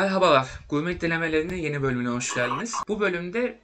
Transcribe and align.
Merhabalar, 0.00 0.48
Gurme 0.68 1.00
Denemelerinin 1.00 1.56
yeni 1.56 1.82
bölümüne 1.82 2.08
hoş 2.08 2.34
geldiniz. 2.34 2.74
Bu 2.88 3.00
bölümde 3.00 3.58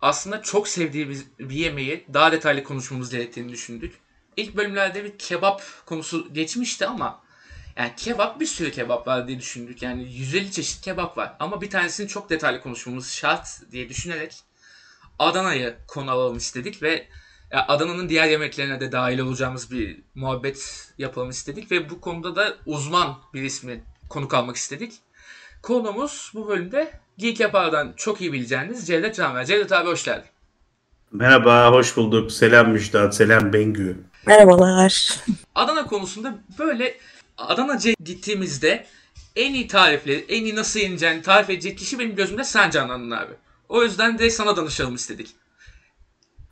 aslında 0.00 0.42
çok 0.42 0.68
sevdiğimiz 0.68 1.26
bir 1.38 1.54
yemeği 1.54 2.06
daha 2.14 2.32
detaylı 2.32 2.64
konuşmamız 2.64 3.10
gerektiğini 3.10 3.52
düşündük. 3.52 3.94
İlk 4.36 4.56
bölümlerde 4.56 5.04
bir 5.04 5.18
kebap 5.18 5.62
konusu 5.86 6.32
geçmişti 6.32 6.86
ama 6.86 7.20
yani 7.76 7.92
kebap 7.96 8.40
bir 8.40 8.46
sürü 8.46 8.70
kebap 8.70 9.06
var 9.06 9.28
diye 9.28 9.38
düşündük. 9.38 9.82
Yani 9.82 10.02
150 10.12 10.52
çeşit 10.52 10.80
kebap 10.80 11.18
var 11.18 11.36
ama 11.40 11.60
bir 11.60 11.70
tanesini 11.70 12.08
çok 12.08 12.30
detaylı 12.30 12.60
konuşmamız 12.60 13.12
şart 13.12 13.62
diye 13.72 13.88
düşünerek 13.88 14.42
Adana'yı 15.18 15.76
konu 15.88 16.10
alalım 16.10 16.36
istedik 16.36 16.82
ve 16.82 17.08
Adana'nın 17.50 18.08
diğer 18.08 18.28
yemeklerine 18.28 18.80
de 18.80 18.92
dahil 18.92 19.18
olacağımız 19.18 19.70
bir 19.70 20.00
muhabbet 20.14 20.88
yapalım 20.98 21.30
istedik 21.30 21.70
ve 21.70 21.90
bu 21.90 22.00
konuda 22.00 22.36
da 22.36 22.56
uzman 22.66 23.18
bir 23.34 23.42
ismi 23.42 23.84
konuk 24.08 24.34
almak 24.34 24.56
istedik. 24.56 24.92
Konumuz 25.64 26.32
bu 26.34 26.48
bölümde 26.48 26.90
Geek 27.18 27.40
Yapar'dan 27.40 27.92
çok 27.96 28.20
iyi 28.20 28.32
bileceğiniz 28.32 28.86
Cevdet 28.86 29.16
Canver. 29.16 29.44
Cevdet 29.44 29.72
abi 29.72 29.88
hoş 29.88 30.04
geldin. 30.04 30.24
Merhaba, 31.12 31.70
hoş 31.70 31.96
bulduk. 31.96 32.32
Selam 32.32 32.70
Müjdat, 32.70 33.16
selam 33.16 33.52
Bengü. 33.52 33.96
Merhabalar. 34.26 35.20
Adana 35.54 35.86
konusunda 35.86 36.34
böyle 36.58 36.94
Adana'ya 37.38 37.94
gittiğimizde 38.04 38.86
en 39.36 39.54
iyi 39.54 39.66
tarifleri, 39.66 40.24
en 40.28 40.44
iyi 40.44 40.56
nasıl 40.56 40.80
yeneceğini 40.80 41.22
tarif 41.22 41.50
edecek 41.50 41.78
kişi 41.78 41.98
benim 41.98 42.16
gözümde 42.16 42.44
sen 42.44 42.70
canlandın 42.70 43.10
abi. 43.10 43.32
O 43.68 43.82
yüzden 43.82 44.18
de 44.18 44.30
sana 44.30 44.56
danışalım 44.56 44.94
istedik. 44.94 45.28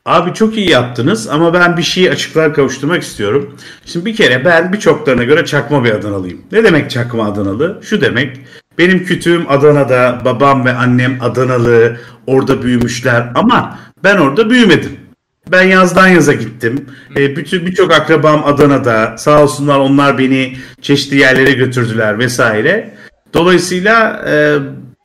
Abi 0.04 0.34
çok 0.34 0.56
iyi 0.56 0.70
yaptınız 0.70 1.28
ama 1.28 1.54
ben 1.54 1.76
bir 1.76 1.82
şeyi 1.82 2.10
açıklar 2.10 2.54
kavuşturmak 2.54 3.02
istiyorum. 3.02 3.58
Şimdi 3.86 4.06
bir 4.06 4.16
kere 4.16 4.44
ben 4.44 4.72
birçoklarına 4.72 5.24
göre 5.24 5.44
çakma 5.44 5.84
bir 5.84 5.90
Adanalıyım. 5.90 6.44
Ne 6.52 6.64
demek 6.64 6.90
çakma 6.90 7.26
Adanalı? 7.26 7.80
Şu 7.82 8.00
demek 8.00 8.36
benim 8.78 9.04
kütüğüm 9.04 9.50
Adana'da, 9.50 10.22
babam 10.24 10.64
ve 10.64 10.72
annem 10.72 11.18
Adanalı, 11.20 11.96
orada 12.26 12.62
büyümüşler 12.62 13.32
ama 13.34 13.78
ben 14.04 14.16
orada 14.16 14.50
büyümedim. 14.50 15.02
Ben 15.50 15.62
yazdan 15.62 16.08
yaza 16.08 16.32
gittim. 16.32 16.86
E, 17.16 17.36
bütün 17.36 17.66
birçok 17.66 17.92
akrabam 17.92 18.44
Adana'da. 18.44 19.14
Sağ 19.18 19.42
olsunlar 19.42 19.78
onlar 19.78 20.18
beni 20.18 20.56
çeşitli 20.80 21.16
yerlere 21.16 21.52
götürdüler 21.52 22.18
vesaire. 22.18 22.94
Dolayısıyla 23.34 24.24
e, 24.28 24.58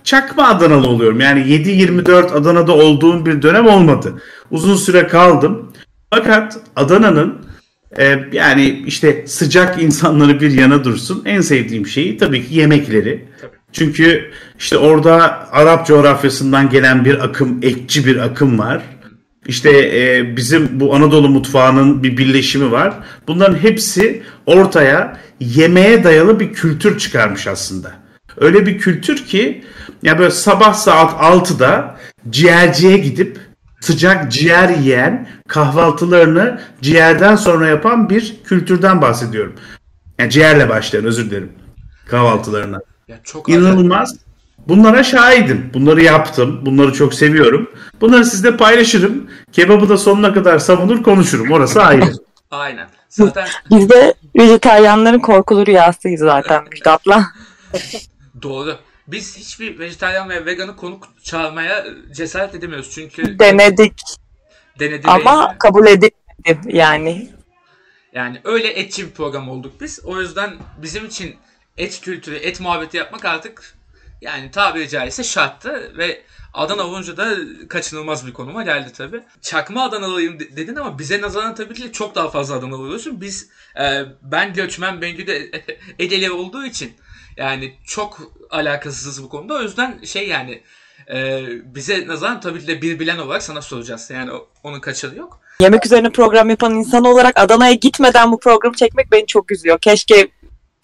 çakma 0.04 0.48
Adanalı 0.48 0.88
oluyorum. 0.88 1.20
Yani 1.20 1.40
7-24 1.40 2.32
Adana'da 2.32 2.74
olduğum 2.74 3.26
bir 3.26 3.42
dönem 3.42 3.68
olmadı. 3.68 4.22
Uzun 4.52 4.76
süre 4.76 5.08
kaldım. 5.08 5.72
Fakat 6.10 6.58
Adana'nın 6.76 7.48
e, 8.00 8.20
yani 8.32 8.84
işte 8.86 9.28
sıcak 9.28 9.82
insanları 9.82 10.42
bir 10.42 10.52
yana 10.52 10.84
dursun. 10.84 11.22
En 11.26 11.42
sevdiğim 11.42 11.88
şeyi 11.88 12.18
tabii 12.18 12.48
ki 12.48 12.56
yemekleri. 12.56 13.26
Çünkü 13.72 14.32
işte 14.60 14.78
orada 14.78 15.48
Arap 15.52 15.88
coğrafyasından 15.88 16.70
gelen 16.70 17.06
bir 17.06 17.24
akım, 17.24 17.60
ekçi 17.62 18.06
bir 18.06 18.18
akım 18.18 18.60
var. 18.60 18.82
İşte 19.48 19.70
e, 19.72 20.36
bizim 20.38 20.80
bu 20.80 20.96
Anadolu 20.96 21.30
mutfağının 21.30 22.04
bir 22.04 22.18
birleşimi 22.18 22.72
var. 22.72 22.94
Bunların 23.28 23.56
hepsi 23.56 24.24
ortaya 24.46 25.18
yemeğe 25.40 26.04
dayalı 26.04 26.40
bir 26.40 26.54
kültür 26.54 26.98
çıkarmış 27.00 27.48
aslında. 27.48 27.92
Öyle 28.38 28.66
bir 28.66 28.78
kültür 28.78 29.26
ki 29.26 29.64
ya 30.04 30.20
böyle 30.20 30.32
sabah 30.32 30.74
saat 30.74 31.12
6'da 31.12 31.98
ciğerciye 32.30 32.98
gidip 32.98 33.40
sıcak 33.80 34.32
ciğer 34.32 34.70
yiyen 34.70 35.28
kahvaltılarını 35.48 36.62
ciğerden 36.82 37.36
sonra 37.36 37.68
yapan 37.68 38.10
bir 38.10 38.36
kültürden 38.44 39.02
bahsediyorum. 39.02 39.54
Yani 40.20 40.32
ciğerle 40.32 40.70
başlayan 40.70 41.06
özür 41.06 41.30
dilerim 41.30 41.52
kahvaltılarına. 42.08 42.80
Ya 43.08 43.20
çok 43.24 43.50
İnanılmaz. 43.50 44.10
Acayip. 44.10 44.28
Bunlara 44.68 45.04
şahidim. 45.04 45.72
Bunları 45.74 46.04
yaptım. 46.04 46.66
Bunları 46.66 46.94
çok 46.94 47.14
seviyorum. 47.14 47.72
Bunları 48.02 48.26
sizle 48.26 48.58
paylaşırım. 48.58 49.30
Kebabı 49.52 49.90
da 49.90 49.98
sonuna 49.98 50.34
kadar 50.34 50.60
savunur 50.60 51.04
konuşurum. 51.04 51.52
Orası 51.52 51.84
ayrı. 51.84 52.06
Aynen. 52.52 52.88
Zaten... 53.10 53.48
Biz 53.72 53.90
de 53.90 54.14
vejetaryenlerin 54.36 55.20
korkulu 55.20 55.66
rüyasıyız 55.66 56.22
zaten 56.22 56.64
Müjdat'la. 56.72 57.26
Doğru. 58.42 58.76
Biz 59.08 59.38
hiçbir 59.38 59.80
vejetaryen 59.80 60.30
ve 60.30 60.46
veganı 60.46 60.76
konuk 60.76 61.08
çağırmaya 61.24 61.86
cesaret 62.16 62.56
edemiyoruz 62.56 62.92
çünkü 62.92 63.40
denedik. 63.40 63.94
Denedik 64.80 65.10
ama 65.10 65.50
ve... 65.50 65.58
kabul 65.58 65.88
edilmedi 65.88 66.78
yani. 66.78 67.30
Yani 68.14 68.42
öyle 68.44 68.68
etçi 68.68 69.06
bir 69.06 69.12
program 69.12 69.50
olduk 69.50 69.82
biz. 69.82 70.00
O 70.06 70.22
yüzden 70.22 70.54
bizim 70.82 71.06
için 71.06 71.36
et 71.78 72.02
kültürü, 72.02 72.36
et 72.36 72.60
muhabbeti 72.60 72.98
yapmak 72.98 73.26
artık 73.26 73.78
yani 74.22 74.52
tabiri 74.52 74.90
caizse 74.90 75.24
şarttı 75.24 75.98
ve 75.98 76.22
Adana 76.54 76.84
olunca 76.84 77.18
da 77.18 77.36
kaçınılmaz 77.70 78.28
bir 78.28 78.34
konuma 78.34 78.64
geldi 78.64 78.94
tabi. 78.94 79.24
Çakma 79.42 79.84
Adanalıyım 79.84 80.40
dedin 80.40 80.76
ama 80.76 81.00
bize 81.00 81.22
nazaran 81.22 81.56
tabii 81.56 81.74
ki 81.74 81.92
çok 81.92 82.16
daha 82.16 82.30
fazla 82.30 82.56
Adanalı 82.56 82.82
oluyorsun. 82.82 83.22
Biz 83.22 83.50
e, 83.80 84.04
ben 84.22 84.54
göçmen 84.54 85.02
Bengü 85.02 85.28
de 85.28 85.52
Egeli 86.00 86.32
olduğu 86.32 86.66
için 86.66 86.94
yani 87.38 87.74
çok 87.86 88.20
alakasız 88.50 89.24
bu 89.24 89.30
konuda. 89.30 89.54
O 89.54 89.62
yüzden 89.62 90.04
şey 90.04 90.28
yani 90.28 90.64
e, 91.14 91.46
bize 91.76 92.08
nazaran 92.08 92.42
tabii 92.42 92.60
ki 92.60 92.68
de 92.68 92.82
bir 92.82 93.00
bilen 93.00 93.18
olarak 93.18 93.44
sana 93.44 93.62
soracağız. 93.62 94.10
Yani 94.10 94.32
onun 94.64 94.80
kaçarı 94.80 95.16
yok. 95.16 95.40
Yemek 95.60 95.86
üzerine 95.86 96.10
program 96.10 96.50
yapan 96.50 96.76
insan 96.76 97.06
olarak 97.06 97.40
Adana'ya 97.40 97.74
gitmeden 97.74 98.32
bu 98.32 98.40
programı 98.40 98.76
çekmek 98.76 99.12
beni 99.12 99.28
çok 99.28 99.52
üzüyor. 99.52 99.80
Keşke 99.80 100.28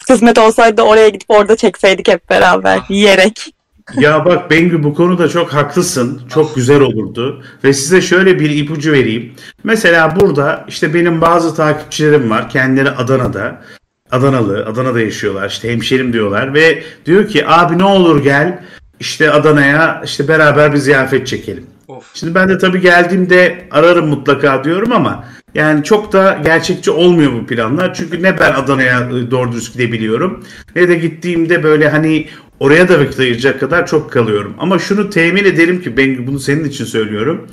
kısmet 0.06 0.38
olsaydı 0.38 0.82
oraya 0.82 1.08
gidip 1.08 1.30
orada 1.30 1.56
çekseydik 1.56 2.08
hep 2.08 2.30
beraber 2.30 2.78
ah. 2.82 2.90
yiyerek. 2.90 3.54
Ya 3.96 4.24
bak 4.24 4.50
Bengü 4.50 4.82
bu 4.82 4.94
konuda 4.94 5.28
çok 5.28 5.54
haklısın. 5.54 6.22
Çok 6.34 6.54
güzel 6.54 6.80
olurdu. 6.80 7.42
Ve 7.64 7.72
size 7.72 8.02
şöyle 8.02 8.40
bir 8.40 8.50
ipucu 8.50 8.92
vereyim. 8.92 9.32
Mesela 9.64 10.16
burada 10.20 10.64
işte 10.68 10.94
benim 10.94 11.20
bazı 11.20 11.54
takipçilerim 11.54 12.30
var. 12.30 12.50
Kendileri 12.50 12.90
Adana'da. 12.90 13.62
Adanalı, 14.10 14.66
Adana'da 14.66 15.00
yaşıyorlar. 15.00 15.48
İşte 15.48 15.72
hemşerim 15.72 16.12
diyorlar 16.12 16.54
ve 16.54 16.82
diyor 17.06 17.28
ki 17.28 17.46
abi 17.48 17.78
ne 17.78 17.84
olur 17.84 18.22
gel 18.22 18.62
işte 19.00 19.30
Adana'ya 19.30 20.02
işte 20.04 20.28
beraber 20.28 20.72
bir 20.72 20.78
ziyafet 20.78 21.26
çekelim. 21.26 21.66
Of. 21.88 22.10
Şimdi 22.14 22.34
ben 22.34 22.48
de 22.48 22.58
tabii 22.58 22.80
geldiğimde 22.80 23.68
ararım 23.70 24.08
mutlaka 24.08 24.64
diyorum 24.64 24.92
ama 24.92 25.24
yani 25.54 25.84
çok 25.84 26.12
da 26.12 26.40
gerçekçi 26.44 26.90
olmuyor 26.90 27.32
bu 27.32 27.46
planlar. 27.46 27.94
Çünkü 27.94 28.22
ne 28.22 28.38
ben 28.38 28.52
Adana'ya 28.52 29.10
ıı, 29.10 29.30
doğru 29.30 29.52
düz 29.52 29.72
gidebiliyorum 29.72 30.44
ne 30.76 30.88
de 30.88 30.94
gittiğimde 30.94 31.62
böyle 31.62 31.88
hani 31.88 32.28
oraya 32.60 32.88
da 32.88 33.00
vakit 33.00 33.20
ayıracak 33.20 33.60
kadar 33.60 33.86
çok 33.86 34.12
kalıyorum. 34.12 34.54
Ama 34.58 34.78
şunu 34.78 35.10
temin 35.10 35.44
ederim 35.44 35.82
ki 35.82 35.96
ben 35.96 36.26
bunu 36.26 36.40
senin 36.40 36.64
için 36.64 36.84
söylüyorum. 36.84 37.48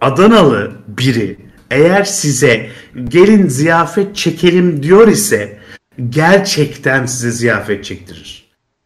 Adanalı 0.00 0.72
biri 0.88 1.36
eğer 1.70 2.04
size 2.04 2.70
gelin 3.08 3.48
ziyafet 3.48 4.16
çekelim 4.16 4.82
diyor 4.82 5.08
ise 5.08 5.58
gerçekten 6.08 7.06
size 7.06 7.30
ziyafet 7.30 7.84
çektirir. 7.84 8.42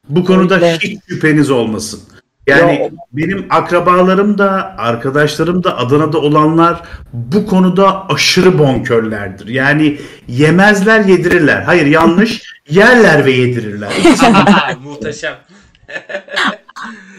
Bu 0.09 0.25
konuda 0.25 0.59
evet. 0.59 0.82
hiç 0.82 0.99
şüpheniz 1.09 1.50
olmasın. 1.50 2.00
Yani 2.46 2.72
ya, 2.82 2.90
benim 3.12 3.46
akrabalarım 3.50 4.38
da, 4.38 4.74
arkadaşlarım 4.78 5.64
da 5.64 5.78
Adana'da 5.78 6.18
olanlar 6.18 6.82
bu 7.12 7.46
konuda 7.46 8.08
aşırı 8.08 8.58
bonkörlerdir. 8.58 9.48
Yani 9.48 9.98
yemezler 10.28 11.00
yedirirler. 11.04 11.62
Hayır 11.62 11.86
yanlış. 11.86 12.42
yerler 12.70 13.24
ve 13.24 13.32
yedirirler. 13.32 13.88
Muhteşem. 14.84 15.34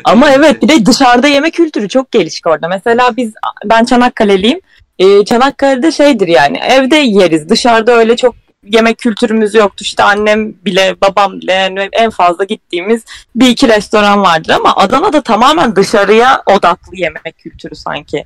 Ama 0.04 0.32
evet 0.32 0.62
bir 0.62 0.68
de 0.68 0.86
dışarıda 0.86 1.28
yeme 1.28 1.52
kültürü 1.52 1.90
çok 1.90 2.12
gelişik 2.12 2.48
orada. 2.48 2.68
Mesela 2.68 3.18
biz 3.18 3.34
ben 3.66 3.86
Çanakkale'liyim. 3.86 4.60
Ee, 5.00 5.26
Çanakkale'de 5.26 5.92
şeydir 5.92 6.28
yani 6.28 6.58
evde 6.58 6.96
yeriz. 6.96 7.50
Dışarıda 7.50 7.98
öyle 7.98 8.16
çok 8.16 8.36
yemek 8.64 8.98
kültürümüz 8.98 9.56
yoktu. 9.56 9.78
İşte 9.82 10.04
annem 10.04 10.54
bile 10.66 10.96
babam 11.02 11.42
bile 11.42 11.54
yani 11.54 11.90
en 11.92 12.10
fazla 12.10 12.44
gittiğimiz 12.44 13.06
bir 13.36 13.48
iki 13.48 13.68
restoran 13.68 14.22
vardır 14.22 14.50
ama 14.50 14.76
Adana'da 14.76 15.22
tamamen 15.22 15.76
dışarıya 15.76 16.44
odaklı 16.46 16.98
yemek 16.98 17.38
kültürü 17.38 17.76
sanki. 17.76 18.26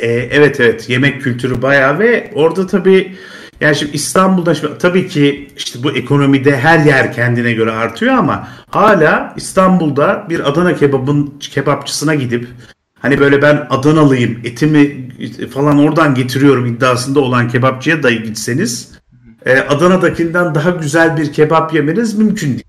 Ee, 0.00 0.08
evet 0.08 0.60
evet 0.60 0.88
yemek 0.88 1.22
kültürü 1.22 1.62
bayağı 1.62 1.98
ve 1.98 2.30
orada 2.34 2.66
tabii 2.66 3.16
yani 3.60 3.76
şimdi 3.76 3.96
İstanbul'da 3.96 4.54
şimdi, 4.54 4.78
tabii 4.78 5.08
ki 5.08 5.50
işte 5.56 5.82
bu 5.82 5.92
ekonomide 5.92 6.56
her 6.56 6.78
yer 6.78 7.12
kendine 7.12 7.52
göre 7.52 7.70
artıyor 7.70 8.14
ama 8.14 8.48
hala 8.70 9.34
İstanbul'da 9.36 10.26
bir 10.30 10.48
Adana 10.48 10.74
kebabın 10.74 11.38
kebapçısına 11.40 12.14
gidip 12.14 12.48
hani 13.00 13.20
böyle 13.20 13.42
ben 13.42 13.66
Adanalıyım 13.70 14.40
etimi 14.44 15.08
falan 15.48 15.78
oradan 15.78 16.14
getiriyorum 16.14 16.66
iddiasında 16.66 17.20
olan 17.20 17.48
kebapçıya 17.48 18.02
da 18.02 18.10
gitseniz 18.10 18.99
e, 19.46 19.58
Adana'dakinden 19.58 20.54
daha 20.54 20.70
güzel 20.70 21.16
bir 21.16 21.32
kebap 21.32 21.74
yemeniz 21.74 22.14
mümkün 22.18 22.48
değil. 22.48 22.64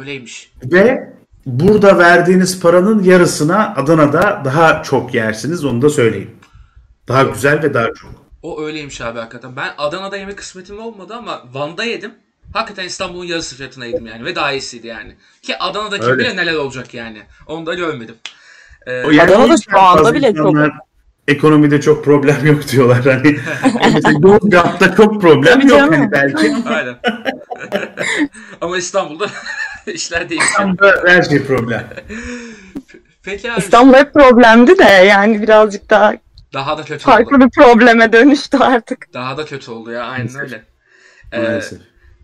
Öyleymiş. 0.00 0.52
Ve 0.64 1.12
burada 1.46 1.98
verdiğiniz 1.98 2.60
paranın 2.60 3.02
yarısına 3.02 3.74
Adana'da 3.76 4.42
daha 4.44 4.82
çok 4.82 5.14
yersiniz 5.14 5.64
onu 5.64 5.82
da 5.82 5.90
söyleyeyim. 5.90 6.30
Daha 7.08 7.22
güzel 7.22 7.62
ve 7.62 7.74
daha 7.74 7.86
çok. 7.94 8.10
O 8.42 8.62
öyleymiş 8.64 9.00
abi 9.00 9.18
hakikaten. 9.18 9.56
Ben 9.56 9.70
Adana'da 9.78 10.16
yemek 10.16 10.38
kısmetim 10.38 10.78
olmadı 10.80 11.14
ama 11.14 11.42
Van'da 11.52 11.84
yedim. 11.84 12.14
Hakikaten 12.52 12.84
İstanbul'un 12.84 13.24
yarısı 13.24 13.56
fiyatına 13.56 13.86
yedim 13.86 14.06
yani 14.06 14.24
ve 14.24 14.34
daha 14.34 14.52
iyisiydi 14.52 14.86
yani. 14.86 15.16
Ki 15.42 15.58
Adana'daki 15.58 16.04
Öyle. 16.04 16.18
bile 16.18 16.36
neler 16.36 16.54
olacak 16.54 16.94
yani. 16.94 17.22
Onu 17.46 17.66
da 17.66 17.74
görmedim. 17.74 18.14
Ee, 18.86 19.04
O 19.04 19.10
yani 19.10 19.30
Adana'da 19.34 19.56
şu 19.70 19.80
anda 19.80 20.14
bile 20.14 20.34
çok- 20.34 20.36
insanlar 20.48 20.72
Ekonomide 21.28 21.80
çok 21.80 22.04
problem 22.04 22.46
yok 22.46 22.68
diyorlar. 22.68 23.04
Hani 23.04 23.38
mesela 23.94 24.18
Yozgat'ta 24.22 24.94
çok 24.96 25.20
problem 25.20 25.54
Tabii 25.60 25.68
yok 25.68 25.78
canım. 25.78 25.94
hani 25.94 26.12
belki. 26.12 26.52
Aynen. 26.68 26.96
Ama 28.60 28.78
İstanbul'da 28.78 29.26
işler 29.86 30.28
değişiyor. 30.28 30.60
Ama 30.60 30.76
her 31.06 31.22
şey 31.22 31.44
problem. 31.44 31.86
Peki 33.22 33.52
abi 33.52 33.58
İstanbul 33.60 33.94
hep 33.94 34.14
problemdi 34.14 34.78
de 34.78 34.82
yani 34.84 35.42
birazcık 35.42 35.90
daha 35.90 36.14
daha 36.52 36.78
da 36.78 36.84
kötü 36.84 37.04
farklı 37.04 37.36
oldu. 37.36 37.44
bir 37.44 37.50
probleme 37.50 38.12
dönüştü 38.12 38.56
artık. 38.58 39.14
Daha 39.14 39.36
da 39.36 39.44
kötü 39.44 39.70
oldu 39.70 39.90
ya 39.90 40.04
aynen 40.04 40.36
öyle. 40.40 40.64
Ee, 41.34 41.60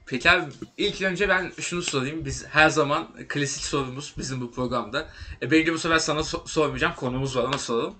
peki 0.06 0.30
abi 0.30 0.42
ilk 0.76 1.02
önce 1.02 1.28
ben 1.28 1.52
şunu 1.60 1.82
sorayım. 1.82 2.24
Biz 2.24 2.46
her 2.50 2.68
zaman 2.70 3.08
klasik 3.28 3.64
sorumuz 3.64 4.14
bizim 4.18 4.40
bu 4.40 4.52
programda. 4.52 5.06
E, 5.42 5.50
belki 5.50 5.72
bu 5.74 5.78
sefer 5.78 5.98
sana 5.98 6.20
so- 6.20 6.48
sormayacağım. 6.48 6.94
Konumuz 6.96 7.36
var 7.36 7.42
ona 7.42 7.58
soralım. 7.58 7.94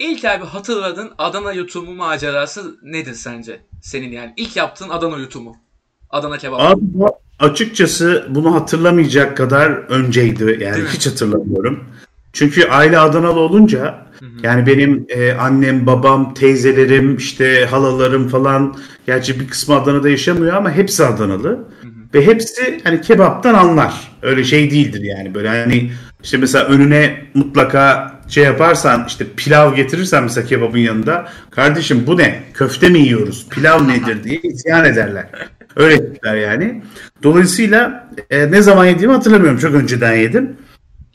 İlk 0.00 0.24
abi 0.24 0.44
hatırladığın 0.44 1.10
Adana 1.18 1.52
yutumu 1.52 1.94
macerası 1.94 2.76
nedir 2.82 3.14
sence? 3.14 3.60
Senin 3.82 4.12
yani 4.12 4.32
ilk 4.36 4.56
yaptığın 4.56 4.88
Adana 4.88 5.16
yutumu. 5.16 5.56
Adana 6.10 6.38
kebap. 6.38 6.60
Abi 6.60 6.80
bu 6.80 7.08
açıkçası 7.38 8.26
bunu 8.30 8.54
hatırlamayacak 8.54 9.36
kadar 9.36 9.70
önceydi. 9.70 10.42
Yani 10.60 10.74
Değil 10.74 10.84
mi? 10.84 10.90
hiç 10.92 11.06
hatırlamıyorum. 11.06 11.84
Çünkü 12.32 12.64
aile 12.68 12.98
Adanalı 12.98 13.40
olunca 13.40 14.06
yani 14.42 14.66
benim 14.66 15.06
e, 15.08 15.32
annem, 15.32 15.86
babam, 15.86 16.34
teyzelerim, 16.34 17.16
işte 17.16 17.66
halalarım 17.70 18.28
falan 18.28 18.76
gerçi 19.06 19.40
bir 19.40 19.48
kısmı 19.48 19.74
Adana'da 19.74 20.08
yaşamıyor 20.08 20.56
ama 20.56 20.70
hepsi 20.70 21.04
Adanalı. 21.04 21.68
Ve 22.14 22.26
hepsi 22.26 22.80
hani 22.84 23.00
kebaptan 23.00 23.54
anlar. 23.54 24.12
Öyle 24.22 24.44
şey 24.44 24.70
değildir 24.70 25.02
yani 25.02 25.34
böyle 25.34 25.48
hani 25.48 25.92
işte 26.22 26.36
mesela 26.36 26.64
önüne 26.64 27.24
mutlaka 27.34 28.19
şey 28.30 28.44
yaparsan 28.44 29.04
işte 29.08 29.26
pilav 29.36 29.74
getirirsen 29.74 30.22
mesela 30.22 30.46
kebabın 30.46 30.78
yanında 30.78 31.28
kardeşim 31.50 32.04
bu 32.06 32.18
ne? 32.18 32.42
Köfte 32.54 32.88
mi 32.88 32.98
yiyoruz? 32.98 33.46
Pilav 33.50 33.88
nedir 33.88 34.24
diye 34.24 34.40
isyan 34.42 34.84
ederler. 34.84 35.26
Öyle 35.76 36.12
tipler 36.12 36.36
yani. 36.36 36.82
Dolayısıyla 37.22 38.08
e, 38.30 38.50
ne 38.50 38.62
zaman 38.62 38.86
yediğimi 38.86 39.14
hatırlamıyorum. 39.14 39.58
Çok 39.58 39.74
önceden 39.74 40.14
yedim. 40.14 40.56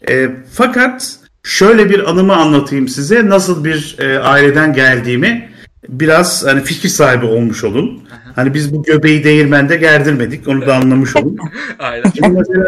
E, 0.10 0.30
fakat 0.54 1.16
şöyle 1.44 1.90
bir 1.90 2.10
anımı 2.10 2.36
anlatayım 2.36 2.88
size. 2.88 3.30
Nasıl 3.30 3.66
bir 3.66 3.96
e, 4.00 4.20
aileden 4.20 4.74
geldiğimi 4.74 5.50
biraz 5.90 6.46
hani 6.46 6.64
fikir 6.64 6.90
sahibi 6.90 7.26
olmuş 7.26 7.64
olun. 7.64 8.04
Hani 8.36 8.54
biz 8.54 8.74
bu 8.74 8.84
göbeği 8.84 9.24
değirmende 9.24 9.76
gerdirmedik. 9.76 10.48
Onu 10.48 10.66
da 10.66 10.76
anlamış 10.76 11.16
olun. 11.16 11.38
Aynen. 11.80 12.12
Şimdi 12.16 12.38
mesela 12.38 12.66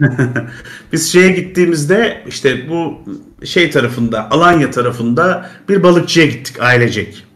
biz 0.92 1.12
şeye 1.12 1.28
gittiğimizde 1.28 2.22
işte 2.26 2.68
bu 2.68 2.98
şey 3.44 3.70
tarafında 3.70 4.30
Alanya 4.30 4.70
tarafında 4.70 5.50
bir 5.68 5.82
balıkçıya 5.82 6.26
gittik 6.26 6.60
ailecek. 6.60 7.31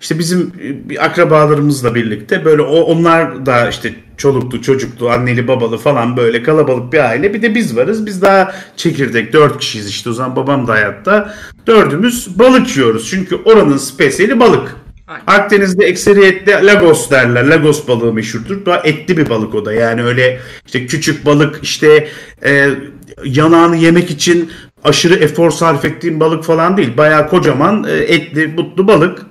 İşte 0.00 0.18
bizim 0.18 0.52
e, 0.90 0.98
akrabalarımızla 0.98 1.94
birlikte 1.94 2.44
böyle 2.44 2.62
o 2.62 2.80
onlar 2.80 3.46
da 3.46 3.68
işte 3.68 3.94
çoluklu 4.16 4.62
çocuklu 4.62 5.10
anneli 5.10 5.48
babalı 5.48 5.78
falan 5.78 6.16
böyle 6.16 6.42
kalabalık 6.42 6.92
bir 6.92 6.98
aile. 6.98 7.34
Bir 7.34 7.42
de 7.42 7.54
biz 7.54 7.76
varız. 7.76 8.06
Biz 8.06 8.22
daha 8.22 8.54
çekirdek 8.76 9.32
dört 9.32 9.58
kişiyiz 9.58 9.88
işte 9.88 10.10
o 10.10 10.12
zaman 10.12 10.36
babam 10.36 10.66
da 10.66 10.72
hayatta. 10.72 11.34
Dördümüz 11.66 12.38
balık 12.38 12.76
yiyoruz. 12.76 13.10
Çünkü 13.10 13.36
oranın 13.36 13.76
spesiyeli 13.76 14.40
balık. 14.40 14.76
Aynen. 15.08 15.22
Akdeniz'de 15.26 15.86
ekseriyetle 15.86 16.66
Lagos 16.66 17.10
derler. 17.10 17.44
Lagos 17.44 17.88
balığı 17.88 18.12
meşhurdur. 18.12 18.66
Daha 18.66 18.78
etli 18.78 19.16
bir 19.16 19.28
balık 19.28 19.54
o 19.54 19.64
da. 19.64 19.72
Yani 19.72 20.02
öyle 20.02 20.40
işte 20.66 20.86
küçük 20.86 21.26
balık 21.26 21.60
işte 21.62 22.08
e, 22.44 22.70
yanağını 23.24 23.76
yemek 23.76 24.10
için 24.10 24.50
aşırı 24.84 25.14
efor 25.14 25.50
sarf 25.50 25.84
ettiğim 25.84 26.20
balık 26.20 26.44
falan 26.44 26.76
değil. 26.76 26.96
Bayağı 26.96 27.28
kocaman 27.28 27.84
e, 27.84 27.92
etli, 27.92 28.56
butlu 28.56 28.88
balık. 28.88 29.26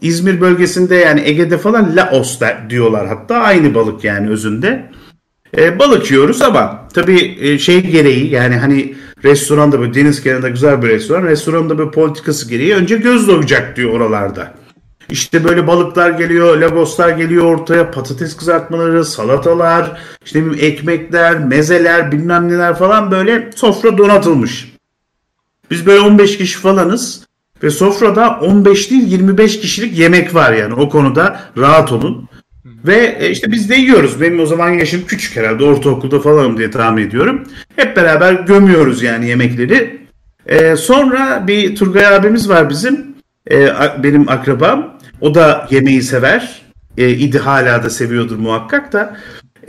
İzmir 0.00 0.40
bölgesinde 0.40 0.94
yani 0.94 1.20
Ege'de 1.20 1.58
falan 1.58 1.96
Laos 1.96 2.40
der, 2.40 2.70
diyorlar 2.70 3.06
hatta 3.06 3.36
aynı 3.36 3.74
balık 3.74 4.04
yani 4.04 4.30
özünde. 4.30 4.90
E, 5.56 5.78
balık 5.78 6.10
yiyoruz 6.10 6.42
ama 6.42 6.88
tabii 6.94 7.36
e, 7.40 7.58
şey 7.58 7.80
gereği 7.80 8.30
yani 8.30 8.56
hani 8.56 8.94
restoranda 9.24 9.80
böyle 9.80 9.94
deniz 9.94 10.22
kenarında 10.22 10.48
güzel 10.48 10.82
bir 10.82 10.88
restoran 10.88 11.22
restoranda 11.22 11.78
böyle 11.78 11.90
politikası 11.90 12.48
gereği 12.48 12.74
önce 12.74 12.96
göz 12.96 13.28
doyacak 13.28 13.76
diyor 13.76 13.90
oralarda. 13.90 14.54
İşte 15.10 15.44
böyle 15.44 15.66
balıklar 15.66 16.10
geliyor, 16.10 16.56
lagoslar 16.56 17.08
geliyor 17.08 17.44
ortaya, 17.44 17.90
patates 17.90 18.36
kızartmaları, 18.36 19.04
salatalar, 19.04 20.00
işte 20.24 20.44
ekmekler, 20.60 21.38
mezeler, 21.38 22.12
bilmem 22.12 22.48
neler 22.48 22.74
falan 22.74 23.10
böyle 23.10 23.50
sofra 23.54 23.98
donatılmış. 23.98 24.72
Biz 25.70 25.86
böyle 25.86 26.00
15 26.00 26.38
kişi 26.38 26.58
falanız 26.58 27.27
ve 27.62 27.70
sofrada 27.70 28.38
15 28.42 28.90
değil 28.90 29.06
25 29.06 29.60
kişilik 29.60 29.98
yemek 29.98 30.34
var 30.34 30.52
yani 30.52 30.74
o 30.74 30.88
konuda 30.88 31.40
rahat 31.58 31.92
olun. 31.92 32.28
Ve 32.86 33.16
e, 33.20 33.30
işte 33.30 33.52
biz 33.52 33.70
de 33.70 33.74
yiyoruz. 33.74 34.20
Benim 34.20 34.40
o 34.40 34.46
zaman 34.46 34.70
yaşım 34.70 35.02
küçük 35.06 35.36
herhalde 35.36 35.64
ortaokulda 35.64 36.20
falanım 36.20 36.58
diye 36.58 36.70
tahmin 36.70 37.06
ediyorum. 37.06 37.44
Hep 37.76 37.96
beraber 37.96 38.32
gömüyoruz 38.32 39.02
yani 39.02 39.28
yemekleri. 39.28 39.98
E, 40.46 40.76
sonra 40.76 41.44
bir 41.46 41.76
Turgay 41.76 42.06
abimiz 42.06 42.48
var 42.48 42.70
bizim. 42.70 43.06
E, 43.46 43.66
a- 43.66 44.02
benim 44.02 44.28
akrabam. 44.28 44.98
O 45.20 45.34
da 45.34 45.66
yemeği 45.70 46.02
sever. 46.02 46.62
E, 46.98 47.10
idi 47.10 47.38
hala 47.38 47.82
da 47.82 47.90
seviyordur 47.90 48.36
muhakkak 48.36 48.92
da. 48.92 49.16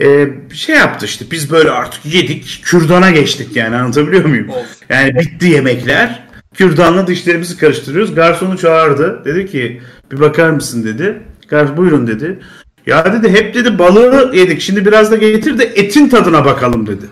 E, 0.00 0.28
şey 0.54 0.76
yaptı 0.76 1.06
işte 1.06 1.24
biz 1.30 1.50
böyle 1.50 1.70
artık 1.70 2.06
yedik. 2.06 2.60
Kürdana 2.64 3.10
geçtik 3.10 3.56
yani 3.56 3.76
anlatabiliyor 3.76 4.24
muyum? 4.24 4.46
Yani 4.88 5.14
bitti 5.14 5.46
yemekler. 5.46 6.22
Kürdanla 6.54 7.06
dişlerimizi 7.06 7.56
karıştırıyoruz. 7.56 8.14
Garsonu 8.14 8.58
çağırdı. 8.58 9.22
Dedi 9.24 9.46
ki 9.46 9.80
bir 10.12 10.20
bakar 10.20 10.50
mısın 10.50 10.84
dedi. 10.84 11.22
Garson 11.48 11.76
buyurun 11.76 12.06
dedi. 12.06 12.38
Ya 12.86 13.12
dedi 13.12 13.28
hep 13.30 13.54
dedi 13.54 13.78
balığı 13.78 14.30
yedik. 14.34 14.60
Şimdi 14.60 14.86
biraz 14.86 15.10
da 15.10 15.16
getir 15.16 15.58
de 15.58 15.64
etin 15.64 16.08
tadına 16.08 16.44
bakalım 16.44 16.86
dedi. 16.86 17.04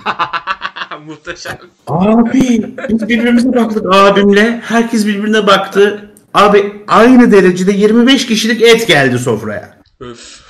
Muhteşem. 1.06 1.58
Abi 1.86 2.62
biz 2.88 3.08
birbirimize 3.08 3.52
baktık 3.52 3.86
abimle. 3.94 4.60
Herkes 4.64 5.06
birbirine 5.06 5.46
baktı. 5.46 6.10
Abi 6.34 6.72
aynı 6.88 7.32
derecede 7.32 7.72
25 7.72 8.26
kişilik 8.26 8.62
et 8.62 8.86
geldi 8.86 9.18
sofraya. 9.18 9.78
Öf. 10.00 10.40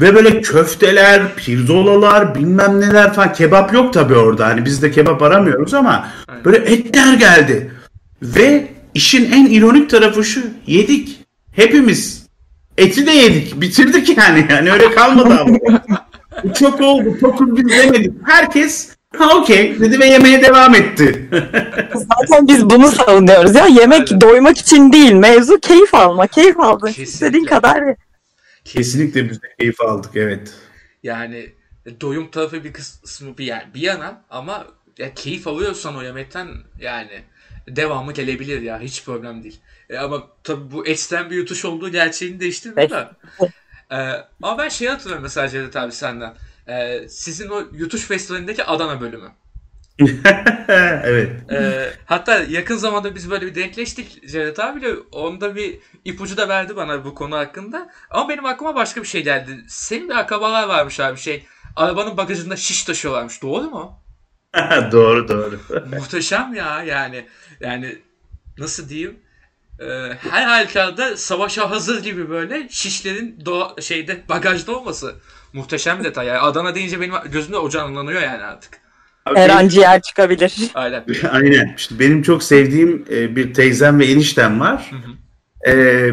Ve 0.00 0.14
böyle 0.14 0.40
köfteler, 0.40 1.34
pirzolalar, 1.34 2.34
bilmem 2.34 2.80
neler 2.80 3.12
falan. 3.12 3.32
Kebap 3.32 3.74
yok 3.74 3.92
tabii 3.92 4.14
orada. 4.14 4.46
Hani 4.46 4.64
biz 4.64 4.82
de 4.82 4.90
kebap 4.90 5.22
aramıyoruz 5.22 5.74
ama 5.74 6.08
böyle 6.44 6.56
etler 6.56 7.14
geldi. 7.14 7.70
Ve 8.22 8.68
işin 8.94 9.32
en 9.32 9.46
ironik 9.46 9.90
tarafı 9.90 10.24
şu. 10.24 10.40
Yedik. 10.66 11.20
Hepimiz. 11.52 12.26
Eti 12.78 13.06
de 13.06 13.10
yedik. 13.10 13.60
Bitirdik 13.60 14.18
yani. 14.18 14.46
Yani 14.50 14.72
öyle 14.72 14.90
kalmadı 14.90 15.38
ama. 15.40 15.58
Çok 16.58 16.80
oldu. 16.80 17.16
Çok 17.20 17.56
biz 17.56 17.72
yemedik. 17.72 18.12
Herkes 18.24 18.94
ha 19.16 19.36
okey 19.36 19.80
dedi 19.80 20.00
ve 20.00 20.06
yemeğe 20.06 20.42
devam 20.42 20.74
etti. 20.74 21.28
Zaten 21.94 22.48
biz 22.48 22.70
bunu 22.70 22.88
savunuyoruz 22.88 23.54
ya. 23.54 23.66
Yemek 23.66 24.08
Aynen. 24.12 24.20
doymak 24.20 24.58
için 24.58 24.92
değil. 24.92 25.12
Mevzu 25.12 25.60
keyif 25.60 25.94
alma. 25.94 26.26
Keyif 26.26 26.60
aldın. 26.60 26.86
Kesinlikle. 26.86 27.12
İstediğin 27.12 27.44
kadar. 27.44 27.84
Kesinlikle 28.64 29.30
biz 29.30 29.42
de 29.42 29.46
keyif 29.58 29.80
aldık 29.80 30.12
evet. 30.14 30.54
Yani 31.02 31.52
doyum 32.00 32.30
tarafı 32.30 32.64
bir 32.64 32.72
kısmı 32.72 33.38
bir, 33.38 33.44
yani 33.44 33.62
bir 33.74 33.80
yana 33.80 34.22
ama 34.30 34.66
ya 34.98 35.14
keyif 35.14 35.46
alıyorsan 35.46 35.96
o 35.96 36.02
yemekten 36.02 36.48
yani 36.80 37.24
devamı 37.68 38.12
gelebilir 38.12 38.62
ya 38.62 38.80
hiç 38.80 39.04
problem 39.04 39.42
değil. 39.42 39.60
E, 39.90 39.98
ama 39.98 40.22
tabii 40.44 40.70
bu 40.70 40.86
etten 40.86 41.30
bir 41.30 41.36
yutuş 41.36 41.64
olduğu 41.64 41.88
gerçeğini 41.88 42.40
değiştirmiyor 42.40 42.90
da. 42.90 43.12
E, 43.90 43.96
ama 44.42 44.58
ben 44.58 44.68
şeyi 44.68 44.90
hatırlıyorum 44.90 45.22
mesela 45.22 45.48
Cevdet 45.48 45.76
abi 45.76 45.92
senden. 45.92 46.34
E, 46.68 47.08
sizin 47.08 47.48
o 47.48 47.62
yutuş 47.72 48.06
festivalindeki 48.06 48.64
Adana 48.64 49.00
bölümü. 49.00 49.30
evet. 51.04 51.52
E, 51.52 51.90
hatta 52.06 52.38
yakın 52.38 52.76
zamanda 52.76 53.14
biz 53.14 53.30
böyle 53.30 53.46
bir 53.46 53.54
denkleştik 53.54 54.28
Cevdet 54.28 54.58
abiyle. 54.58 54.94
Onda 55.12 55.56
bir 55.56 55.78
ipucu 56.04 56.36
da 56.36 56.48
verdi 56.48 56.76
bana 56.76 57.04
bu 57.04 57.14
konu 57.14 57.36
hakkında. 57.36 57.90
Ama 58.10 58.28
benim 58.28 58.44
aklıma 58.44 58.74
başka 58.74 59.02
bir 59.02 59.06
şey 59.06 59.24
geldi. 59.24 59.64
Senin 59.68 60.08
bir 60.08 60.14
akrabalar 60.14 60.68
varmış 60.68 61.00
abi 61.00 61.18
şey. 61.18 61.44
Arabanın 61.76 62.16
bagajında 62.16 62.56
şiş 62.56 62.84
taşıyorlarmış. 62.84 63.42
Doğru 63.42 63.70
mu? 63.70 64.00
doğru 64.92 65.28
doğru. 65.28 65.60
Muhteşem 65.96 66.54
ya 66.54 66.82
yani. 66.82 67.26
Yani 67.64 67.98
nasıl 68.58 68.88
diyeyim? 68.88 69.16
Ee, 69.80 69.84
her 70.30 70.46
halükarda 70.46 71.16
savaşa 71.16 71.70
hazır 71.70 72.02
gibi 72.02 72.30
böyle 72.30 72.68
şişlerin 72.70 73.38
doğa, 73.44 73.74
şeyde 73.80 74.22
bagajda 74.28 74.76
olması 74.76 75.14
muhteşem 75.52 75.98
bir 75.98 76.04
detay. 76.04 76.26
Yani 76.26 76.38
Adana 76.38 76.74
deyince 76.74 77.00
benim 77.00 77.14
gözümde 77.32 77.58
o 77.58 77.68
canlanıyor 77.68 78.22
yani 78.22 78.42
artık. 78.42 78.80
Her 79.34 79.50
an 79.50 79.68
ciğer 79.68 80.02
çıkabilir. 80.02 80.54
Aynen. 80.74 81.04
Aynen. 81.30 81.74
İşte 81.76 81.98
benim 81.98 82.22
çok 82.22 82.42
sevdiğim 82.42 83.04
e, 83.10 83.36
bir 83.36 83.54
teyzem 83.54 83.98
ve 84.00 84.06
eniştem 84.06 84.60
var. 84.60 84.90
E, 85.66 86.10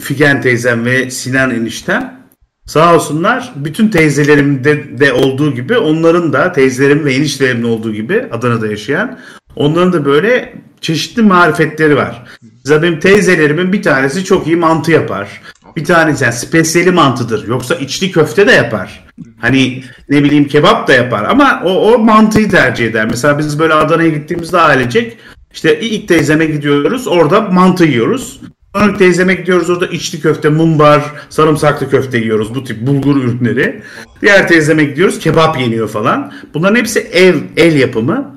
Figen 0.00 0.40
teyzem 0.40 0.84
ve 0.84 1.10
Sinan 1.10 1.50
eniştem. 1.50 2.26
Sağ 2.66 2.94
olsunlar 2.94 3.52
bütün 3.56 3.88
teyzelerimde 3.88 4.98
de 4.98 5.12
olduğu 5.12 5.54
gibi 5.54 5.78
onların 5.78 6.32
da 6.32 6.52
teyzelerim 6.52 7.04
ve 7.04 7.14
eniştelerimin 7.14 7.62
olduğu 7.62 7.92
gibi 7.92 8.28
Adana'da 8.32 8.66
yaşayan 8.66 9.18
onların 9.56 9.92
da 9.92 10.04
böyle 10.04 10.54
çeşitli 10.80 11.22
marifetleri 11.22 11.96
var. 11.96 12.22
Mesela 12.64 12.82
benim 12.82 13.00
teyzelerimin 13.00 13.72
bir 13.72 13.82
tanesi 13.82 14.24
çok 14.24 14.46
iyi 14.46 14.56
mantı 14.56 14.92
yapar. 14.92 15.40
Bir 15.76 15.84
tanesi 15.84 16.24
yani 16.24 16.34
spesiyeli 16.34 16.90
mantıdır. 16.90 17.48
Yoksa 17.48 17.74
içli 17.74 18.12
köfte 18.12 18.46
de 18.46 18.52
yapar. 18.52 19.04
Hani 19.40 19.84
ne 20.08 20.24
bileyim 20.24 20.48
kebap 20.48 20.88
da 20.88 20.92
yapar 20.92 21.24
ama 21.24 21.62
o, 21.64 21.92
o 21.92 21.98
mantıyı 21.98 22.50
tercih 22.50 22.86
eder. 22.86 23.06
Mesela 23.10 23.38
biz 23.38 23.58
böyle 23.58 23.74
Adana'ya 23.74 24.08
gittiğimizde 24.08 24.58
ailecek 24.60 25.16
işte 25.52 25.80
ilk 25.80 26.08
teyzeme 26.08 26.46
gidiyoruz 26.46 27.06
orada 27.06 27.40
mantı 27.40 27.84
yiyoruz. 27.84 28.40
Sonra 28.74 28.96
teyzeme 28.96 29.34
gidiyoruz 29.34 29.70
orada 29.70 29.86
içli 29.86 30.20
köfte, 30.20 30.48
mumbar, 30.48 31.02
sarımsaklı 31.28 31.90
köfte 31.90 32.18
yiyoruz. 32.18 32.54
Bu 32.54 32.64
tip 32.64 32.86
bulgur 32.86 33.16
ürünleri. 33.16 33.82
Diğer 34.22 34.48
teyzeme 34.48 34.84
gidiyoruz 34.84 35.18
kebap 35.18 35.60
yeniyor 35.60 35.88
falan. 35.88 36.32
Bunların 36.54 36.76
hepsi 36.76 37.00
ev, 37.00 37.34
el 37.56 37.78
yapımı. 37.78 38.35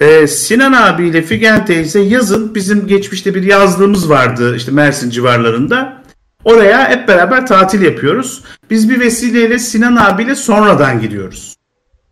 Ee, 0.00 0.26
Sinan 0.26 0.72
abiyle 0.72 1.22
Figen 1.22 1.66
teyze 1.66 2.00
yazın 2.00 2.54
bizim 2.54 2.86
geçmişte 2.86 3.34
bir 3.34 3.42
yazlığımız 3.42 4.10
vardı 4.10 4.56
işte 4.56 4.72
Mersin 4.72 5.10
civarlarında. 5.10 6.02
Oraya 6.44 6.90
hep 6.90 7.08
beraber 7.08 7.46
tatil 7.46 7.82
yapıyoruz. 7.82 8.42
Biz 8.70 8.90
bir 8.90 9.00
vesileyle 9.00 9.58
Sinan 9.58 9.96
abiyle 9.96 10.34
sonradan 10.34 11.00
gidiyoruz. 11.00 11.56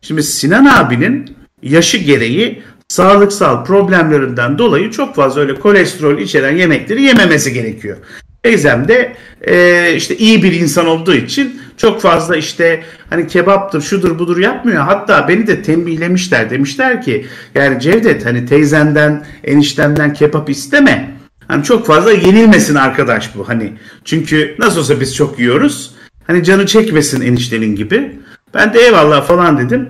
Şimdi 0.02 0.22
Sinan 0.22 0.64
abinin 0.64 1.36
yaşı 1.62 1.98
gereği 1.98 2.62
sağlıksal 2.88 3.64
problemlerinden 3.64 4.58
dolayı 4.58 4.90
çok 4.90 5.14
fazla 5.14 5.40
öyle 5.40 5.54
kolesterol 5.54 6.18
içeren 6.18 6.56
yemekleri 6.56 7.02
yememesi 7.02 7.52
gerekiyor. 7.52 7.96
Teyzem 8.42 8.88
de 8.88 9.16
e, 9.42 9.94
işte 9.96 10.16
iyi 10.16 10.42
bir 10.42 10.52
insan 10.52 10.86
olduğu 10.86 11.14
için 11.14 11.60
çok 11.80 12.00
fazla 12.00 12.36
işte 12.36 12.82
hani 13.10 13.26
kebaptır 13.26 13.80
şudur 13.80 14.18
budur 14.18 14.38
yapmıyor. 14.38 14.82
Hatta 14.82 15.28
beni 15.28 15.46
de 15.46 15.62
tembihlemişler 15.62 16.50
demişler 16.50 17.02
ki 17.02 17.26
yani 17.54 17.80
Cevdet 17.80 18.26
hani 18.26 18.46
teyzenden 18.46 19.26
eniştemden 19.44 20.12
kebap 20.12 20.50
isteme. 20.50 21.10
Hani 21.48 21.64
çok 21.64 21.86
fazla 21.86 22.12
yenilmesin 22.12 22.74
arkadaş 22.74 23.36
bu 23.36 23.48
hani. 23.48 23.72
Çünkü 24.04 24.56
nasıl 24.58 24.80
olsa 24.80 25.00
biz 25.00 25.16
çok 25.16 25.38
yiyoruz. 25.38 25.94
Hani 26.26 26.44
canı 26.44 26.66
çekmesin 26.66 27.20
eniştenin 27.20 27.76
gibi. 27.76 28.18
Ben 28.54 28.74
de 28.74 28.80
eyvallah 28.80 29.26
falan 29.26 29.58
dedim. 29.58 29.88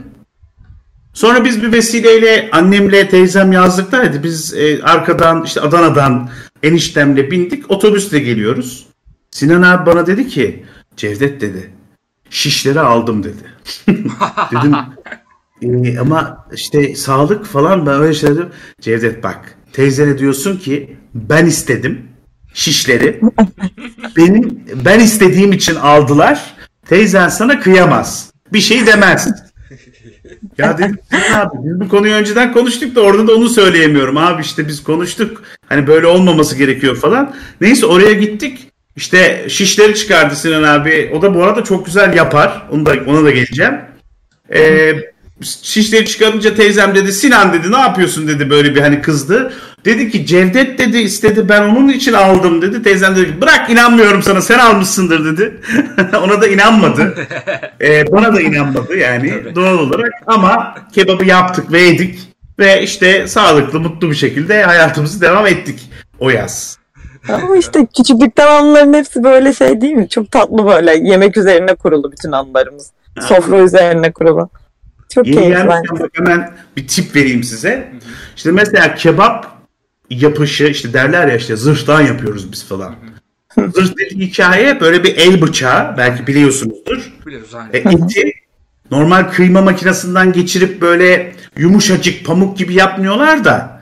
Sonra 1.14 1.44
biz 1.44 1.62
bir 1.62 1.72
vesileyle 1.72 2.48
annemle 2.52 3.08
teyzem 3.08 3.52
yazlıktaydı. 3.52 4.22
Biz 4.22 4.54
e, 4.54 4.82
arkadan 4.82 5.44
işte 5.44 5.60
Adana'dan 5.60 6.30
eniştemle 6.62 7.30
bindik. 7.30 7.70
Otobüsle 7.70 8.18
geliyoruz. 8.18 8.86
Sinan 9.30 9.62
abi 9.62 9.86
bana 9.86 10.06
dedi 10.06 10.28
ki 10.28 10.64
Cevdet 10.96 11.40
dedi 11.40 11.79
şişleri 12.30 12.80
aldım 12.80 13.24
dedi. 13.24 13.54
Dedim 14.52 14.74
e, 15.62 15.98
ama 15.98 16.46
işte 16.52 16.94
sağlık 16.94 17.46
falan 17.46 17.86
ben 17.86 18.00
öyle 18.00 18.14
şey 18.14 18.30
dedim. 18.30 18.48
Cevdet 18.80 19.22
bak 19.22 19.56
teyzene 19.72 20.18
diyorsun 20.18 20.56
ki 20.56 20.96
ben 21.14 21.46
istedim 21.46 22.08
şişleri. 22.54 23.20
Benim 24.16 24.60
ben 24.84 25.00
istediğim 25.00 25.52
için 25.52 25.74
aldılar. 25.74 26.54
Teyzen 26.86 27.28
sana 27.28 27.60
kıyamaz. 27.60 28.32
Bir 28.52 28.60
şey 28.60 28.86
demez. 28.86 29.28
Ya 30.58 30.78
dedim 30.78 30.98
abi 31.34 31.56
biz 31.64 31.80
bu 31.80 31.88
konuyu 31.88 32.14
önceden 32.14 32.52
konuştuk 32.52 32.96
da 32.96 33.00
orada 33.00 33.26
da 33.26 33.34
onu 33.34 33.48
söyleyemiyorum 33.48 34.16
abi 34.16 34.42
işte 34.42 34.68
biz 34.68 34.82
konuştuk. 34.82 35.42
Hani 35.68 35.86
böyle 35.86 36.06
olmaması 36.06 36.56
gerekiyor 36.56 36.96
falan. 36.96 37.34
Neyse 37.60 37.86
oraya 37.86 38.12
gittik. 38.12 38.69
İşte 38.96 39.46
şişleri 39.48 39.94
çıkardı 39.94 40.36
Sinan 40.36 40.62
abi. 40.62 41.10
O 41.14 41.22
da 41.22 41.34
bu 41.34 41.44
arada 41.44 41.64
çok 41.64 41.86
güzel 41.86 42.14
yapar. 42.14 42.62
Onu 42.70 42.86
da 42.86 42.94
ona 43.06 43.24
da 43.24 43.30
geleceğim. 43.30 43.74
Ee, 44.54 44.92
şişleri 45.62 46.06
çıkarınca 46.06 46.54
teyzem 46.54 46.94
dedi 46.94 47.12
Sinan 47.12 47.52
dedi 47.52 47.72
ne 47.72 47.78
yapıyorsun 47.78 48.28
dedi 48.28 48.50
böyle 48.50 48.74
bir 48.74 48.80
hani 48.80 49.02
kızdı. 49.02 49.52
Dedi 49.84 50.10
ki 50.10 50.26
Cevdet 50.26 50.78
dedi 50.78 50.98
istedi 50.98 51.48
ben 51.48 51.62
onun 51.62 51.88
için 51.88 52.12
aldım 52.12 52.62
dedi. 52.62 52.82
Teyzem 52.82 53.16
dedi 53.16 53.40
bırak 53.40 53.70
inanmıyorum 53.70 54.22
sana 54.22 54.40
sen 54.40 54.58
almışsındır 54.58 55.24
dedi. 55.24 55.60
Ona 56.22 56.42
da 56.42 56.48
inanmadı. 56.48 57.14
Ee, 57.82 58.12
bana 58.12 58.34
da 58.34 58.40
inanmadı 58.40 58.96
yani 58.96 59.30
Tabii. 59.30 59.54
doğal 59.54 59.78
olarak 59.78 60.12
ama 60.26 60.74
kebabı 60.92 61.24
yaptık 61.24 61.72
ve 61.72 61.80
yedik. 61.80 62.18
Ve 62.58 62.82
işte 62.82 63.28
sağlıklı 63.28 63.80
mutlu 63.80 64.10
bir 64.10 64.14
şekilde 64.14 64.62
hayatımızı 64.62 65.20
devam 65.20 65.46
ettik 65.46 65.90
o 66.18 66.30
yaz. 66.30 66.79
Ama 67.28 67.56
işte 67.56 67.86
küçüklükten 67.96 68.46
anıların 68.46 68.94
hepsi 68.94 69.24
böyle 69.24 69.52
şey 69.52 69.80
değil 69.80 69.92
mi? 69.92 70.08
Çok 70.08 70.30
tatlı 70.30 70.66
böyle 70.66 71.08
yemek 71.08 71.36
üzerine 71.36 71.74
kurulu 71.74 72.12
bütün 72.12 72.32
anılarımız. 72.32 72.90
Sofra 73.20 73.58
üzerine 73.58 74.12
kurulu. 74.12 74.48
Çok 75.14 75.26
Yeni 75.26 75.36
keyifli 75.38 75.68
bence. 75.68 76.04
hemen 76.14 76.50
bir 76.76 76.88
tip 76.88 77.16
vereyim 77.16 77.42
size. 77.44 77.92
İşte 78.36 78.52
mesela 78.52 78.94
kebap 78.94 79.46
yapışı 80.10 80.64
işte 80.64 80.92
derler 80.92 81.26
ya 81.28 81.36
işte 81.36 81.56
zırhtan 81.56 82.00
yapıyoruz 82.00 82.52
biz 82.52 82.64
falan. 82.64 82.94
Zırh 83.74 83.92
dediği 83.98 84.26
hikaye 84.26 84.80
böyle 84.80 85.04
bir 85.04 85.16
el 85.16 85.42
bıçağı 85.42 85.96
belki 85.96 86.26
biliyorsunuzdur. 86.26 87.12
Biliyoruz 87.26 87.54
E, 87.72 87.84
aynen. 87.84 88.02
eti 88.02 88.32
normal 88.90 89.22
kıyma 89.24 89.62
makinesinden 89.62 90.32
geçirip 90.32 90.80
böyle 90.80 91.32
yumuşacık 91.56 92.26
pamuk 92.26 92.58
gibi 92.58 92.74
yapmıyorlar 92.74 93.44
da 93.44 93.80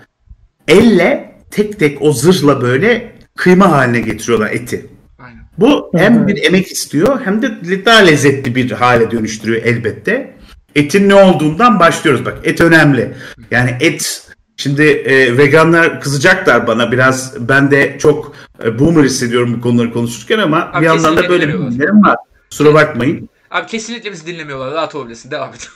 elle 0.68 1.35
tek 1.50 1.78
tek 1.78 2.02
o 2.02 2.12
zırhla 2.12 2.61
böyle 2.62 3.12
kıyma 3.38 3.71
haline 3.71 4.00
getiriyorlar 4.00 4.50
eti. 4.50 4.87
aynen. 5.18 5.40
Bu 5.59 5.90
hem 5.97 6.26
bir 6.28 6.42
emek 6.42 6.66
istiyor 6.73 7.21
hem 7.25 7.42
de 7.42 7.85
daha 7.85 7.99
lezzetli 7.99 8.54
bir 8.54 8.71
hale 8.71 9.11
dönüştürüyor 9.11 9.62
elbette. 9.64 10.35
Etin 10.75 11.09
ne 11.09 11.14
olduğundan 11.14 11.80
başlıyoruz. 11.80 12.25
Bak 12.25 12.38
et 12.45 12.61
önemli. 12.61 13.14
Yani 13.50 13.76
et 13.80 14.28
şimdi 14.57 14.83
e, 14.83 15.38
veganlar 15.38 16.00
kızacaklar 16.00 16.66
bana 16.66 16.92
biraz. 16.92 17.49
Ben 17.49 17.71
de 17.71 17.97
çok 17.99 18.35
e, 18.64 18.78
boomer 18.78 19.04
hissediyorum 19.04 19.54
bu 19.57 19.61
konuları 19.61 19.92
konuşurken 19.92 20.38
ama 20.38 20.71
Abi 20.73 20.80
bir 20.80 20.87
yandan 20.87 21.16
da 21.16 21.28
böyle 21.28 21.42
dinlemiyorlar. 21.42 21.71
bilgilerim 21.71 22.02
var. 22.02 22.16
Kusura 22.50 22.75
bakmayın. 22.75 23.28
Abi 23.50 23.66
kesinlikle 23.66 24.12
bizi 24.12 24.26
dinlemiyorlar. 24.26 24.75
Rahat 24.75 24.95
olabilirsin. 24.95 25.30
Devam 25.30 25.50
et. 25.54 25.68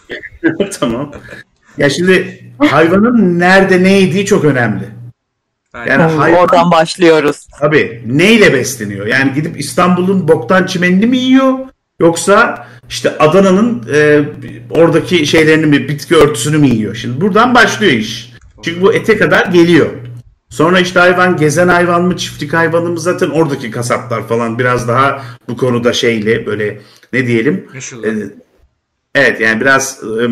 tamam. 0.81 1.13
Ya 1.79 1.91
şimdi 1.91 2.45
hayvanın 2.59 3.39
nerede 3.39 3.83
ne 3.83 3.93
yediği 3.93 4.27
çok 4.27 4.45
önemli. 4.45 5.02
Yani 5.75 6.03
hayvan 6.03 6.41
Oradan 6.41 6.71
başlıyoruz. 6.71 7.47
Tabii 7.61 8.03
neyle 8.07 8.53
besleniyor? 8.53 9.07
Yani 9.07 9.35
gidip 9.35 9.61
İstanbul'un 9.61 10.29
boktan 10.29 10.67
çimenini 10.67 11.07
mi 11.07 11.19
yiyor? 11.19 11.59
Yoksa 12.01 12.67
işte 12.89 13.19
Adana'nın 13.19 13.87
e, 13.95 14.21
oradaki 14.71 15.27
şeylerini 15.27 15.67
mi, 15.67 15.89
bitki 15.89 16.17
örtüsünü 16.17 16.59
mü 16.59 16.67
yiyor? 16.67 16.95
Şimdi 16.95 17.21
buradan 17.21 17.55
başlıyor 17.55 17.93
iş. 17.93 18.33
Çünkü 18.63 18.81
bu 18.81 18.93
ete 18.95 19.17
kadar 19.17 19.47
geliyor. 19.47 19.91
Sonra 20.51 20.81
işte 20.81 21.01
hayvan 21.01 21.37
gezen 21.37 21.69
hayvan 21.69 22.03
mı, 22.03 22.17
çiftlik 22.17 22.53
hayvanı 22.53 22.89
mı 22.89 23.01
zaten 23.01 23.31
oradaki 23.31 23.71
kasaplar 23.71 24.29
falan 24.29 24.59
biraz 24.59 24.89
daha 24.89 25.23
bu 25.49 25.57
konuda 25.57 25.93
şeyli 25.93 26.47
böyle 26.47 26.81
ne 27.13 27.27
diyelim? 27.27 27.69
E, 28.05 28.11
evet 29.15 29.41
yani 29.41 29.61
biraz 29.61 30.01
e, 30.03 30.29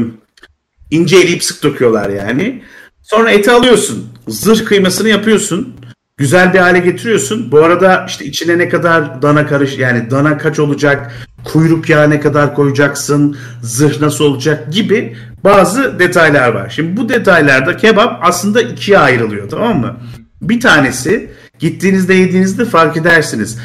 ince 0.91 1.17
eleyip 1.17 1.45
sık 1.45 1.63
döküyorlar 1.63 2.11
yani. 2.11 2.63
Sonra 3.11 3.31
eti 3.31 3.51
alıyorsun. 3.51 4.09
Zırh 4.29 4.65
kıymasını 4.65 5.09
yapıyorsun. 5.09 5.75
Güzel 6.17 6.55
bir 6.55 6.59
hale 6.59 6.79
getiriyorsun. 6.79 7.53
Bu 7.53 7.59
arada 7.59 8.05
işte 8.09 8.25
içine 8.25 8.59
ne 8.59 8.69
kadar 8.69 9.23
dana 9.23 9.47
karış 9.47 9.79
yani 9.79 10.11
dana 10.11 10.39
kaç 10.39 10.59
olacak, 10.59 11.13
kuyruk 11.45 11.89
yağı 11.89 12.11
ne 12.11 12.21
kadar 12.21 12.55
koyacaksın, 12.55 13.37
zırh 13.63 14.01
nasıl 14.01 14.25
olacak 14.25 14.73
gibi 14.73 15.17
bazı 15.45 15.99
detaylar 15.99 16.49
var. 16.49 16.73
Şimdi 16.77 16.97
bu 16.97 17.09
detaylarda 17.09 17.77
kebap 17.77 18.19
aslında 18.23 18.63
ikiye 18.63 18.99
ayrılıyor 18.99 19.49
tamam 19.49 19.81
mı? 19.81 19.97
Bir 20.43 20.61
tanesi 20.61 21.31
gittiğinizde 21.59 22.15
yediğinizde 22.15 22.65
fark 22.65 22.97
edersiniz. 22.97 23.59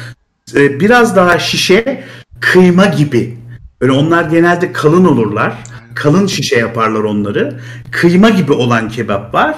Ee, 0.54 0.80
Biraz 0.80 1.16
daha 1.16 1.38
şişe 1.38 2.04
kıyma 2.40 2.86
gibi. 2.86 3.38
Böyle 3.80 3.92
onlar 3.92 4.24
genelde 4.24 4.72
kalın 4.72 5.04
olurlar. 5.04 5.54
Kalın 5.96 6.26
şişe 6.26 6.58
yaparlar 6.58 7.00
onları. 7.00 7.60
Kıyma 7.90 8.30
gibi 8.30 8.52
olan 8.52 8.88
kebap 8.88 9.34
var. 9.34 9.56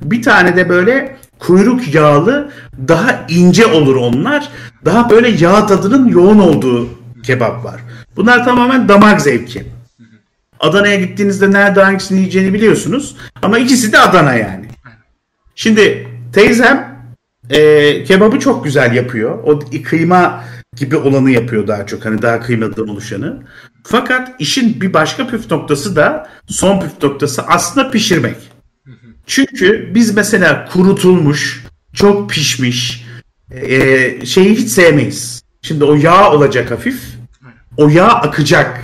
Bir 0.00 0.22
tane 0.22 0.56
de 0.56 0.68
böyle 0.68 1.16
kuyruk 1.38 1.94
yağlı 1.94 2.52
daha 2.88 3.26
ince 3.28 3.66
olur 3.66 3.96
onlar. 3.96 4.48
Daha 4.84 5.10
böyle 5.10 5.28
yağ 5.28 5.66
tadının 5.66 6.08
yoğun 6.08 6.38
olduğu 6.38 6.88
kebap 7.22 7.64
var. 7.64 7.80
Bunlar 8.16 8.44
tamamen 8.44 8.88
damak 8.88 9.20
zevki. 9.20 9.64
Adana'ya 10.60 10.96
gittiğinizde 10.96 11.50
nerede 11.50 11.82
hangisini 11.82 12.18
yiyeceğini 12.18 12.54
biliyorsunuz. 12.54 13.16
Ama 13.42 13.58
ikisi 13.58 13.92
de 13.92 13.98
Adana 13.98 14.34
yani. 14.34 14.66
Şimdi 15.54 16.08
teyzem 16.32 16.98
e, 17.50 18.04
kebabı 18.04 18.38
çok 18.38 18.64
güzel 18.64 18.94
yapıyor. 18.94 19.38
O 19.44 19.60
kıyma 19.84 20.44
gibi 20.76 20.96
olanı 20.96 21.30
yapıyor 21.30 21.66
daha 21.66 21.86
çok. 21.86 22.04
Hani 22.04 22.22
daha 22.22 22.40
kıymadan 22.40 22.88
oluşanı. 22.88 23.42
Fakat 23.84 24.32
işin 24.38 24.80
bir 24.80 24.92
başka 24.92 25.26
püf 25.26 25.50
noktası 25.50 25.96
da 25.96 26.28
son 26.46 26.80
püf 26.80 27.02
noktası 27.02 27.42
aslında 27.42 27.90
pişirmek. 27.90 28.36
Çünkü 29.26 29.90
biz 29.94 30.14
mesela 30.14 30.68
kurutulmuş, 30.72 31.64
çok 31.92 32.30
pişmiş 32.30 33.06
e, 33.50 34.26
şeyi 34.26 34.56
hiç 34.56 34.68
sevmeyiz. 34.68 35.42
Şimdi 35.62 35.84
o 35.84 35.94
yağ 35.94 36.32
olacak 36.32 36.70
hafif. 36.70 37.02
o 37.76 37.88
yağ 37.88 38.08
akacak. 38.08 38.80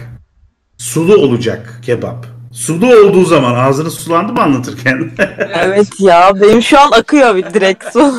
Sulu 0.79 1.17
olacak 1.17 1.81
kebap. 1.83 2.27
Sulu 2.53 2.97
olduğu 2.97 3.25
zaman 3.25 3.55
ağzını 3.55 3.91
sulandı 3.91 4.33
mı 4.33 4.43
anlatırken? 4.43 5.11
Evet 5.55 5.89
ya 5.99 6.33
benim 6.41 6.63
şu 6.63 6.81
an 6.81 6.91
akıyor 6.93 7.37
bir 7.37 7.55
direkt 7.55 7.85
su. 7.93 8.01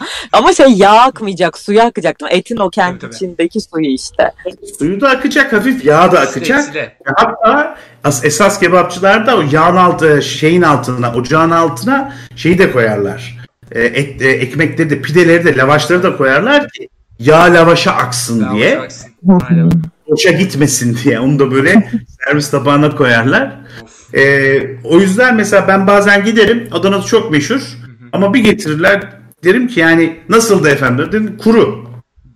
Ama 0.32 0.52
şey 0.52 0.66
yağ 0.72 0.90
akmayacak, 0.92 1.58
suyu 1.58 1.82
akacak 1.82 2.20
değil 2.20 2.32
mi? 2.32 2.38
Etin 2.38 2.56
o 2.56 2.70
kendi 2.70 2.98
Tabii, 2.98 3.10
tabii. 3.10 3.14
içindeki 3.16 3.60
suyu 3.60 3.86
işte. 3.86 4.32
Suyu 4.78 5.00
da 5.00 5.08
akacak, 5.10 5.52
hafif 5.52 5.84
yağ 5.84 6.12
da 6.12 6.20
akacak. 6.20 6.64
Sile. 6.64 6.96
Hatta 7.04 7.76
as- 8.04 8.24
esas 8.24 8.60
kebapçılarda 8.60 9.36
o 9.36 9.42
yağın 9.52 9.76
altı 9.76 10.22
şeyin 10.22 10.62
altına, 10.62 11.14
ocağın 11.14 11.50
altına 11.50 12.12
şeyi 12.36 12.58
de 12.58 12.72
koyarlar. 12.72 13.38
E, 13.72 13.80
et, 13.82 14.22
e, 14.22 14.28
ekmekleri 14.28 14.90
de, 14.90 15.00
pideleri 15.02 15.44
de, 15.44 15.56
lavaşları 15.56 16.02
da 16.02 16.16
koyarlar 16.16 16.68
ki 16.68 16.88
yağ 17.18 17.40
lavaşa 17.42 17.92
aksın 17.92 18.40
Daha 18.40 18.54
diye. 18.54 18.80
Aynen. 19.50 19.70
Boşa 20.08 20.30
gitmesin 20.30 20.98
diye. 21.04 21.20
Onu 21.20 21.38
da 21.38 21.50
böyle 21.50 21.90
servis 22.24 22.50
tabağına 22.50 22.96
koyarlar. 22.96 23.56
E, 24.14 24.22
o 24.84 25.00
yüzden 25.00 25.36
mesela 25.36 25.68
ben 25.68 25.86
bazen 25.86 26.24
giderim. 26.24 26.68
Adana'da 26.72 27.02
çok 27.02 27.30
meşhur. 27.30 27.60
Ama 28.12 28.34
bir 28.34 28.40
getirirler. 28.40 29.02
Derim 29.44 29.68
ki 29.68 29.80
yani 29.80 30.20
nasıldı 30.28 30.68
efendim? 30.68 31.06
Dedim 31.12 31.38
kuru. 31.38 31.88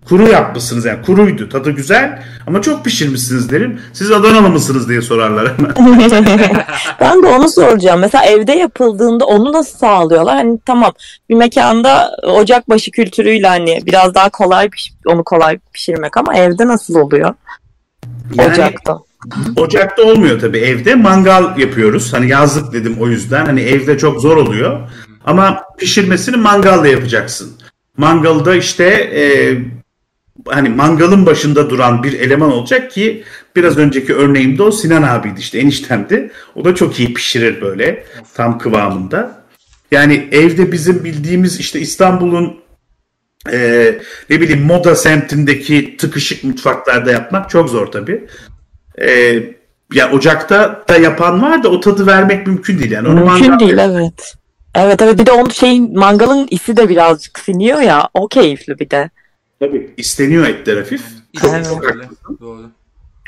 Kuru 0.09 0.27
yapmışsınız 0.31 0.85
yani 0.85 1.01
kuruydu 1.01 1.49
tadı 1.49 1.71
güzel 1.71 2.23
ama 2.47 2.61
çok 2.61 2.85
pişirmişsiniz 2.85 3.51
derim. 3.51 3.79
Siz 3.93 4.11
Adanalı 4.11 4.49
mısınız 4.49 4.89
diye 4.89 5.01
sorarlar 5.01 5.53
hemen. 5.57 5.73
ben 6.99 7.23
de 7.23 7.27
onu 7.27 7.49
soracağım. 7.49 7.99
Mesela 7.99 8.25
evde 8.25 8.51
yapıldığında 8.51 9.25
onu 9.25 9.53
nasıl 9.53 9.77
sağlıyorlar? 9.77 10.35
Hani 10.35 10.59
tamam 10.65 10.91
bir 11.29 11.35
mekanda 11.35 12.11
ocakbaşı 12.23 12.91
kültürüyle 12.91 13.47
hani 13.47 13.79
biraz 13.85 14.15
daha 14.15 14.29
kolay 14.29 14.65
piş- 14.67 14.93
onu 15.05 15.23
kolay 15.23 15.59
pişirmek 15.73 16.17
ama 16.17 16.35
evde 16.35 16.67
nasıl 16.67 16.95
oluyor? 16.95 17.33
Yani 18.35 18.51
Ocakta. 18.51 18.99
ocakta 19.55 20.03
olmuyor 20.03 20.39
tabii 20.39 20.57
evde 20.57 20.95
mangal 20.95 21.57
yapıyoruz. 21.57 22.13
Hani 22.13 22.29
yazlık 22.29 22.73
dedim 22.73 22.97
o 22.99 23.07
yüzden 23.07 23.45
hani 23.45 23.61
evde 23.61 23.97
çok 23.97 24.21
zor 24.21 24.37
oluyor. 24.37 24.79
Ama 25.25 25.63
pişirmesini 25.77 26.37
mangalla 26.37 26.87
yapacaksın. 26.87 27.53
Mangalda 27.97 28.55
işte 28.55 28.85
e, 28.93 29.23
hani 30.47 30.69
mangalın 30.69 31.25
başında 31.25 31.69
duran 31.69 32.03
bir 32.03 32.19
eleman 32.19 32.51
olacak 32.51 32.91
ki 32.91 33.23
biraz 33.55 33.77
önceki 33.77 34.15
örneğimde 34.15 34.63
o 34.63 34.71
Sinan 34.71 35.03
abiydi 35.03 35.39
işte 35.39 35.59
eniştemdi. 35.59 36.31
O 36.55 36.65
da 36.65 36.75
çok 36.75 36.99
iyi 36.99 37.13
pişirir 37.13 37.61
böyle 37.61 38.05
tam 38.33 38.57
kıvamında. 38.57 39.43
Yani 39.91 40.27
evde 40.31 40.71
bizim 40.71 41.03
bildiğimiz 41.03 41.59
işte 41.59 41.79
İstanbul'un 41.79 42.59
e, 43.51 43.95
ne 44.29 44.41
bileyim 44.41 44.63
moda 44.65 44.95
semtindeki 44.95 45.97
tıkışık 45.97 46.43
mutfaklarda 46.43 47.11
yapmak 47.11 47.49
çok 47.49 47.69
zor 47.69 47.87
tabii. 47.87 48.27
E, 49.01 49.39
ya 49.93 50.11
ocakta 50.11 50.83
da 50.89 50.97
yapan 50.97 51.41
var 51.41 51.63
da 51.63 51.69
o 51.69 51.79
tadı 51.79 52.07
vermek 52.07 52.47
mümkün 52.47 52.79
değil 52.79 52.91
yani. 52.91 53.07
Onu 53.07 53.25
Mümkün 53.25 53.59
değil 53.59 53.77
evet. 53.77 54.35
Evet 54.75 55.01
evet 55.01 55.19
bir 55.19 55.25
de 55.25 55.31
onun 55.31 55.49
şeyin 55.49 55.99
mangalın 55.99 56.47
isi 56.51 56.77
de 56.77 56.89
birazcık 56.89 57.39
siniyor 57.39 57.81
ya 57.81 58.09
o 58.13 58.27
keyifli 58.27 58.79
bir 58.79 58.89
de. 58.89 59.09
Tabii 59.59 59.93
isteniyor 59.97 60.47
etler 60.47 60.77
hafif. 60.77 61.03
İstediğin 61.33 61.63
Evet. 61.63 61.81
böyle. 61.81 62.03
Doğru. 62.39 62.69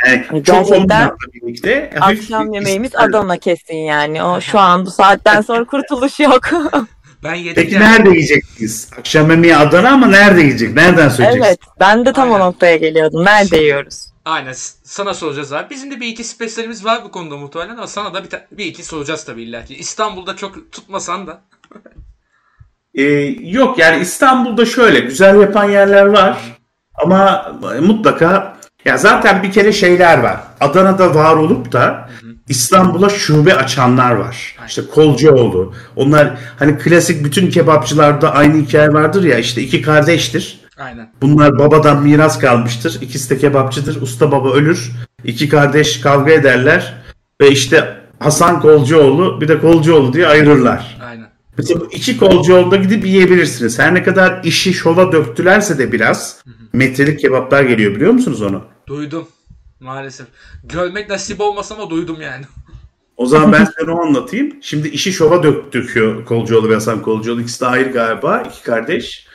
Yani 0.08 0.25
çok 0.44 0.46
gerçekten 0.46 0.75
olmamakla 0.80 1.34
birlikte 1.34 1.90
Akşam 2.02 2.54
yemeğimiz 2.54 2.96
Adana 2.96 3.38
kesin 3.38 3.75
yani. 3.75 4.24
O 4.24 4.42
şu 4.42 4.60
an 4.60 4.86
bu 4.86 4.92
saatten 4.92 5.42
sonra 5.42 5.66
kurtuluş 5.66 6.20
yok. 6.20 6.42
Ben 7.24 7.36
yedim. 7.36 7.54
Peki 7.56 7.74
yani. 7.75 7.86
nerede 7.86 8.10
yiyeceksiniz? 8.10 8.90
Akşam 9.00 9.30
yemeği 9.32 9.56
Adana 9.56 9.90
ama 9.90 10.08
nerede 10.08 10.42
yiyecek? 10.42 10.75
Nereden 10.75 11.10
söyleyeceksin? 11.10 11.48
evet 11.48 11.60
ben 11.80 12.06
de 12.06 12.14
tam 12.14 12.32
o 12.32 12.34
Aynen. 12.34 12.48
noktaya 12.48 12.75
geliyordum. 12.78 13.25
Nerede 13.25 13.58
yiyoruz? 13.58 14.06
Aynen 14.25 14.53
sana 14.84 15.13
soracağız 15.13 15.54
abi. 15.54 15.69
Bizim 15.69 15.91
de 15.91 16.00
bir 16.00 16.08
iki 16.08 16.23
spesiyelimiz 16.23 16.86
var 16.86 17.04
bu 17.04 17.12
konuda 17.12 17.38
muhtemelen 17.38 17.78
ama 17.78 17.88
sana 17.88 18.13
da 18.13 18.23
bir, 18.23 18.30
ta- 18.30 18.45
bir 18.52 18.65
iki 18.65 18.84
soracağız 18.86 19.23
tabii 19.26 19.43
illa 19.43 19.65
ki. 19.65 19.76
İstanbul'da 19.76 20.36
çok 20.36 20.71
tutmasan 20.71 21.28
da. 21.28 21.41
Ee, 22.97 23.04
yok 23.41 23.78
yani 23.80 24.02
İstanbul'da 24.02 24.65
şöyle 24.65 25.00
güzel 25.00 25.41
yapan 25.41 25.69
yerler 25.69 26.06
var 26.06 26.38
ama 26.93 27.52
mutlaka 27.82 28.58
ya 28.86 28.97
zaten 28.97 29.43
bir 29.43 29.52
kere 29.52 29.71
şeyler 29.73 30.17
var. 30.19 30.38
Adana'da 30.60 31.15
var 31.15 31.36
olup 31.36 31.71
da 31.71 32.10
İstanbul'a 32.50 33.10
şube 33.10 33.56
açanlar 33.56 34.12
var. 34.12 34.56
İşte 34.67 34.82
Kolcuoğlu. 34.93 35.73
Onlar 35.95 36.38
hani 36.60 36.78
klasik 36.78 37.23
bütün 37.26 37.50
kebapçılarda 37.50 38.34
aynı 38.34 38.62
hikaye 38.62 38.93
vardır 38.93 39.23
ya 39.23 39.38
işte 39.39 39.62
iki 39.62 39.82
kardeştir. 39.82 40.60
Aynen. 40.78 41.10
Bunlar 41.22 41.60
babadan 41.60 42.04
miras 42.04 42.40
kalmıştır. 42.40 42.98
İkisi 43.02 43.30
de 43.30 43.38
kebapçıdır. 43.38 44.02
Usta 44.02 44.32
baba 44.32 44.52
ölür. 44.54 44.92
İki 45.24 45.50
kardeş 45.50 46.02
kavga 46.02 46.32
ederler. 46.32 46.94
Ve 47.42 47.52
işte 47.52 47.98
Hasan 48.20 48.62
Kolcuoğlu 48.62 49.42
bir 49.42 49.48
de 49.48 49.60
Kolcuoğlu 49.60 50.14
diye 50.14 50.28
ayırırlar. 50.28 50.98
Aynen. 51.10 51.28
Mesela 51.58 51.82
bu 51.82 51.90
iki 51.92 52.18
Kolcuoğlu'da 52.18 52.76
gidip 52.76 53.06
yiyebilirsiniz. 53.06 53.80
Her 53.80 53.94
ne 53.94 54.04
kadar 54.04 54.44
işi 54.44 54.74
şova 54.74 55.12
döktülerse 55.12 55.78
de 55.78 55.92
biraz 55.92 56.44
metrelik 56.74 57.20
kebaplar 57.20 57.64
geliyor 57.64 57.96
biliyor 57.96 58.12
musunuz 58.12 58.42
onu? 58.42 58.64
Duydum. 58.88 59.28
Maalesef. 59.80 60.28
Görmek 60.64 61.10
nasip 61.10 61.42
olmasa 61.42 61.76
ama 61.76 61.90
duydum 61.90 62.22
yani. 62.22 62.46
O 63.18 63.26
zaman 63.26 63.52
ben 63.52 63.66
size 63.66 63.92
onu 63.92 64.02
anlatayım. 64.02 64.54
Şimdi 64.62 64.88
işi 64.88 65.14
şova 65.14 65.44
dök, 65.44 65.74
döküyor 65.74 66.26
Kolcuoğlu 66.26 66.70
ve 66.70 66.74
Hasan 66.74 67.02
Kolcuoğlu. 67.02 67.42
İkisi 67.42 67.62
de 67.62 67.66
ayrı 67.66 67.92
galiba. 67.92 68.42
iki 68.42 68.64
kardeş. 68.64 69.28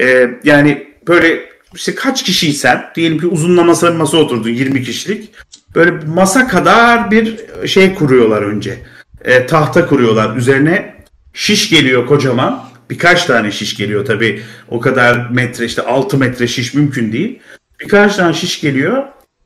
Ee, 0.00 0.30
yani 0.44 0.86
böyle 1.08 1.40
işte 1.74 1.94
kaç 1.94 2.22
kişiysen 2.22 2.84
diyelim 2.94 3.18
ki 3.18 3.26
uzunlamasına 3.26 3.90
bir 3.90 3.96
masa 3.96 4.16
oturdun 4.16 4.50
20 4.50 4.82
kişilik. 4.82 5.30
Böyle 5.74 5.90
masa 6.06 6.48
kadar 6.48 7.10
bir 7.10 7.36
şey 7.66 7.94
kuruyorlar 7.94 8.42
önce. 8.42 8.78
Ee, 9.24 9.46
tahta 9.46 9.86
kuruyorlar. 9.86 10.36
Üzerine 10.36 10.94
şiş 11.32 11.70
geliyor 11.70 12.06
kocaman. 12.06 12.64
Birkaç 12.90 13.24
tane 13.24 13.50
şiş 13.50 13.76
geliyor 13.76 14.04
tabii. 14.04 14.42
O 14.68 14.80
kadar 14.80 15.30
metre 15.30 15.64
işte 15.64 15.82
6 15.82 16.18
metre 16.18 16.46
şiş 16.46 16.74
mümkün 16.74 17.12
değil. 17.12 17.38
Birkaç 17.80 18.16
tane 18.16 18.34
şiş 18.34 18.60
geliyor. 18.60 19.02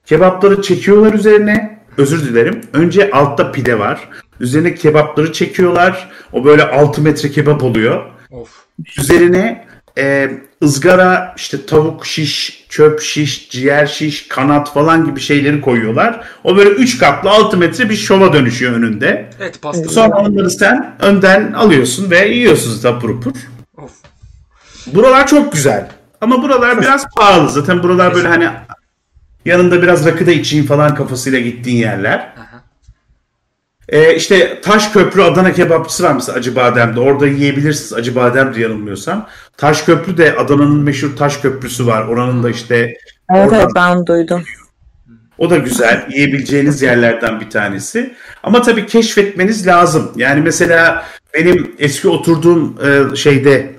Kebapları 0.07 0.63
çekiyorlar 0.63 1.15
üzerine. 1.15 1.79
Özür 1.99 2.25
dilerim. 2.25 2.61
Önce 2.73 3.11
altta 3.11 3.53
pide 3.53 3.79
var. 3.79 4.09
Üzerine 4.41 4.75
kebapları 4.75 5.33
çekiyorlar. 5.33 6.11
O 6.33 6.45
böyle 6.45 6.63
6 6.63 7.03
metre 7.03 7.31
kebap 7.31 7.63
oluyor. 7.63 8.05
Of. 8.31 8.51
Üzerine 8.99 9.66
e, 9.99 10.31
ızgara 10.63 11.35
işte 11.37 11.67
tavuk 11.67 12.07
şiş, 12.07 12.67
çöp 12.69 13.01
şiş, 13.01 13.51
ciğer 13.51 13.87
şiş, 13.87 14.29
kanat 14.29 14.75
falan 14.75 15.05
gibi 15.05 15.21
şeyleri 15.21 15.61
koyuyorlar. 15.61 16.25
O 16.45 16.57
böyle 16.57 16.71
3 16.71 16.99
katlı 16.99 17.31
6 17.31 17.57
metre 17.57 17.91
bir 17.91 17.97
şova 17.97 18.33
dönüşüyor 18.33 18.73
önünde. 18.73 19.31
Evet 19.41 19.63
pasta. 19.63 19.89
Sonra 19.89 20.17
onları 20.17 20.51
sen 20.51 20.97
önden 21.01 21.53
alıyorsun 21.53 22.11
ve 22.11 22.29
yiyorsun 22.29 22.83
tapur 22.83 23.21
pur. 23.21 23.33
Of. 23.77 23.93
Buralar 24.87 25.27
çok 25.27 25.53
güzel. 25.53 25.89
Ama 26.21 26.43
buralar 26.43 26.81
biraz 26.81 27.07
pahalı. 27.17 27.49
Zaten 27.51 27.83
buralar 27.83 28.15
böyle 28.15 28.29
hani 28.29 28.49
yanında 29.45 29.83
biraz 29.83 30.07
rakı 30.07 30.27
da 30.27 30.31
içeyim 30.31 30.67
falan 30.67 30.95
kafasıyla 30.95 31.41
gittiğin 31.41 31.77
yerler. 31.77 32.19
Aha. 32.39 32.56
Ee, 33.89 34.15
işte 34.15 34.61
Taşköprü 34.61 35.23
Adana 35.23 35.53
kebapçısı 35.53 36.03
var 36.05 36.13
mesela 36.15 36.39
Acıbadem'de. 36.39 37.01
Orada 37.01 37.27
yiyebilirsiniz 37.27 37.93
Acıbadem'de 37.93 38.61
yanılmıyorsam. 38.61 39.29
Taşköprü 39.57 40.17
de 40.17 40.37
Adana'nın 40.37 40.81
meşhur 40.83 41.17
Taşköprüsü 41.17 41.87
var. 41.87 42.07
Oranın 42.09 42.43
da 42.43 42.51
işte 42.51 42.77
Evet 43.35 43.47
Oradan- 43.47 43.61
evet 43.61 43.71
ben 43.77 44.07
duydum. 44.07 44.43
o 45.39 45.51
da 45.51 45.57
güzel. 45.57 46.07
Yiyebileceğiniz 46.11 46.83
yerlerden 46.83 47.41
bir 47.41 47.51
tanesi. 47.51 48.15
Ama 48.43 48.63
tabii 48.63 48.87
keşfetmeniz 48.87 49.67
lazım. 49.67 50.13
Yani 50.17 50.41
mesela 50.41 51.05
benim 51.35 51.75
eski 51.79 52.09
oturduğum 52.09 52.77
e, 53.13 53.17
şeyde 53.17 53.75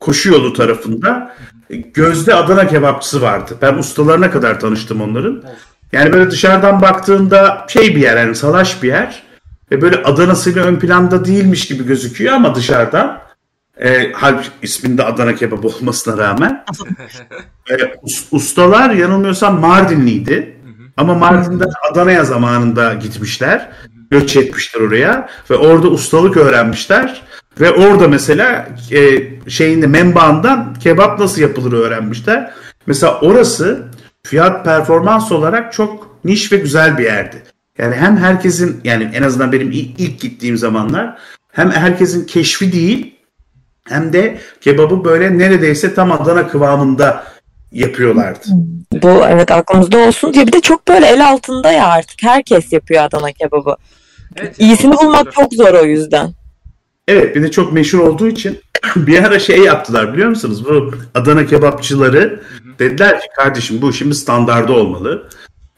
koşu 0.00 0.30
yolu 0.32 0.52
tarafında 0.52 1.36
e, 1.70 1.76
Gözde 1.76 2.34
Adana 2.34 2.66
kebapçısı 2.66 3.22
vardı. 3.22 3.54
Ben 3.62 3.74
ustalarına 3.74 4.30
kadar 4.30 4.60
tanıştım 4.60 5.00
onların. 5.00 5.42
Yani 5.92 6.12
böyle 6.12 6.30
dışarıdan 6.30 6.82
baktığında 6.82 7.66
şey 7.68 7.96
bir 7.96 8.00
yer 8.00 8.16
yani 8.16 8.34
salaş 8.34 8.82
bir 8.82 8.88
yer. 8.88 9.22
Ve 9.70 9.82
böyle 9.82 10.02
Adana'sıyla 10.02 10.64
ön 10.64 10.76
planda 10.78 11.24
değilmiş 11.24 11.68
gibi 11.68 11.86
gözüküyor 11.86 12.32
ama 12.34 12.54
dışarıdan. 12.54 13.18
E, 13.80 14.12
halbuki 14.12 14.48
isminde 14.62 15.04
Adana 15.04 15.34
kebap 15.34 15.64
olmasına 15.64 16.18
rağmen. 16.18 16.64
E, 17.70 17.74
us- 18.02 18.26
ustalar 18.30 18.90
yanılmıyorsam 18.90 19.60
Mardinliydi. 19.60 20.56
Ama 20.96 21.14
Mardin'den 21.14 21.70
Adana'ya 21.90 22.24
zamanında 22.24 22.94
gitmişler. 22.94 23.68
Göç 24.10 24.36
etmişler 24.36 24.80
oraya. 24.80 25.28
Ve 25.50 25.54
orada 25.56 25.88
ustalık 25.88 26.36
öğrenmişler. 26.36 27.22
Ve 27.60 27.70
orada 27.70 28.08
mesela 28.08 28.68
e, 28.92 29.00
şeyinde 29.50 29.86
menbaından 29.86 30.74
kebap 30.74 31.18
nasıl 31.20 31.40
yapılır 31.42 31.72
öğrenmişler. 31.72 32.50
Mesela 32.86 33.20
orası 33.20 33.86
fiyat 34.22 34.64
performans 34.64 35.32
olarak 35.32 35.72
çok 35.72 36.16
niş 36.24 36.52
ve 36.52 36.56
güzel 36.56 36.98
bir 36.98 37.04
yerdi. 37.04 37.42
Yani 37.80 37.94
hem 37.94 38.16
herkesin 38.16 38.80
yani 38.84 39.10
en 39.14 39.22
azından 39.22 39.52
benim 39.52 39.70
ilk, 39.72 40.20
gittiğim 40.20 40.56
zamanlar 40.56 41.18
hem 41.52 41.70
herkesin 41.70 42.26
keşfi 42.26 42.72
değil 42.72 43.14
hem 43.88 44.12
de 44.12 44.38
kebabı 44.60 45.04
böyle 45.04 45.38
neredeyse 45.38 45.94
tam 45.94 46.12
Adana 46.12 46.48
kıvamında 46.48 47.24
yapıyorlardı. 47.72 48.46
Bu 49.02 49.26
evet 49.28 49.50
aklımızda 49.50 49.98
olsun 49.98 50.34
diye 50.34 50.46
bir 50.46 50.52
de 50.52 50.60
çok 50.60 50.88
böyle 50.88 51.06
el 51.06 51.28
altında 51.28 51.72
ya 51.72 51.86
artık 51.86 52.22
herkes 52.22 52.72
yapıyor 52.72 53.04
Adana 53.04 53.32
kebabı. 53.32 53.76
Evet, 54.36 54.54
İyisini 54.58 54.96
bulmak 54.96 55.32
çok 55.32 55.54
zor 55.54 55.74
o 55.74 55.84
yüzden. 55.84 56.34
Evet 57.08 57.36
bir 57.36 57.42
de 57.42 57.50
çok 57.50 57.72
meşhur 57.72 57.98
olduğu 57.98 58.28
için 58.28 58.60
bir 58.96 59.24
ara 59.24 59.38
şey 59.38 59.58
yaptılar 59.58 60.12
biliyor 60.12 60.28
musunuz? 60.28 60.64
Bu 60.64 60.94
Adana 61.14 61.46
kebapçıları 61.46 62.42
dediler 62.78 63.20
ki 63.20 63.26
kardeşim 63.36 63.82
bu 63.82 63.90
işin 63.90 64.10
bir 64.10 64.14
standardı 64.14 64.72
olmalı. 64.72 65.28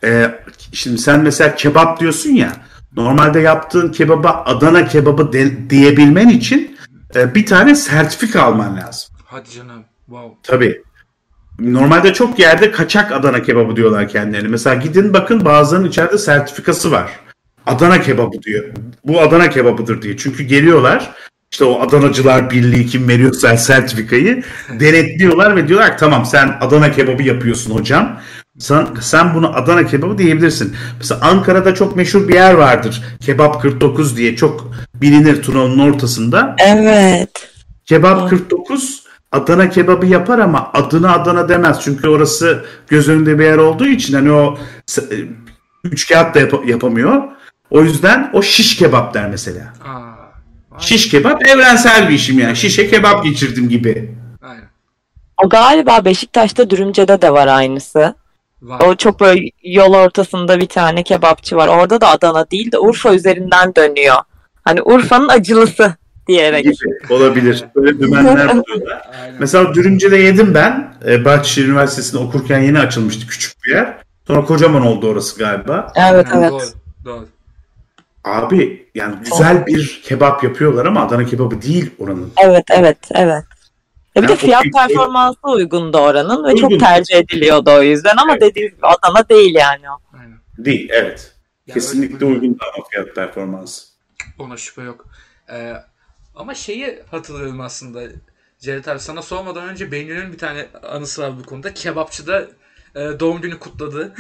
Ee, 0.05 0.31
şimdi 0.73 0.99
sen 0.99 1.21
mesela 1.21 1.55
kebap 1.55 2.01
diyorsun 2.01 2.31
ya 2.31 2.53
normalde 2.97 3.41
yaptığın 3.41 3.93
kebaba 3.93 4.43
Adana 4.47 4.87
kebabı 4.89 5.33
de- 5.33 5.71
diyebilmen 5.71 6.29
için 6.29 6.77
e, 7.15 7.35
bir 7.35 7.47
tane 7.47 7.75
sertifika 7.75 8.43
alman 8.43 8.77
lazım. 8.77 9.15
Hadi 9.25 9.51
canım. 9.51 9.85
Wow. 10.07 10.37
Tabii. 10.43 10.83
Normalde 11.59 12.13
çok 12.13 12.39
yerde 12.39 12.71
kaçak 12.71 13.13
Adana 13.13 13.43
kebabı 13.43 13.77
diyorlar 13.77 14.09
kendilerine. 14.09 14.49
Mesela 14.49 14.75
gidin 14.75 15.13
bakın 15.15 15.45
bazılarının 15.45 15.89
içeride 15.89 16.19
sertifikası 16.19 16.91
var. 16.93 17.11
Adana 17.67 18.01
kebabı 18.01 18.43
diyor. 18.43 18.65
Bu 19.05 19.21
Adana 19.21 19.51
kebabıdır 19.51 20.03
diye. 20.03 20.17
Çünkü 20.17 20.43
geliyorlar 20.43 21.13
işte 21.53 21.65
o 21.65 21.81
Adanacılar 21.81 22.51
Birliği 22.51 22.87
kim 22.87 23.09
veriyorsa 23.09 23.57
sertifikayı 23.57 24.43
denetliyorlar 24.81 25.57
ve 25.57 25.69
diyorlar 25.69 25.91
ki 25.91 25.97
tamam 26.01 26.27
sen 26.27 26.57
Adana 26.61 26.93
kebabı 26.93 27.23
yapıyorsun 27.23 27.75
hocam. 27.75 28.21
Sen, 28.59 28.87
sen 29.01 29.35
bunu 29.35 29.57
Adana 29.57 29.87
kebabı 29.87 30.19
diyebilirsin. 30.19 30.77
Mesela 30.99 31.21
Ankara'da 31.21 31.75
çok 31.75 31.97
meşhur 31.97 32.29
bir 32.29 32.35
yer 32.35 32.55
vardır. 32.55 33.03
Kebap 33.21 33.63
49 33.63 34.17
diye 34.17 34.37
çok 34.37 34.73
bilinir 34.95 35.43
Tunalı'nın 35.43 35.93
ortasında. 35.93 36.57
Evet. 36.59 37.49
Kebap 37.87 38.19
Evet. 38.21 38.31
49 38.31 39.03
Adana 39.33 39.71
kebabı 39.71 40.07
yapar 40.07 40.39
ama 40.39 40.71
adına 40.75 41.13
Adana 41.15 41.49
demez. 41.49 41.81
Çünkü 41.81 42.09
orası 42.09 42.65
göz 42.89 43.09
önünde 43.09 43.39
bir 43.39 43.45
yer 43.45 43.57
olduğu 43.59 43.87
için 43.87 44.15
hani 44.15 44.33
o 44.33 44.59
e, 44.99 45.15
üç 45.85 46.09
kağıt 46.09 46.35
da 46.35 46.41
yap- 46.41 46.67
yapamıyor. 46.69 47.23
O 47.71 47.83
yüzden 47.83 48.31
o 48.33 48.43
şiş 48.43 48.77
kebap 48.77 49.15
der 49.15 49.31
mesela. 49.31 49.73
Aa. 49.85 50.79
Şiş 50.79 51.09
kebap 51.09 51.47
evrensel 51.49 52.09
bir 52.09 52.15
işim 52.15 52.39
yani. 52.39 52.57
Şişe 52.57 52.91
kebap 52.91 53.25
geçirdim 53.25 53.69
gibi. 53.69 54.15
Aynen. 54.43 54.69
O 55.45 55.49
galiba 55.49 56.05
Beşiktaş'ta 56.05 56.71
Dürümce'de 56.71 57.23
de 57.23 57.33
var 57.33 57.47
aynısı. 57.47 58.15
Var. 58.63 58.81
O 58.81 58.95
çok 58.95 59.21
böyle 59.21 59.51
yol 59.63 59.95
ortasında 59.95 60.61
bir 60.61 60.67
tane 60.67 61.03
kebapçı 61.03 61.57
var. 61.57 61.69
Orada 61.69 62.01
da 62.01 62.09
Adana 62.09 62.51
değil 62.51 62.73
de 62.73 62.79
Urfa 62.79 63.15
üzerinden 63.15 63.75
dönüyor. 63.75 64.17
Hani 64.65 64.83
Urfa'nın 64.83 65.29
acılısı 65.29 65.95
diyerek. 66.29 66.65
gibi 66.65 66.75
olabilir. 67.11 67.65
Böyle 67.77 67.99
dümenler 67.99 68.49
buluyorlar. 68.57 69.03
Mesela 69.39 69.75
Dürümce'de 69.75 70.17
yedim 70.17 70.55
ben. 70.55 70.95
E, 71.07 71.25
Bahçeşehir 71.25 71.69
Üniversitesi'nde 71.69 72.21
okurken 72.23 72.61
yeni 72.61 72.79
açılmıştı 72.79 73.27
küçük 73.27 73.65
bir 73.65 73.71
yer. 73.71 73.97
Sonra 74.27 74.45
kocaman 74.45 74.87
oldu 74.87 75.09
orası 75.09 75.39
galiba. 75.39 75.93
Evet 75.97 76.27
Aynen, 76.33 76.43
evet. 76.43 76.75
Doğru. 77.05 77.17
Doğru. 77.17 77.27
Abi 78.25 78.87
yani 78.95 79.15
güzel 79.25 79.67
bir 79.67 80.03
kebap 80.05 80.45
yapıyorlar 80.45 80.87
ama 80.87 81.07
Adana 81.07 81.25
kebabı 81.25 81.63
değil 81.63 81.91
oranın. 81.99 82.33
Evet 82.45 82.65
evet 82.71 82.99
evet. 83.15 83.45
Ya 84.17 84.23
bir 84.23 84.29
de 84.29 84.33
Yani 84.33 84.39
o 84.43 84.47
fiyat 84.47 84.63
kültür- 84.63 84.79
performansı 84.79 85.39
uygundu 85.43 85.99
oranın 85.99 86.45
ve 86.45 86.49
Uygun. 86.49 86.61
çok 86.69 86.81
tercih 86.81 87.15
ediliyordu 87.17 87.71
o 87.71 87.83
yüzden 87.83 88.17
ama 88.17 88.33
Evet. 88.33 88.43
dediğim 88.43 88.69
gibi 88.75 88.87
Adana 88.87 89.29
değil 89.29 89.55
yani 89.55 89.91
o. 89.91 90.17
Aynen. 90.21 90.39
Değil 90.59 90.89
evet. 90.93 91.35
Ya 91.67 91.75
Kesinlikle 91.75 92.15
öyle- 92.15 92.25
uygun 92.27 92.59
ama 92.75 92.85
fiyat 92.91 93.15
performans. 93.15 93.85
Ona 94.39 94.57
şüphe 94.57 94.83
yok. 94.83 95.07
Ee, 95.53 95.73
ama 96.35 96.55
şeyi 96.55 97.03
hatırlıyorum 97.11 97.61
aslında. 97.61 98.01
Cevdet 98.61 98.89
abi 98.89 99.01
sana 99.01 99.23
sormadan 99.23 99.69
önce 99.69 99.93
Bengü'nün 99.93 100.33
bir 100.33 100.39
tane 100.39 100.67
anısı 100.93 101.23
var 101.23 101.33
bu 101.39 101.43
konuda. 101.47 101.75
Kebapçıda 101.75 102.41
e, 102.95 103.01
doğum 103.21 103.41
günü 103.41 103.59
kutladı. 103.59 104.15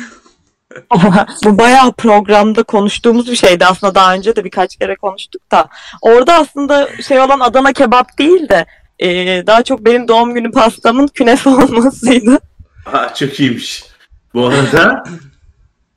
Bu 1.44 1.58
bayağı 1.58 1.92
programda 1.92 2.62
konuştuğumuz 2.62 3.30
bir 3.30 3.36
şeydi 3.36 3.66
aslında 3.66 3.94
daha 3.94 4.14
önce 4.14 4.36
de 4.36 4.44
birkaç 4.44 4.76
kere 4.76 4.96
konuştuk 4.96 5.50
da. 5.52 5.68
Orada 6.02 6.34
aslında 6.34 6.88
şey 7.02 7.20
olan 7.20 7.40
Adana 7.40 7.72
kebap 7.72 8.18
değil 8.18 8.48
de 8.48 8.66
e, 9.02 9.46
daha 9.46 9.62
çok 9.62 9.84
benim 9.86 10.08
doğum 10.08 10.34
günü 10.34 10.50
pastamın 10.50 11.06
künefe 11.06 11.50
olmasıydı. 11.50 12.38
Ha, 12.84 13.14
çok 13.14 13.40
iyiymiş. 13.40 13.84
Bu 14.34 14.46
arada 14.46 15.04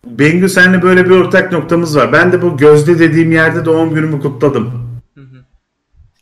Bengü 0.06 0.50
seninle 0.50 0.82
böyle 0.82 1.06
bir 1.06 1.10
ortak 1.10 1.52
noktamız 1.52 1.98
var. 1.98 2.14
Ben 2.14 2.32
de 2.32 2.42
bu 2.42 2.58
Gözde 2.58 3.00
dediğim 3.00 3.32
yerde 3.32 3.66
doğum 3.66 3.94
günümü 3.94 4.22
kutladım. 4.22 4.86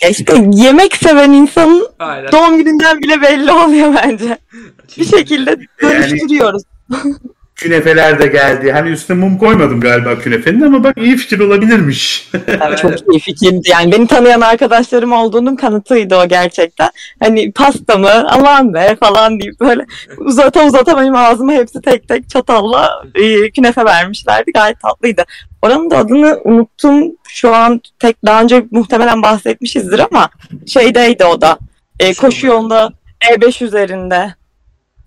Ya 0.01 0.09
işte 0.09 0.47
yemek 0.53 0.95
seven 0.95 1.31
insanın 1.31 1.87
Aynen. 1.99 2.31
doğum 2.31 2.57
gününden 2.57 3.01
bile 3.01 3.21
belli 3.21 3.51
oluyor 3.51 3.93
bence. 4.03 4.37
Bir 4.97 5.05
şekilde 5.05 5.57
dönüştürüyoruz. 5.81 6.63
Künefeler 7.55 8.19
de 8.19 8.27
geldi. 8.27 8.71
Hani 8.71 8.89
üstüne 8.89 9.17
mum 9.17 9.37
koymadım 9.37 9.81
galiba 9.81 10.19
künefenin 10.19 10.61
ama 10.61 10.83
bak 10.83 10.97
iyi 10.97 11.17
fikir 11.17 11.39
olabilirmiş. 11.39 12.29
Evet, 12.47 12.77
çok 12.77 13.13
iyi 13.13 13.19
fikirdi. 13.19 13.69
Yani 13.69 13.91
beni 13.91 14.07
tanıyan 14.07 14.41
arkadaşlarım 14.41 15.11
olduğunun 15.11 15.55
kanıtıydı 15.55 16.15
o 16.15 16.27
gerçekten. 16.27 16.89
Hani 17.19 17.51
pastamı 17.51 18.29
aman 18.29 18.73
be 18.73 18.95
falan 18.99 19.39
deyip 19.39 19.59
böyle 19.59 19.85
uzata 20.17 20.65
uzata 20.65 20.97
benim 20.97 21.15
ağzıma 21.15 21.53
hepsi 21.53 21.81
tek 21.81 22.07
tek 22.07 22.29
çatalla 22.29 23.03
e, 23.15 23.51
künefe 23.51 23.85
vermişlerdi. 23.85 24.51
Gayet 24.51 24.79
tatlıydı. 24.79 25.23
Oranın 25.61 25.89
da 25.89 25.97
adını 25.97 26.39
unuttum. 26.43 27.03
Şu 27.27 27.55
an 27.55 27.81
tek 27.99 28.25
daha 28.25 28.41
önce 28.41 28.65
muhtemelen 28.71 29.21
bahsetmişizdir 29.21 29.99
ama 29.99 30.29
şeydeydi 30.67 31.25
o 31.25 31.41
da. 31.41 31.57
E, 31.99 32.13
koşu 32.13 32.47
yolunda 32.47 32.93
E5 33.31 33.65
üzerinde. 33.65 34.35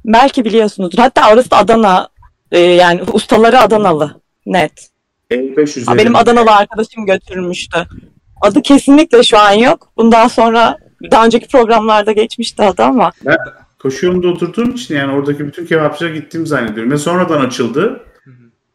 Belki 0.05 0.45
biliyorsunuzdur. 0.45 0.99
Hatta 0.99 1.33
orası 1.33 1.51
da 1.51 1.57
Adana. 1.57 2.09
E, 2.57 2.61
yani 2.61 3.03
ustaları 3.13 3.61
Adanalı. 3.61 4.21
Net. 4.47 4.89
E5 5.31 5.57
Ha, 5.57 5.63
üzerinde. 5.63 5.99
benim 5.99 6.17
Adanalı 6.17 6.51
arkadaşım 6.51 7.07
götürmüştü. 7.07 7.87
Adı 8.41 8.63
kesinlikle 8.63 9.23
şu 9.23 9.39
an 9.39 9.53
yok. 9.53 9.89
Bundan 9.97 10.29
sonra 10.29 10.79
daha 11.11 11.27
önceki 11.27 11.49
programlarda 11.49 12.13
geçmişti 12.13 12.63
adı 12.63 12.83
ama. 12.83 13.13
Koşu 13.79 14.07
yolunda 14.07 14.29
oturduğum 14.29 14.71
için 14.71 14.97
yani 14.97 15.13
oradaki 15.13 15.47
bütün 15.47 15.67
kebapçıya 15.67 16.15
gittiğimi 16.15 16.47
zannediyorum. 16.47 16.93
Ve 16.93 16.97
sonradan 16.99 17.41
açıldı. 17.47 18.01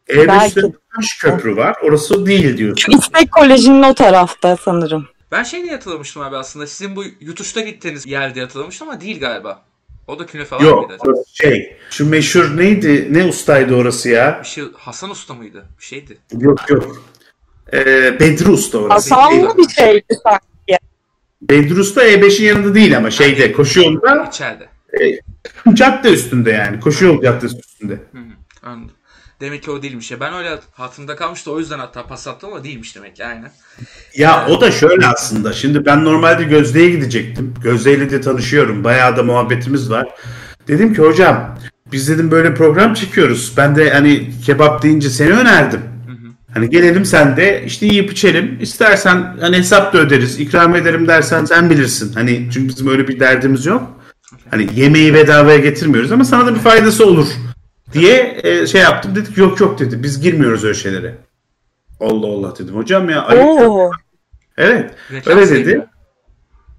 Belki. 0.08 0.60
E5'te 0.60 0.72
taş 0.96 1.18
köprü 1.20 1.56
var. 1.56 1.76
Orası 1.84 2.26
değil 2.26 2.56
diyorsun. 2.56 2.92
İstek 2.98 3.32
Koleji'nin 3.32 3.82
o 3.82 3.94
tarafta 3.94 4.56
sanırım. 4.56 5.06
Ben 5.32 5.42
şey 5.42 5.62
diye 5.62 5.72
hatırlamıştım 5.72 6.22
abi 6.22 6.36
aslında. 6.36 6.66
Sizin 6.66 6.96
bu 6.96 7.04
yutuşta 7.20 7.60
gittiğiniz 7.60 8.06
yer 8.06 8.34
diye 8.34 8.44
hatırlamıştım 8.44 8.88
ama 8.88 9.00
değil 9.00 9.20
galiba. 9.20 9.62
O 10.06 10.18
da 10.18 10.26
künefe 10.26 10.56
var 10.56 10.60
Yok 10.60 10.88
mıydı? 10.90 11.24
şey. 11.32 11.76
Şu 11.90 12.08
meşhur 12.10 12.56
neydi? 12.56 13.08
Ne 13.10 13.24
ustaydı 13.24 13.74
orası 13.74 14.08
ya? 14.08 14.40
Bir 14.42 14.48
şey 14.48 14.64
Hasan 14.76 15.10
Usta 15.10 15.34
mıydı? 15.34 15.64
Bir 15.80 15.84
şeydi. 15.84 16.18
Yok 16.38 16.70
yok. 16.70 17.02
Ee, 17.72 18.20
Bedri 18.20 18.50
Usta 18.50 18.78
orası. 18.78 19.14
Hasanlı 19.14 19.58
bir 19.58 19.68
şeydi 19.68 20.04
sanki. 20.22 20.78
Bedri 21.42 21.80
Usta 21.80 22.08
E5'in 22.08 22.46
yanında 22.46 22.74
değil 22.74 22.96
ama 22.96 23.10
şeyde 23.10 23.52
koşu 23.52 23.80
yolunda 23.80 24.28
İçeride. 24.28 24.68
cadde 25.72 26.12
üstünde 26.12 26.50
yani. 26.50 26.80
Koşu 26.80 27.04
yol 27.04 27.22
caddesi 27.22 27.56
üstünde. 27.58 27.92
Hı 27.94 28.18
hı, 28.18 28.22
anladım. 28.62 28.94
Demek 29.42 29.62
ki 29.62 29.70
o 29.70 29.82
değilmiş 29.82 30.10
ya. 30.10 30.20
Ben 30.20 30.34
öyle 30.34 30.58
hatırımda 30.72 31.16
kalmıştı 31.16 31.52
o 31.52 31.58
yüzden 31.58 31.78
hatta 31.78 32.06
pas 32.06 32.28
attım 32.28 32.52
ama 32.52 32.64
değilmiş 32.64 32.96
demek 32.96 33.16
ki 33.16 33.24
aynen. 33.24 33.50
Ya 34.16 34.46
o 34.50 34.60
da 34.60 34.70
şöyle 34.70 35.06
aslında. 35.06 35.52
Şimdi 35.52 35.86
ben 35.86 36.04
normalde 36.04 36.44
Gözde'ye 36.44 36.90
gidecektim. 36.90 37.54
Gözde'yle 37.62 38.10
de 38.10 38.20
tanışıyorum. 38.20 38.84
Bayağı 38.84 39.16
da 39.16 39.22
muhabbetimiz 39.22 39.90
var. 39.90 40.08
Dedim 40.68 40.94
ki 40.94 41.02
hocam 41.02 41.58
biz 41.92 42.08
dedim 42.08 42.30
böyle 42.30 42.54
program 42.54 42.94
çekiyoruz. 42.94 43.52
Ben 43.56 43.76
de 43.76 43.90
hani 43.90 44.30
kebap 44.46 44.82
deyince 44.82 45.10
seni 45.10 45.32
önerdim. 45.32 45.80
Hani 46.54 46.70
gelelim 46.70 47.04
sen 47.04 47.36
de 47.36 47.62
işte 47.66 47.86
yiyip 47.86 48.12
içelim. 48.12 48.58
İstersen 48.60 49.36
hani 49.40 49.56
hesap 49.56 49.92
da 49.92 49.98
öderiz, 49.98 50.40
ikram 50.40 50.76
ederim 50.76 51.08
dersen 51.08 51.44
sen 51.44 51.70
bilirsin. 51.70 52.12
Hani 52.12 52.48
çünkü 52.54 52.68
bizim 52.68 52.88
öyle 52.88 53.08
bir 53.08 53.20
derdimiz 53.20 53.66
yok. 53.66 53.82
Hani 54.50 54.68
yemeği 54.74 55.14
bedavaya 55.14 55.58
getirmiyoruz 55.58 56.12
ama 56.12 56.24
sana 56.24 56.46
da 56.46 56.54
bir 56.54 56.60
faydası 56.60 57.06
olur 57.06 57.26
diye 57.92 58.40
e, 58.42 58.66
şey 58.66 58.80
yaptım. 58.80 59.14
Dedik 59.16 59.38
yok 59.38 59.60
yok 59.60 59.78
dedi. 59.78 60.02
Biz 60.02 60.20
girmiyoruz 60.20 60.64
öyle 60.64 60.74
şeylere. 60.74 61.14
Allah 62.00 62.26
Allah 62.26 62.58
dedim. 62.58 62.76
Hocam 62.76 63.10
ya. 63.10 63.28
Oo. 63.36 63.90
Evet. 64.56 64.94
Reklam 65.12 65.36
Öyle 65.38 65.46
sevmiyor. 65.46 65.66
dedi. 65.66 65.86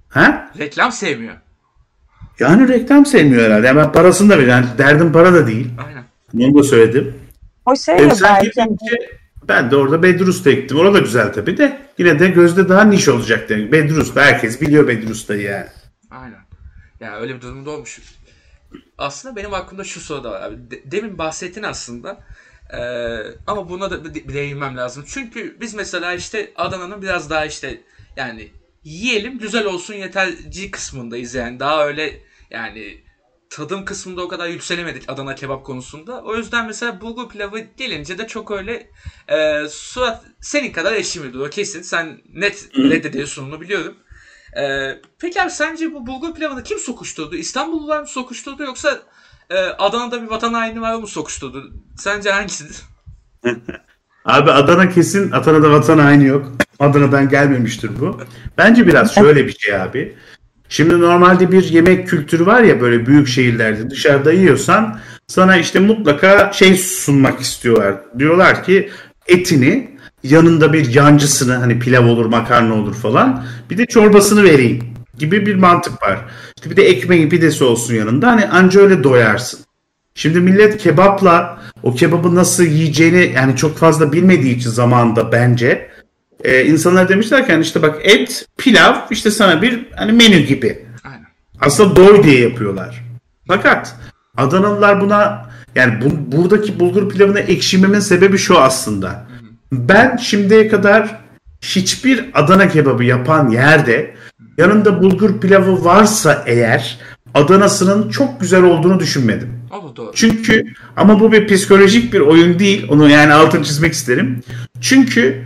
Ha? 0.10 0.52
Reklam 0.60 0.92
sevmiyor. 0.92 1.34
Yani 2.40 2.68
reklam 2.68 3.06
sevmiyor 3.06 3.44
herhalde. 3.44 3.68
Yani 3.68 3.78
ben 3.78 3.92
parasını 3.92 4.30
da 4.30 4.40
veriyorum. 4.40 4.64
Yani 4.68 4.78
derdim 4.78 5.12
para 5.12 5.34
da 5.34 5.48
değil. 5.48 5.70
Aynen. 5.86 6.04
Onu 6.50 6.60
da 6.60 6.64
söyledim. 6.64 7.14
O 7.66 7.76
şey 7.76 7.96
E, 7.96 8.10
belki. 8.24 8.50
gidince 8.50 9.10
ben 9.48 9.72
de 9.72 9.76
orada 9.76 10.04
Bedrus'ta 10.04 10.52
gittim. 10.52 10.78
Orada 10.78 11.00
güzel 11.00 11.34
tabii 11.34 11.58
de. 11.58 11.80
Yine 11.98 12.20
de 12.20 12.28
gözde 12.28 12.70
daha 12.70 12.84
niş 12.84 13.08
olacak 13.10 13.50
demek. 13.50 13.72
Bedrus'ta 13.72 14.22
herkes 14.22 14.62
biliyor 14.62 14.88
Bedrus'ta'yı 14.88 15.42
yani. 15.42 15.66
Aynen. 16.12 16.44
Ya 17.00 17.20
öyle 17.20 17.36
bir 17.36 17.42
durumda 17.42 17.70
olmuş. 17.72 18.00
Aslında 18.98 19.36
benim 19.36 19.54
aklımda 19.54 19.84
şu 19.84 20.00
soru 20.02 20.24
da 20.24 20.32
var 20.32 20.42
abi. 20.42 20.72
De- 20.72 20.92
demin 20.92 21.18
bahsettin 21.18 21.64
aslında. 21.64 22.24
Ee, 22.74 23.24
ama 23.48 23.70
buna 23.70 23.92
da 23.92 24.06
değinmem 24.16 24.78
lazım. 24.78 25.04
Çünkü 25.08 25.58
biz 25.60 25.74
mesela 25.74 26.14
işte 26.14 26.52
Adana'nın 26.56 27.02
biraz 27.02 27.30
daha 27.30 27.46
işte 27.46 27.82
yani 28.16 28.52
yiyelim 28.84 29.38
güzel 29.38 29.66
olsun 29.66 29.94
yeterci 29.94 30.72
kısmındayız 30.72 31.34
yani. 31.34 31.60
Daha 31.60 31.86
öyle 31.86 32.22
yani 32.50 33.04
tadım 33.50 33.86
kısmında 33.86 34.22
o 34.22 34.28
kadar 34.28 34.48
yükselemedik 34.48 35.04
Adana 35.08 35.36
kebap 35.36 35.66
konusunda. 35.66 36.22
O 36.22 36.36
yüzden 36.36 36.66
mesela 36.66 37.02
bulgur 37.02 37.30
pilavı 37.30 37.60
gelince 37.60 38.18
de 38.18 38.28
çok 38.28 38.52
öyle 38.52 38.84
e, 39.28 39.66
surat 39.70 40.24
senin 40.42 40.72
kadar 40.72 40.94
eşimidir 40.94 41.40
o 41.40 41.50
kesin. 41.50 41.82
Sen 41.82 42.22
net 42.26 42.70
reddediyorsun 42.78 43.44
onu 43.48 43.62
biliyorum. 43.62 43.98
E, 44.62 44.92
peki 45.20 45.42
abi 45.42 45.52
sence 45.52 45.94
bu 45.94 46.08
bulgur 46.08 46.34
pilavını 46.34 46.64
kim 46.64 46.80
sokuşturdu? 46.80 47.36
İstanbullular 47.36 48.00
mı 48.00 48.08
sokuşturdu 48.08 48.64
yoksa 48.64 49.00
e, 49.50 49.58
Adana'da 49.58 50.22
bir 50.22 50.28
vatan 50.28 50.54
haini 50.54 50.82
var 50.82 50.96
mı 50.96 51.08
sokuşturdu? 51.08 51.74
Sence 51.98 52.32
hangisidir? 52.32 52.78
Abi 54.26 54.52
Adana 54.52 54.90
kesin 54.90 55.32
Adana'da 55.32 55.72
vatan 55.72 56.00
haini 56.00 56.26
yok. 56.26 56.52
Adana'dan 56.80 57.30
gelmemiştir 57.30 57.92
bu. 58.00 58.22
Bence 58.58 58.88
biraz 58.88 59.16
şöyle 59.16 59.48
bir 59.48 59.58
şey 59.58 59.76
abi. 59.76 60.16
Şimdi 60.70 61.02
normalde 61.02 61.52
bir 61.52 61.64
yemek 61.64 62.08
kültürü 62.08 62.46
var 62.46 62.62
ya 62.62 62.82
böyle 62.82 63.06
büyük 63.06 63.28
şehirlerde 63.28 63.90
dışarıda 63.90 64.32
yiyorsan 64.32 65.00
sana 65.28 65.58
işte 65.58 65.80
mutlaka 65.80 66.52
şey 66.54 66.78
sunmak 66.78 67.40
istiyorlar. 67.40 67.96
Diyorlar 68.20 68.64
ki 68.64 68.90
etini 69.28 69.93
yanında 70.24 70.74
bir 70.74 70.94
yancısını 70.94 71.54
hani 71.54 71.80
pilav 71.80 72.08
olur 72.08 72.26
makarna 72.26 72.74
olur 72.74 72.96
falan 72.96 73.46
bir 73.70 73.78
de 73.78 73.86
çorbasını 73.86 74.44
vereyim 74.44 74.84
gibi 75.18 75.46
bir 75.46 75.56
mantık 75.56 76.04
var. 76.04 76.20
İşte 76.58 76.70
bir 76.70 76.76
de 76.76 76.84
ekmeği 76.84 77.30
pidesi 77.30 77.64
olsun 77.64 77.94
yanında 77.94 78.28
hani 78.28 78.46
anca 78.48 78.82
öyle 78.82 79.04
doyarsın. 79.04 79.60
Şimdi 80.16 80.40
millet 80.40 80.78
kebapla 80.78 81.62
o 81.84 81.96
kebabı 81.96 82.36
nasıl 82.36 82.64
yiyeceğini 82.64 83.32
yani 83.36 83.56
çok 83.56 83.78
fazla 83.78 84.14
bilmediği 84.14 84.58
için 84.58 84.70
zamanında 84.70 85.32
bence 85.32 85.90
e, 86.44 86.66
insanlar 86.66 87.10
demişler 87.10 87.46
ki 87.46 87.52
hani 87.52 87.62
işte 87.62 87.82
bak 87.82 88.00
et, 88.04 88.48
pilav 88.58 88.96
işte 89.10 89.32
sana 89.32 89.62
bir 89.62 89.86
hani 89.96 90.12
menü 90.12 90.40
gibi. 90.40 90.86
Aynen. 91.04 91.28
Aslında 91.60 91.96
doy 91.96 92.24
diye 92.24 92.40
yapıyorlar. 92.40 93.04
Fakat 93.48 93.96
Adanalılar 94.38 95.02
buna 95.02 95.50
yani 95.76 96.02
bu, 96.02 96.38
buradaki 96.38 96.80
bulgur 96.80 97.10
pilavına 97.10 97.40
ekşimemin 97.40 98.00
sebebi 98.00 98.38
şu 98.38 98.60
aslında. 98.60 99.26
Ben 99.74 100.18
şimdiye 100.18 100.68
kadar 100.68 101.20
hiçbir 101.62 102.26
Adana 102.34 102.70
kebabı 102.70 103.04
yapan 103.04 103.50
yerde 103.50 104.14
yanında 104.58 105.04
bulgur 105.04 105.40
pilavı 105.40 105.86
varsa 105.86 106.44
eğer 106.46 107.00
Adana'sının 107.34 108.10
çok 108.10 108.42
güzel 108.42 108.64
olduğunu 108.64 109.00
düşünmedim. 109.00 109.64
Da 109.72 109.96
doğru. 109.96 110.12
Çünkü 110.16 110.66
ama 110.96 111.20
bu 111.20 111.32
bir 111.32 111.48
psikolojik 111.48 112.14
bir 112.14 112.20
oyun 112.20 112.60
değil. 112.60 112.88
Onu 112.90 113.10
yani 113.10 113.34
altını 113.34 113.64
çizmek 113.64 113.94
isterim. 113.94 114.44
Çünkü 114.82 115.44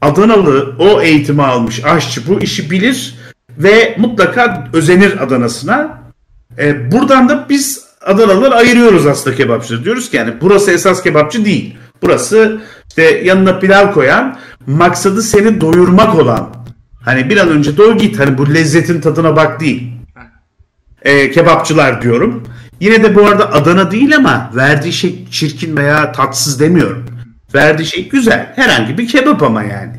Adanalı 0.00 0.74
o 0.78 1.00
eğitimi 1.00 1.42
almış 1.42 1.84
aşçı 1.84 2.26
bu 2.26 2.40
işi 2.40 2.70
bilir 2.70 3.14
ve 3.58 3.96
mutlaka 3.98 4.68
özenir 4.72 5.22
Adana'sına. 5.22 6.02
E, 6.58 6.92
buradan 6.92 7.28
da 7.28 7.46
biz 7.48 7.90
Adanalılar 8.00 8.52
ayırıyoruz 8.52 9.06
aslında 9.06 9.36
kebapçıları. 9.36 9.84
Diyoruz 9.84 10.10
ki 10.10 10.16
yani 10.16 10.34
burası 10.40 10.70
esas 10.70 11.02
kebapçı 11.02 11.44
değil. 11.44 11.76
Burası 12.02 12.60
işte 13.00 13.24
yanına 13.24 13.58
pilav 13.58 13.92
koyan, 13.92 14.38
maksadı 14.66 15.22
seni 15.22 15.60
doyurmak 15.60 16.14
olan. 16.14 16.50
Hani 17.04 17.30
bir 17.30 17.36
an 17.36 17.48
önce 17.48 17.76
doy 17.76 17.98
git. 17.98 18.18
Hani 18.18 18.38
bu 18.38 18.54
lezzetin 18.54 19.00
tadına 19.00 19.36
bak 19.36 19.60
değil 19.60 19.92
e, 21.02 21.30
kebapçılar 21.30 22.02
diyorum. 22.02 22.46
Yine 22.80 23.02
de 23.02 23.14
bu 23.14 23.26
arada 23.26 23.52
Adana 23.52 23.90
değil 23.90 24.16
ama 24.16 24.50
verdiği 24.54 24.92
şey 24.92 25.26
çirkin 25.30 25.76
veya 25.76 26.12
tatsız 26.12 26.60
demiyorum. 26.60 27.06
Verdiği 27.54 27.86
şey 27.86 28.08
güzel. 28.08 28.52
Herhangi 28.56 28.98
bir 28.98 29.08
kebap 29.08 29.42
ama 29.42 29.62
yani. 29.62 29.92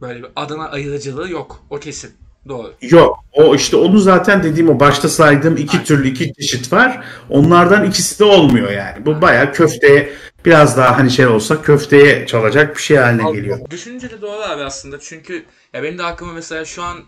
Böyle 0.00 0.18
bir 0.18 0.28
Adana 0.36 0.68
ayırıcılığı 0.68 1.30
yok. 1.30 1.62
O 1.70 1.78
kesin. 1.78 2.10
Doğru. 2.48 2.74
Yok. 2.82 3.18
O 3.32 3.54
işte 3.54 3.76
onu 3.76 3.98
zaten 3.98 4.42
dediğim 4.42 4.68
o 4.68 4.80
başta 4.80 5.08
saydığım 5.08 5.56
iki 5.56 5.84
türlü 5.84 6.08
iki 6.08 6.32
çeşit 6.34 6.72
var. 6.72 7.04
Onlardan 7.30 7.84
ikisi 7.84 8.18
de 8.18 8.24
olmuyor 8.24 8.70
yani. 8.70 9.06
Bu 9.06 9.22
baya 9.22 9.52
köfteye 9.52 10.12
biraz 10.48 10.76
daha 10.76 10.98
hani 10.98 11.10
şey 11.10 11.26
olsa 11.26 11.62
köfteye 11.62 12.26
çalacak 12.26 12.76
bir 12.76 12.82
şey 12.82 12.96
haline 12.96 13.32
geliyor. 13.32 13.70
Düşününce 13.70 14.10
de 14.10 14.20
doğru 14.20 14.42
abi 14.42 14.62
aslında. 14.62 15.00
Çünkü 15.00 15.44
ya 15.72 15.82
benim 15.82 15.98
de 15.98 16.02
aklıma 16.04 16.32
mesela 16.32 16.64
şu 16.64 16.82
an 16.82 16.98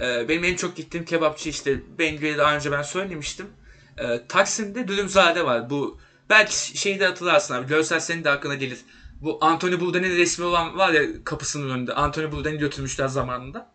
e, 0.00 0.28
benim 0.28 0.44
en 0.44 0.56
çok 0.56 0.76
gittiğim 0.76 1.04
kebapçı 1.04 1.48
işte 1.48 1.80
Bengü'ye 1.98 2.38
daha 2.38 2.56
önce 2.56 2.72
ben 2.72 2.82
söylemiştim. 2.82 3.46
E, 3.98 4.26
Taksim'de 4.28 4.88
Dürümzade 4.88 5.44
var. 5.44 5.70
Bu 5.70 5.98
belki 6.30 6.78
şeyi 6.78 7.00
de 7.00 7.06
hatırlarsın 7.06 7.54
abi. 7.54 7.66
Görsel 7.66 8.00
senin 8.00 8.24
de 8.24 8.30
aklına 8.30 8.54
gelir. 8.54 8.78
Bu 9.20 9.38
Anthony 9.40 9.80
Bourdain'in 9.80 10.16
resmi 10.16 10.44
olan 10.44 10.78
var 10.78 10.92
ya 10.92 11.02
kapısının 11.24 11.70
önünde. 11.70 11.94
Anthony 11.94 12.32
Bourdain'i 12.32 12.58
götürmüşler 12.58 13.08
zamanında. 13.08 13.70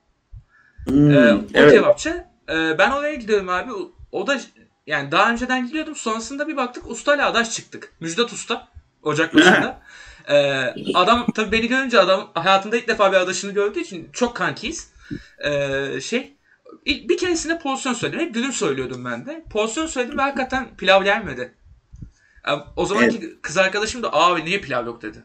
Hmm, 0.87 1.11
Ee, 1.11 1.33
o 1.33 1.41
evet. 1.53 1.71
kebapçı. 1.73 2.25
Ee, 2.49 2.75
ben 2.77 2.91
oraya 2.91 3.15
gidiyorum 3.15 3.49
abi. 3.49 3.73
O, 3.73 3.91
o 4.11 4.27
da 4.27 4.39
yani 4.87 5.11
daha 5.11 5.31
önceden 5.31 5.67
gidiyordum. 5.67 5.95
Sonrasında 5.95 6.47
bir 6.47 6.57
baktık 6.57 6.89
ustayla 6.91 7.29
adaş 7.29 7.51
çıktık. 7.51 7.93
Müjdat 7.99 8.33
Usta. 8.33 8.67
Ocak 9.03 9.35
başında. 9.35 9.81
Ee, 10.29 10.73
adam 10.93 11.25
tabii 11.35 11.51
beni 11.51 11.67
görünce 11.67 11.99
adam 11.99 12.31
hayatında 12.33 12.77
ilk 12.77 12.87
defa 12.87 13.11
bir 13.11 13.17
adaşını 13.17 13.51
gördüğü 13.51 13.79
için 13.79 14.09
çok 14.13 14.35
kankiyiz. 14.35 14.91
Ee, 15.45 16.01
şey 16.01 16.33
ilk- 16.85 17.09
bir 17.09 17.17
keresinde 17.17 17.59
porsiyon 17.59 17.95
söyledim. 17.95 18.19
Hep 18.19 18.33
dürüm 18.33 18.51
söylüyordum 18.51 19.05
ben 19.05 19.25
de. 19.25 19.43
Porsiyon 19.49 19.87
söyledim 19.87 20.17
ve 20.17 20.21
hakikaten 20.21 20.75
pilav 20.77 21.03
gelmedi. 21.03 21.53
Yani 22.47 22.61
o 22.75 22.85
zamanki 22.85 23.41
kız 23.41 23.57
arkadaşım 23.57 24.03
da 24.03 24.13
abi 24.13 24.45
niye 24.45 24.61
pilav 24.61 24.85
yok 24.85 25.01
dedi. 25.01 25.17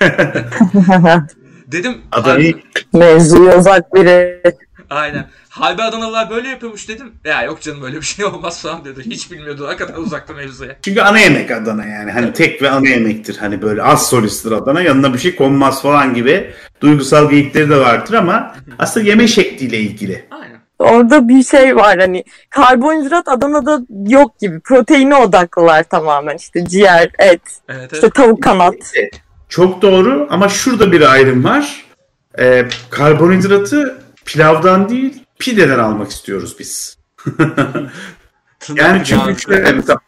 Dedim 1.66 2.02
Adana'yı 2.12 2.62
Mevzuya 2.92 3.58
uzak 3.58 3.94
biri. 3.94 4.42
Aynen. 4.90 5.26
Halbe 5.48 5.82
Adanalılar 5.82 6.30
böyle 6.30 6.48
yapıyormuş 6.48 6.88
dedim. 6.88 7.12
Ya 7.24 7.42
yok 7.42 7.60
canım 7.60 7.82
öyle 7.82 7.96
bir 7.96 8.02
şey 8.02 8.24
olmaz 8.24 8.62
falan 8.62 8.84
dedi. 8.84 9.02
Hiç 9.04 9.30
bilmiyordu. 9.32 9.66
Hakikaten 9.66 9.94
uzakta 9.94 10.32
mevzuya. 10.32 10.76
Çünkü 10.82 11.00
ana 11.00 11.18
yemek 11.18 11.50
Adana 11.50 11.86
yani. 11.86 12.10
Hani 12.10 12.32
tek 12.32 12.62
ve 12.62 12.70
ana 12.70 12.88
yemektir. 12.88 13.36
Hani 13.36 13.62
böyle 13.62 13.82
az 13.82 14.06
solisttir 14.08 14.52
Adana. 14.52 14.80
Yanına 14.80 15.14
bir 15.14 15.18
şey 15.18 15.36
konmaz 15.36 15.82
falan 15.82 16.14
gibi 16.14 16.54
duygusal 16.80 17.30
geyikleri 17.30 17.70
de 17.70 17.76
vardır 17.76 18.14
ama 18.14 18.54
aslında 18.78 19.06
yeme 19.06 19.28
şekliyle 19.28 19.78
ilgili. 19.78 20.24
Aynen. 20.30 20.54
Orada 20.78 21.28
bir 21.28 21.42
şey 21.44 21.76
var 21.76 21.98
hani 21.98 22.24
karbonhidrat 22.50 23.28
Adana'da 23.28 23.80
yok 24.06 24.40
gibi. 24.40 24.60
Proteine 24.60 25.16
odaklılar 25.16 25.82
tamamen 25.82 26.36
işte 26.36 26.64
ciğer, 26.64 27.10
et, 27.18 27.40
Evet 27.68 27.92
işte 27.92 28.06
evet. 28.06 28.14
tavuk 28.14 28.42
kanat. 28.42 28.74
Çok 29.48 29.82
doğru 29.82 30.26
ama 30.30 30.48
şurada 30.48 30.92
bir 30.92 31.12
ayrım 31.12 31.44
var. 31.44 31.84
Ee, 32.38 32.64
karbonhidratı 32.90 34.03
pilavdan 34.24 34.88
değil 34.88 35.22
pideden 35.38 35.78
almak 35.78 36.10
istiyoruz 36.10 36.56
biz. 36.58 36.98
Yani 38.74 39.04
çünkü 39.04 39.40
şöyle 39.40 39.72
mesela 39.72 39.98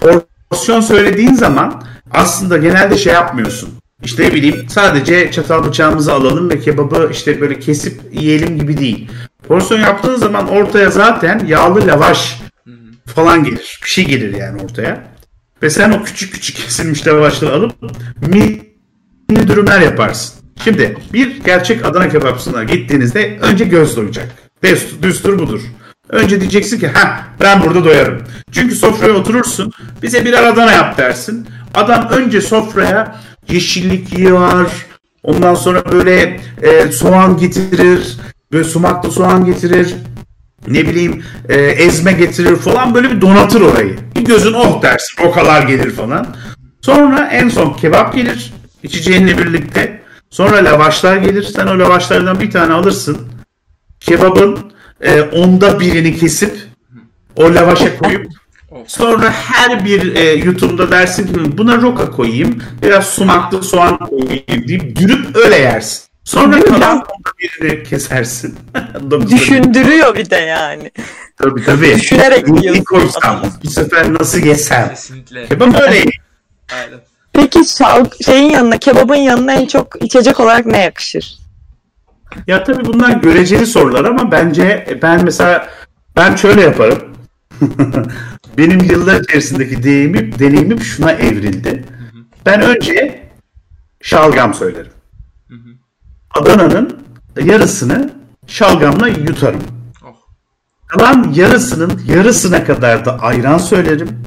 por- 0.00 0.22
porsiyon 0.50 0.80
söylediğin 0.80 1.34
zaman 1.34 1.84
aslında 2.10 2.56
genelde 2.56 2.98
şey 2.98 3.12
yapmıyorsun. 3.12 3.70
İşte 4.04 4.22
ne 4.24 4.34
bileyim 4.34 4.66
sadece 4.68 5.30
çatal 5.32 5.64
bıçağımızı 5.64 6.12
alalım 6.12 6.50
ve 6.50 6.60
kebabı 6.60 7.08
işte 7.12 7.40
böyle 7.40 7.58
kesip 7.60 8.00
yiyelim 8.12 8.58
gibi 8.58 8.78
değil. 8.78 9.10
Porsiyon 9.48 9.80
yaptığın 9.80 10.16
zaman 10.16 10.48
ortaya 10.48 10.90
zaten 10.90 11.46
yağlı 11.46 11.86
lavaş 11.86 12.40
falan 13.14 13.44
gelir. 13.44 13.80
Bir 13.84 13.90
şey 13.90 14.04
gelir 14.04 14.34
yani 14.36 14.62
ortaya. 14.62 15.04
Ve 15.62 15.70
sen 15.70 15.90
o 15.90 16.02
küçük 16.02 16.32
küçük 16.32 16.56
kesilmiş 16.56 17.06
lavaşları 17.06 17.54
alıp 17.54 17.72
mini 18.26 19.48
dürümler 19.48 19.80
yaparsın. 19.80 20.41
Şimdi 20.64 20.96
bir 21.12 21.40
gerçek 21.44 21.84
Adana 21.84 22.08
kebapçısına 22.08 22.64
gittiğinizde 22.64 23.38
önce 23.40 23.64
göz 23.64 23.96
doyacak. 23.96 24.28
Düstur, 25.02 25.38
budur. 25.38 25.60
Önce 26.08 26.40
diyeceksin 26.40 26.80
ki 26.80 26.88
ha 26.88 27.26
ben 27.40 27.62
burada 27.62 27.84
doyarım. 27.84 28.22
Çünkü 28.52 28.74
sofraya 28.74 29.12
oturursun 29.12 29.72
bize 30.02 30.24
birer 30.24 30.42
Adana 30.42 30.72
yap 30.72 30.98
dersin. 30.98 31.46
Adam 31.74 32.08
önce 32.10 32.40
sofraya 32.40 33.20
yeşillik 33.48 34.18
yığar. 34.18 34.68
Ondan 35.22 35.54
sonra 35.54 35.92
böyle 35.92 36.40
e, 36.62 36.92
soğan 36.92 37.36
getirir. 37.36 38.16
Böyle 38.52 38.64
sumaklı 38.64 39.10
soğan 39.10 39.44
getirir 39.44 39.94
ne 40.68 40.88
bileyim 40.88 41.22
e, 41.48 41.54
ezme 41.60 42.12
getirir 42.12 42.56
falan 42.56 42.94
böyle 42.94 43.10
bir 43.10 43.20
donatır 43.20 43.60
orayı. 43.60 43.96
Bir 44.16 44.24
gözün 44.24 44.52
oh 44.52 44.82
dersin 44.82 45.22
o 45.26 45.32
kadar 45.32 45.62
gelir 45.62 45.90
falan. 45.90 46.36
Sonra 46.80 47.28
en 47.32 47.48
son 47.48 47.72
kebap 47.72 48.14
gelir 48.14 48.52
içeceğinle 48.82 49.38
birlikte. 49.38 50.01
Sonra 50.32 50.64
lavaşlar 50.64 51.16
gelir. 51.16 51.42
Sen 51.42 51.66
o 51.66 51.78
lavaşlardan 51.78 52.40
bir 52.40 52.50
tane 52.50 52.72
alırsın. 52.72 53.18
Kebabın 54.00 54.72
e, 55.00 55.22
onda 55.22 55.80
birini 55.80 56.16
kesip 56.16 56.56
o 57.36 57.54
lavaşa 57.54 57.98
koyup 57.98 58.26
sonra 58.86 59.30
her 59.30 59.84
bir 59.84 60.16
e, 60.16 60.32
yutumda 60.32 60.90
dersin 60.90 61.26
ki 61.26 61.58
buna 61.58 61.80
roka 61.80 62.10
koyayım 62.10 62.62
biraz 62.82 63.06
sumaklı 63.06 63.62
soğan 63.62 63.98
koyayım 63.98 64.68
deyip 64.68 64.96
dürüp 64.96 65.36
öyle 65.36 65.56
yersin. 65.56 66.04
Sonra 66.24 66.64
kalan 66.64 66.96
onda 66.96 67.30
birini 67.38 67.82
kesersin. 67.82 68.58
Düşündürüyor 69.30 70.14
bir 70.14 70.30
de 70.30 70.36
yani. 70.36 70.90
Tabii 71.36 71.64
tabii. 71.64 71.94
Düşünerek 71.94 72.48
Bu 72.48 72.58
yiyorsun 72.58 72.84
koysam 72.84 73.42
bu 73.64 73.70
sefer 73.70 74.14
nasıl 74.14 74.38
yesem? 74.38 74.88
Kesinlikle. 74.88 75.46
Kebap 75.46 75.80
öyle. 75.80 76.04
Aynen. 76.72 77.00
Peki 77.32 77.58
şal- 77.64 78.22
şeyin 78.24 78.50
yanına, 78.50 78.78
kebabın 78.78 79.14
yanına 79.14 79.52
en 79.52 79.66
çok 79.66 80.02
içecek 80.04 80.40
olarak 80.40 80.66
ne 80.66 80.78
yakışır? 80.78 81.38
Ya 82.46 82.64
tabii 82.64 82.84
bunlar 82.84 83.10
göreceli 83.10 83.66
sorular 83.66 84.04
ama 84.04 84.32
bence 84.32 84.98
ben 85.02 85.24
mesela 85.24 85.68
ben 86.16 86.36
şöyle 86.36 86.60
yaparım. 86.60 86.98
Benim 88.58 88.80
yıllar 88.80 89.20
içerisindeki 89.20 89.82
deneyimim, 89.82 90.38
deneyimim 90.38 90.80
şuna 90.80 91.12
evrildi. 91.12 91.84
Ben 92.46 92.62
önce 92.62 93.22
şalgam 94.02 94.54
söylerim. 94.54 94.92
Adana'nın 96.34 97.06
yarısını 97.44 98.10
şalgamla 98.46 99.08
yutarım. 99.08 99.62
Oh. 100.04 100.14
Kalan 100.86 101.32
yarısının 101.34 102.02
yarısına 102.08 102.64
kadar 102.64 103.04
da 103.04 103.18
ayran 103.18 103.58
söylerim. 103.58 104.22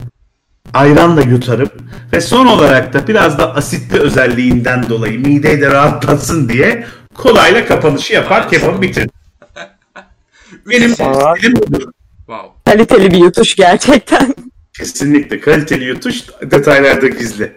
Ayranla 0.76 1.22
yutarım. 1.22 1.70
Ve 2.14 2.22
son 2.22 2.46
olarak 2.46 2.94
da 2.94 3.08
biraz 3.08 3.38
da 3.38 3.56
asitli 3.56 4.00
özelliğinden 4.00 4.90
dolayı 4.90 5.20
mideyi 5.20 5.62
de 5.62 5.72
rahatlatsın 5.72 6.50
diye 6.50 6.86
kolayla 7.14 7.66
kapanışı 7.66 8.14
yapar 8.14 8.50
kebabı 8.50 8.82
bitiririm. 8.82 9.12
Benim 10.70 10.90
stilim 10.90 11.56
budur. 11.56 11.92
Wow. 12.18 12.50
Kaliteli 12.66 13.12
bir 13.12 13.18
yutuş 13.18 13.56
gerçekten. 13.56 14.36
Kesinlikle 14.78 15.40
kaliteli 15.40 15.86
yutuş 15.86 16.22
detaylarda 16.42 17.08
gizli. 17.08 17.52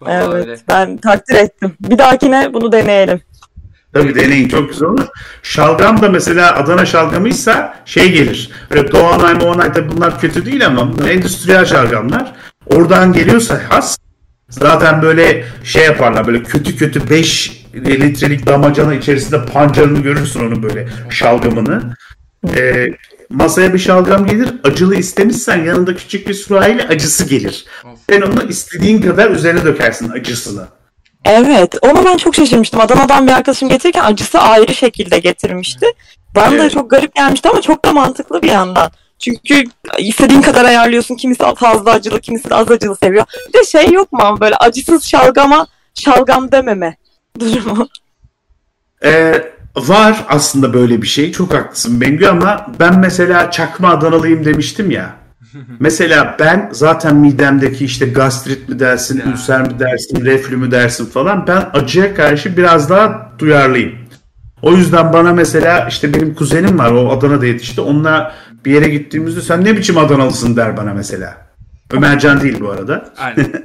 Vallahi 0.00 0.24
evet 0.24 0.46
öyle. 0.46 0.56
ben 0.68 0.96
takdir 0.96 1.34
ettim. 1.34 1.72
Bir 1.80 1.98
dahakine 1.98 2.54
bunu 2.54 2.72
deneyelim. 2.72 3.20
Tabii 3.92 4.14
deneyin 4.14 4.48
çok 4.48 4.70
güzel 4.70 4.88
olur. 4.88 5.06
Şalgam 5.42 6.02
da 6.02 6.08
mesela 6.08 6.56
Adana 6.56 6.86
şalgamıysa 6.86 7.82
şey 7.84 8.12
gelir. 8.12 8.50
Öyle 8.70 8.92
Doğanay 8.92 9.34
Moğanay 9.34 9.74
da 9.74 9.90
bunlar 9.92 10.20
kötü 10.20 10.46
değil 10.46 10.66
ama 10.66 10.92
bunlar 10.92 11.08
endüstriyel 11.08 11.64
şalgamlar. 11.64 12.34
Oradan 12.74 13.12
geliyorsa 13.12 13.60
has 13.68 13.98
zaten 14.50 15.02
böyle 15.02 15.44
şey 15.64 15.84
yaparlar 15.84 16.26
böyle 16.26 16.42
kötü 16.42 16.76
kötü 16.76 17.10
5 17.10 17.64
litrelik 17.74 18.46
damacana 18.46 18.94
içerisinde 18.94 19.44
pancarını 19.44 19.98
görürsün 19.98 20.40
onu 20.40 20.62
böyle 20.62 20.88
şalgamını. 21.10 21.82
Ee, 22.56 22.86
masaya 23.30 23.74
bir 23.74 23.78
şalgam 23.78 24.26
gelir 24.26 24.48
acılı 24.64 24.96
istemişsen 24.96 25.64
yanında 25.64 25.96
küçük 25.96 26.28
bir 26.28 26.34
sürahiyle 26.34 26.88
acısı 26.88 27.28
gelir. 27.28 27.64
Sen 28.10 28.20
onu 28.20 28.42
istediğin 28.48 29.02
kadar 29.02 29.30
üzerine 29.30 29.64
dökersin 29.64 30.10
acısını. 30.10 30.66
Evet 31.24 31.74
ona 31.82 32.04
ben 32.04 32.16
çok 32.16 32.34
şaşırmıştım. 32.34 32.80
Adana'dan 32.80 33.26
bir 33.26 33.32
arkadaşım 33.32 33.68
getirirken 33.68 34.04
acısı 34.04 34.38
ayrı 34.38 34.74
şekilde 34.74 35.18
getirmişti. 35.18 35.86
Bana 36.34 36.50
da 36.50 36.54
Evet. 36.62 36.72
çok 36.72 36.90
garip 36.90 37.14
gelmişti 37.14 37.48
ama 37.48 37.60
çok 37.60 37.84
da 37.84 37.92
mantıklı 37.92 38.42
bir 38.42 38.50
yandan. 38.50 38.90
Çünkü 39.18 39.64
istediğin 39.98 40.42
kadar 40.42 40.64
ayarlıyorsun. 40.64 41.16
Kimisi 41.16 41.44
fazla 41.56 41.90
acılı, 41.90 42.20
kimisi 42.20 42.54
az 42.54 42.70
acılı 42.70 42.96
seviyor. 42.96 43.24
Bir 43.48 43.52
de 43.52 43.64
şey 43.64 43.90
yok 43.90 44.12
mu 44.12 44.18
ama 44.22 44.40
böyle 44.40 44.56
acısız 44.56 45.04
şalgama 45.04 45.66
şalgam 45.94 46.52
dememe 46.52 46.96
durumu. 47.40 47.88
Ee, 49.04 49.42
var 49.76 50.24
aslında 50.28 50.74
böyle 50.74 51.02
bir 51.02 51.06
şey. 51.06 51.32
Çok 51.32 51.54
haklısın 51.54 52.00
Bengü 52.00 52.26
ama 52.26 52.66
ben 52.80 52.98
mesela 52.98 53.50
çakma 53.50 53.90
Adanalıyım 53.90 54.44
demiştim 54.44 54.90
ya. 54.90 55.14
mesela 55.80 56.36
ben 56.38 56.68
zaten 56.72 57.16
midemdeki 57.16 57.84
işte 57.84 58.06
gastrit 58.06 58.68
mi 58.68 58.78
dersin, 58.78 59.22
ülser 59.32 59.62
mi 59.62 59.78
dersin, 59.78 60.24
reflü 60.24 60.56
mü 60.56 60.70
dersin 60.70 61.06
falan 61.06 61.46
ben 61.46 61.70
acıya 61.72 62.14
karşı 62.14 62.56
biraz 62.56 62.90
daha 62.90 63.32
duyarlıyım. 63.38 63.92
O 64.62 64.72
yüzden 64.72 65.12
bana 65.12 65.32
mesela 65.32 65.86
işte 65.88 66.14
benim 66.14 66.34
kuzenim 66.34 66.78
var 66.78 66.92
o 66.92 67.10
Adana'da 67.10 67.46
yetişti. 67.46 67.80
Onunla 67.80 68.34
bir 68.64 68.72
yere 68.72 68.88
gittiğimizde 68.88 69.40
sen 69.40 69.64
ne 69.64 69.76
biçim 69.76 69.98
Adanalısın 69.98 70.56
der 70.56 70.76
bana 70.76 70.94
mesela. 70.94 71.48
Ömercan 71.92 72.40
değil 72.40 72.60
bu 72.60 72.70
arada. 72.70 73.14
Aynen. 73.18 73.46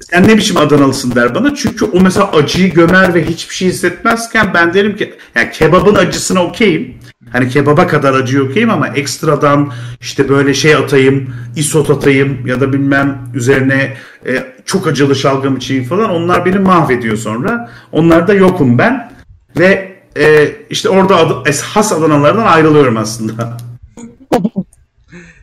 Sen 0.00 0.28
ne 0.28 0.36
biçim 0.36 0.56
Adanalısın 0.56 1.14
der 1.14 1.34
bana. 1.34 1.54
Çünkü 1.54 1.84
o 1.84 2.00
mesela 2.00 2.30
acıyı 2.30 2.74
gömer 2.74 3.14
ve 3.14 3.24
hiçbir 3.24 3.54
şey 3.54 3.68
hissetmezken 3.68 4.54
ben 4.54 4.74
derim 4.74 4.96
ki 4.96 5.14
yani 5.34 5.50
kebabın 5.50 5.94
acısına 5.94 6.44
okeyim. 6.44 6.94
Hani 7.32 7.48
kebaba 7.48 7.86
kadar 7.86 8.14
acıyı 8.14 8.42
okeyim 8.42 8.70
ama 8.70 8.88
ekstradan 8.88 9.72
işte 10.00 10.28
böyle 10.28 10.54
şey 10.54 10.74
atayım, 10.74 11.34
isot 11.56 11.90
atayım 11.90 12.46
ya 12.46 12.60
da 12.60 12.72
bilmem 12.72 13.18
üzerine 13.34 13.96
e, 14.26 14.44
çok 14.64 14.86
acılı 14.86 15.16
şalgam 15.16 15.56
içeyim 15.56 15.84
falan 15.84 16.10
onlar 16.10 16.44
beni 16.44 16.58
mahvediyor 16.58 17.16
sonra. 17.16 17.70
Onlarda 17.92 18.34
yokum 18.34 18.78
ben 18.78 19.12
ve 19.58 19.96
e, 20.16 20.52
işte 20.70 20.88
orada 20.88 21.14
es- 21.14 21.62
has 21.62 21.92
Adanalardan 21.92 22.46
ayrılıyorum 22.46 22.96
aslında. 22.96 23.56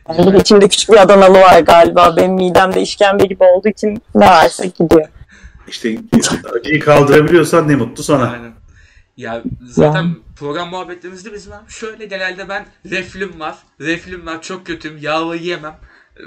Yani 0.08 0.40
içimde 0.40 0.68
küçük 0.68 0.90
bir 0.90 0.96
Adanalı 0.96 1.40
var 1.40 1.60
galiba. 1.60 2.16
Benim 2.16 2.34
midemde 2.34 2.80
işkembe 2.80 3.24
gibi 3.24 3.44
olduğu 3.44 3.68
için 3.68 4.02
ne 4.14 4.26
varsa 4.26 4.64
gidiyor. 4.64 5.08
İşte 5.68 5.98
acıyı 6.58 6.80
kaldırabiliyorsan 6.80 7.68
ne 7.68 7.76
mutlu 7.76 8.02
sana. 8.02 8.30
Aynen. 8.30 8.52
Ya 9.16 9.42
zaten 9.64 10.02
Yani. 10.02 10.16
program 10.38 10.70
muhabbetlerimizde 10.70 11.32
bizim 11.32 11.52
abi 11.52 11.70
şöyle 11.70 12.06
genelde 12.06 12.48
ben 12.48 12.66
reflüm 12.90 13.40
var. 13.40 13.58
Reflüm 13.80 14.26
var 14.26 14.42
çok 14.42 14.66
kötüyüm 14.66 14.98
yağlı 14.98 15.36
yiyemem. 15.36 15.76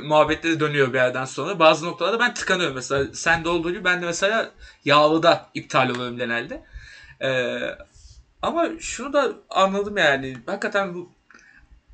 Muhabbetleri 0.03 0.59
dönüyor 0.59 0.93
bir 0.93 0.97
yerden 0.97 1.25
sonra. 1.25 1.59
Bazı 1.59 1.85
noktalarda 1.85 2.19
ben 2.19 2.33
tıkanıyorum 2.33 2.75
mesela. 2.75 3.05
Sen 3.13 3.43
de 3.43 3.49
olduğu 3.49 3.71
gibi 3.71 3.83
ben 3.83 4.01
de 4.01 4.05
mesela 4.05 4.51
yağlıda 4.85 5.49
iptal 5.53 5.89
oluyorum 5.89 6.17
genelde. 6.17 6.63
Ee, 7.21 7.59
ama 8.41 8.67
şunu 8.79 9.13
da 9.13 9.31
anladım 9.49 9.97
yani. 9.97 10.37
Hakikaten 10.45 10.95
bu 10.95 11.11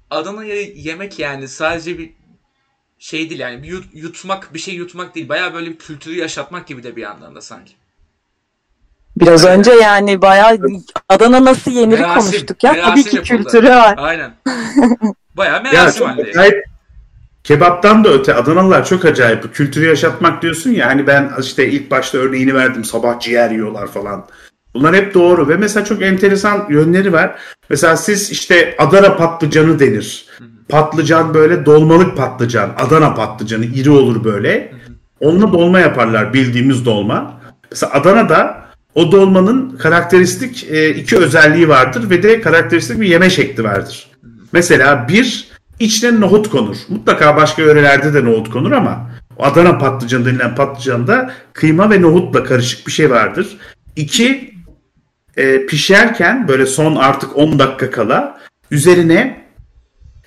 Adana'yı 0.10 0.74
yemek 0.76 1.19
yani 1.19 1.48
sadece 1.48 1.98
bir 1.98 2.13
şey 3.00 3.30
değil 3.30 3.41
yani 3.41 3.63
bir 3.63 3.67
yut- 3.67 3.89
yutmak 3.93 4.54
bir 4.54 4.60
şey 4.60 4.74
yutmak 4.76 5.15
değil. 5.15 5.30
Baya 5.30 5.54
böyle 5.54 5.69
bir 5.72 5.78
kültürü 5.78 6.15
yaşatmak 6.15 6.67
gibi 6.67 6.84
de 6.84 6.95
bir 6.95 7.02
yandan 7.02 7.36
da 7.36 7.41
sanki. 7.41 7.74
Biraz 9.17 9.45
önce 9.45 9.72
yani 9.72 10.22
bayağı 10.22 10.58
Adana 11.10 11.45
nasıl 11.45 11.72
yeniri 11.72 12.02
Merasim, 12.02 12.32
konuştuk 12.32 12.63
ya. 12.63 12.72
merasim 12.72 12.91
Tabii 12.91 13.04
ki 13.04 13.15
yapıldı. 13.15 13.43
kültürü 13.43 13.69
var. 13.69 13.95
Aynen. 13.98 14.32
Bayağı 15.38 15.56
Ya 15.56 15.62
merasim 15.72 16.06
acayip. 16.08 16.65
Kebaptan 17.43 18.04
da 18.04 18.10
öte 18.10 18.34
Adanalılar 18.34 18.86
çok 18.86 19.06
acayip. 19.06 19.43
Bu 19.43 19.52
Kültürü 19.52 19.88
yaşatmak 19.88 20.41
diyorsun 20.41 20.72
ya 20.72 20.88
hani 20.88 21.08
ben 21.08 21.32
işte 21.41 21.69
ilk 21.69 21.91
başta 21.91 22.17
örneğini 22.17 22.56
verdim 22.56 22.86
sabah 22.86 23.19
ciğer 23.19 23.52
yiyorlar 23.52 23.88
falan. 23.88 24.26
Bunlar 24.73 24.95
hep 24.95 25.13
doğru 25.13 25.49
ve 25.49 25.58
mesela 25.58 25.86
çok 25.86 26.01
enteresan 26.01 26.65
yönleri 26.69 27.13
var. 27.13 27.36
Mesela 27.69 27.97
siz 27.97 28.32
işte 28.32 28.75
Adana 28.77 29.15
patlıcanı 29.15 29.79
denir. 29.79 30.25
Patlıcan 30.69 31.34
böyle 31.34 31.65
dolmalık 31.65 32.17
patlıcan. 32.17 32.69
Adana 32.77 33.13
patlıcanı 33.13 33.65
iri 33.65 33.89
olur 33.89 34.23
böyle. 34.23 34.73
Onunla 35.19 35.53
dolma 35.53 35.79
yaparlar 35.79 36.34
bildiğimiz 36.34 36.86
dolma. 36.86 37.41
Mesela 37.71 37.93
Adana'da 37.93 38.69
o 38.95 39.12
dolmanın 39.12 39.77
karakteristik 39.77 40.67
e, 40.69 40.89
iki 40.89 41.17
özelliği 41.17 41.69
vardır 41.69 42.10
ve 42.10 42.23
de 42.23 42.41
karakteristik 42.41 43.01
bir 43.01 43.08
yeme 43.08 43.29
şekli 43.29 43.63
vardır. 43.63 44.08
Mesela 44.51 45.08
bir 45.08 45.47
içine 45.79 46.21
nohut 46.21 46.49
konur. 46.49 46.77
Mutlaka 46.89 47.36
başka 47.36 47.62
yörelerde 47.62 48.13
de 48.13 48.25
nohut 48.25 48.49
konur 48.49 48.71
ama 48.71 49.10
Adana 49.39 49.77
patlıcanı 49.77 50.25
denilen 50.25 50.55
patlıcanda 50.55 51.32
kıyma 51.53 51.89
ve 51.89 52.01
nohutla 52.01 52.43
karışık 52.43 52.88
bir 52.88 52.91
şey 52.91 53.10
vardır. 53.10 53.58
İki 53.95 54.53
e, 55.39 55.65
pişerken 55.65 56.47
böyle 56.47 56.65
son 56.65 56.95
artık 56.95 57.38
10 57.38 57.60
dakika 57.60 57.91
kala 57.91 58.39
üzerine 58.71 59.41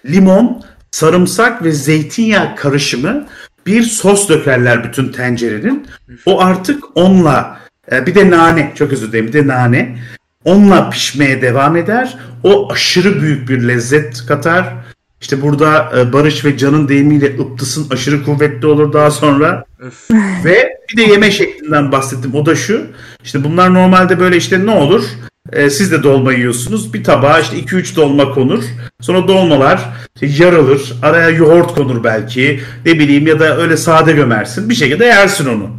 limon, 0.07 0.65
sarımsak 0.91 1.65
ve 1.65 1.73
zeytinyağı 1.73 2.57
karışımı 2.57 3.27
bir 3.67 3.83
sos 3.83 4.29
dökerler 4.29 4.85
bütün 4.85 5.13
tencerenin. 5.13 5.87
O 6.27 6.41
artık 6.41 6.85
onunla 6.95 7.59
e, 7.93 8.07
bir 8.07 8.15
de 8.15 8.31
nane 8.31 8.73
çok 8.75 8.93
özür 8.93 9.13
dilerim 9.13 9.27
bir 9.27 9.33
de 9.33 9.47
nane 9.47 9.99
onunla 10.45 10.91
pişmeye 10.91 11.43
devam 11.43 11.77
eder. 11.77 12.17
O 12.43 12.73
aşırı 12.73 13.23
büyük 13.23 13.49
bir 13.49 13.69
lezzet 13.69 14.27
katar. 14.27 14.75
İşte 15.23 15.43
burada 15.43 15.93
e, 15.99 16.13
Barış 16.13 16.45
ve 16.45 16.57
Can'ın 16.57 16.89
deyimiyle 16.89 17.39
ıptısın 17.39 17.91
aşırı 17.91 18.25
kuvvetli 18.25 18.67
olur 18.67 18.93
daha 18.93 19.11
sonra. 19.11 19.65
Öf. 19.79 20.11
Ve 20.45 20.79
bir 20.91 20.97
de 20.97 21.03
yeme 21.03 21.31
şeklinden 21.31 21.93
bahsettim. 21.93 22.35
O 22.35 22.47
da 22.47 22.55
şu. 22.55 22.87
İşte 23.25 23.45
bunlar 23.45 23.75
normalde 23.75 24.21
böyle 24.21 24.37
işte 24.37 24.67
ne 24.67 24.71
olur? 24.71 25.05
Ee, 25.53 25.71
siz 25.71 25.93
de 25.93 26.03
dolma 26.03 26.33
yiyorsunuz. 26.33 26.95
Bir 26.95 27.05
tabağa 27.05 27.41
işte 27.41 27.57
2-3 27.59 27.97
dolma 27.97 28.35
konur. 28.35 28.65
Sonra 29.01 29.29
dolmalar 29.29 29.89
işte 30.15 30.45
yarılır. 30.45 30.93
Araya 31.03 31.31
yoğurt 31.31 31.75
konur 31.75 32.05
belki. 32.05 32.61
Ne 32.87 32.99
bileyim 32.99 33.27
ya 33.27 33.41
da 33.41 33.57
öyle 33.57 33.77
sade 33.77 34.13
gömersin. 34.13 34.71
Bir 34.71 34.75
şekilde 34.75 35.05
yersin 35.05 35.47
onu. 35.47 35.77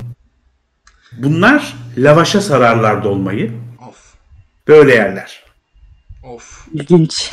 Bunlar 1.17 1.73
lavaşa 1.97 2.41
sararlar 2.41 3.03
dolmayı. 3.03 3.51
Of. 3.89 4.13
Böyle 4.67 4.93
yerler. 4.93 5.43
Of. 6.23 6.67
İlginç. 6.73 7.31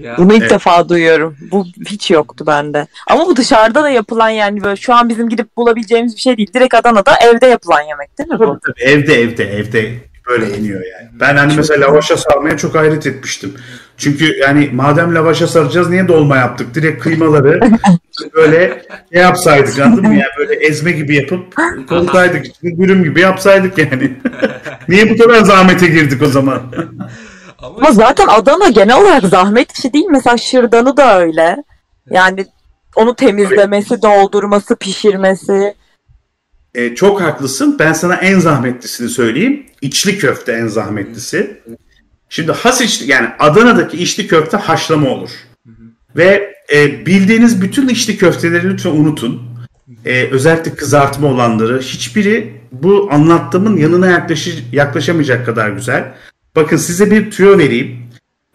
Ya. 0.00 0.14
Bunu 0.18 0.34
ilk 0.34 0.40
Evet. 0.40 0.50
defa 0.50 0.88
duyuyorum. 0.88 1.36
Bu 1.50 1.66
hiç 1.86 2.10
yoktu 2.10 2.44
bende. 2.46 2.86
Ama 3.06 3.26
bu 3.26 3.36
dışarıda 3.36 3.82
da 3.82 3.90
yapılan 3.90 4.28
yani 4.28 4.64
böyle 4.64 4.76
şu 4.76 4.94
an 4.94 5.08
bizim 5.08 5.28
gidip 5.28 5.56
bulabileceğimiz 5.56 6.16
bir 6.16 6.20
şey 6.20 6.36
değil. 6.36 6.50
Direkt 6.54 6.74
Adana'da 6.74 7.12
evde 7.24 7.46
yapılan 7.46 7.80
yemek 7.82 8.18
değil 8.18 8.28
mi 8.28 8.38
bu? 8.38 8.44
Tabii, 8.44 8.60
tabii. 8.60 8.90
Evde 8.90 9.20
evde 9.22 9.56
evde 9.58 9.92
böyle 10.28 10.46
yeniyor 10.46 10.80
yani. 10.80 11.08
Ben 11.20 11.36
hani 11.36 11.52
mesela 11.56 11.86
lavaşa 11.86 12.16
sarmaya 12.16 12.56
çok 12.56 12.74
hayret 12.74 13.06
etmiştim. 13.06 13.54
Çünkü 13.96 14.36
yani 14.36 14.70
madem 14.72 15.14
lavaşa 15.14 15.46
saracağız 15.46 15.90
niye 15.90 16.08
dolma 16.08 16.36
yaptık? 16.36 16.74
Direkt 16.74 17.02
kıymaları 17.02 17.60
böyle 18.34 18.82
ne 19.12 19.20
yapsaydık 19.20 19.78
anladın 19.78 20.06
mı? 20.06 20.14
Yani 20.14 20.30
böyle 20.38 20.54
ezme 20.54 20.92
gibi 20.92 21.16
yapıp 21.16 21.56
koysaydık 21.88 22.46
dürüm 22.62 23.04
gibi 23.04 23.20
yapsaydık 23.20 23.78
yani. 23.78 24.12
niye 24.88 25.10
bu 25.10 25.18
kadar 25.18 25.40
zahmete 25.44 25.86
girdik 25.86 26.22
o 26.22 26.26
zaman? 26.26 26.62
Ama 27.62 27.92
zaten 27.92 28.26
Adana 28.26 28.68
genel 28.68 29.00
olarak 29.00 29.24
zahmet 29.24 29.72
işi 29.78 29.92
değil. 29.92 30.06
Mesela 30.10 30.36
şırdanı 30.36 30.96
da 30.96 31.20
öyle. 31.20 31.56
Yani 32.10 32.46
onu 32.96 33.14
temizlemesi, 33.14 34.02
doldurması, 34.02 34.76
pişirmesi. 34.76 35.74
E, 36.74 36.94
çok 36.94 37.20
haklısın. 37.20 37.76
Ben 37.78 37.92
sana 37.92 38.14
en 38.14 38.38
zahmetlisini 38.38 39.08
söyleyeyim. 39.08 39.66
İçli 39.82 40.18
köfte 40.18 40.52
en 40.52 40.66
zahmetlisi. 40.66 41.60
Şimdi 42.28 42.52
has 42.52 42.80
içli 42.80 43.10
yani 43.10 43.28
Adana'daki 43.38 43.96
içli 43.96 44.26
köfte 44.26 44.56
haşlama 44.56 45.08
olur. 45.08 45.30
Ve 46.16 46.54
e, 46.72 47.06
bildiğiniz 47.06 47.62
bütün 47.62 47.88
içli 47.88 48.18
köfteleri 48.18 48.70
lütfen 48.70 48.90
unutun. 48.90 49.42
E, 50.04 50.24
özellikle 50.30 50.74
kızartma 50.74 51.28
olanları. 51.28 51.80
Hiçbiri 51.80 52.60
bu 52.72 53.08
anlattığımın 53.12 53.76
yanına 53.76 54.06
yaklaşı, 54.06 54.50
yaklaşamayacak 54.72 55.46
kadar 55.46 55.70
güzel. 55.70 56.14
Bakın 56.60 56.76
size 56.76 57.10
bir 57.10 57.30
tüyo 57.30 57.58
vereyim. 57.58 57.98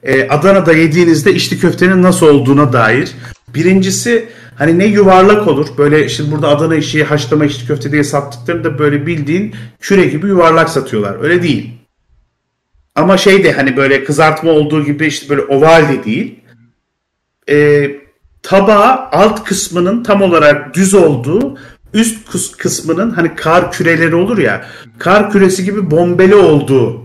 E, 0.04 0.28
Adana'da 0.28 0.74
yediğinizde 0.74 1.34
içli 1.34 1.60
köftenin 1.60 2.04
nasıl 2.04 2.28
olduğuna 2.28 2.74
dair. 2.74 3.12
Birincisi 3.48 4.30
hani 4.56 4.80
ne 4.80 4.86
yuvarlak 4.86 5.48
olur. 5.48 5.68
Böyle 5.78 6.10
şimdi 6.10 6.32
burada 6.32 6.48
Adana 6.48 6.76
işi 6.76 7.04
haşlama 7.04 7.46
içli 7.46 7.68
köfte 7.68 7.92
diye 7.92 8.04
sattıklarında 8.04 8.80
böyle 8.80 9.08
bildiğin 9.08 9.56
küre 9.80 10.06
gibi 10.06 10.28
yuvarlak 10.28 10.70
satıyorlar. 10.70 11.24
Öyle 11.24 11.44
değil. 11.44 11.72
Ama 12.96 13.18
şey 13.18 13.44
de 13.44 13.52
hani 13.52 13.78
böyle 13.78 14.04
kızartma 14.04 14.52
olduğu 14.52 14.86
gibi 14.86 15.06
işte 15.06 15.30
böyle 15.30 15.42
oval 15.42 15.90
de 15.90 16.04
değil. 16.04 16.40
E, 17.50 17.92
tabağı 18.44 19.10
alt 19.12 19.44
kısmının 19.44 20.04
tam 20.04 20.22
olarak 20.22 20.76
düz 20.76 20.94
olduğu 20.94 21.58
üst 21.94 22.30
kıs- 22.30 22.58
kısmının 22.58 23.12
hani 23.12 23.36
kar 23.36 23.72
küreleri 23.72 24.16
olur 24.16 24.38
ya 24.38 24.66
kar 25.00 25.32
küresi 25.32 25.66
gibi 25.66 25.92
bombeli 25.92 26.36
olduğu 26.36 27.05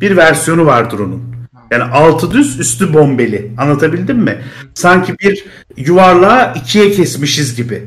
bir 0.00 0.16
versiyonu 0.16 0.66
vardır 0.66 0.98
onun. 0.98 1.36
Yani 1.70 1.82
altı 1.84 2.30
düz 2.30 2.60
üstü 2.60 2.94
bombeli. 2.94 3.52
Anlatabildim 3.58 4.18
mi? 4.18 4.42
Sanki 4.74 5.18
bir 5.18 5.44
yuvarlağı 5.76 6.54
ikiye 6.56 6.90
kesmişiz 6.90 7.56
gibi. 7.56 7.86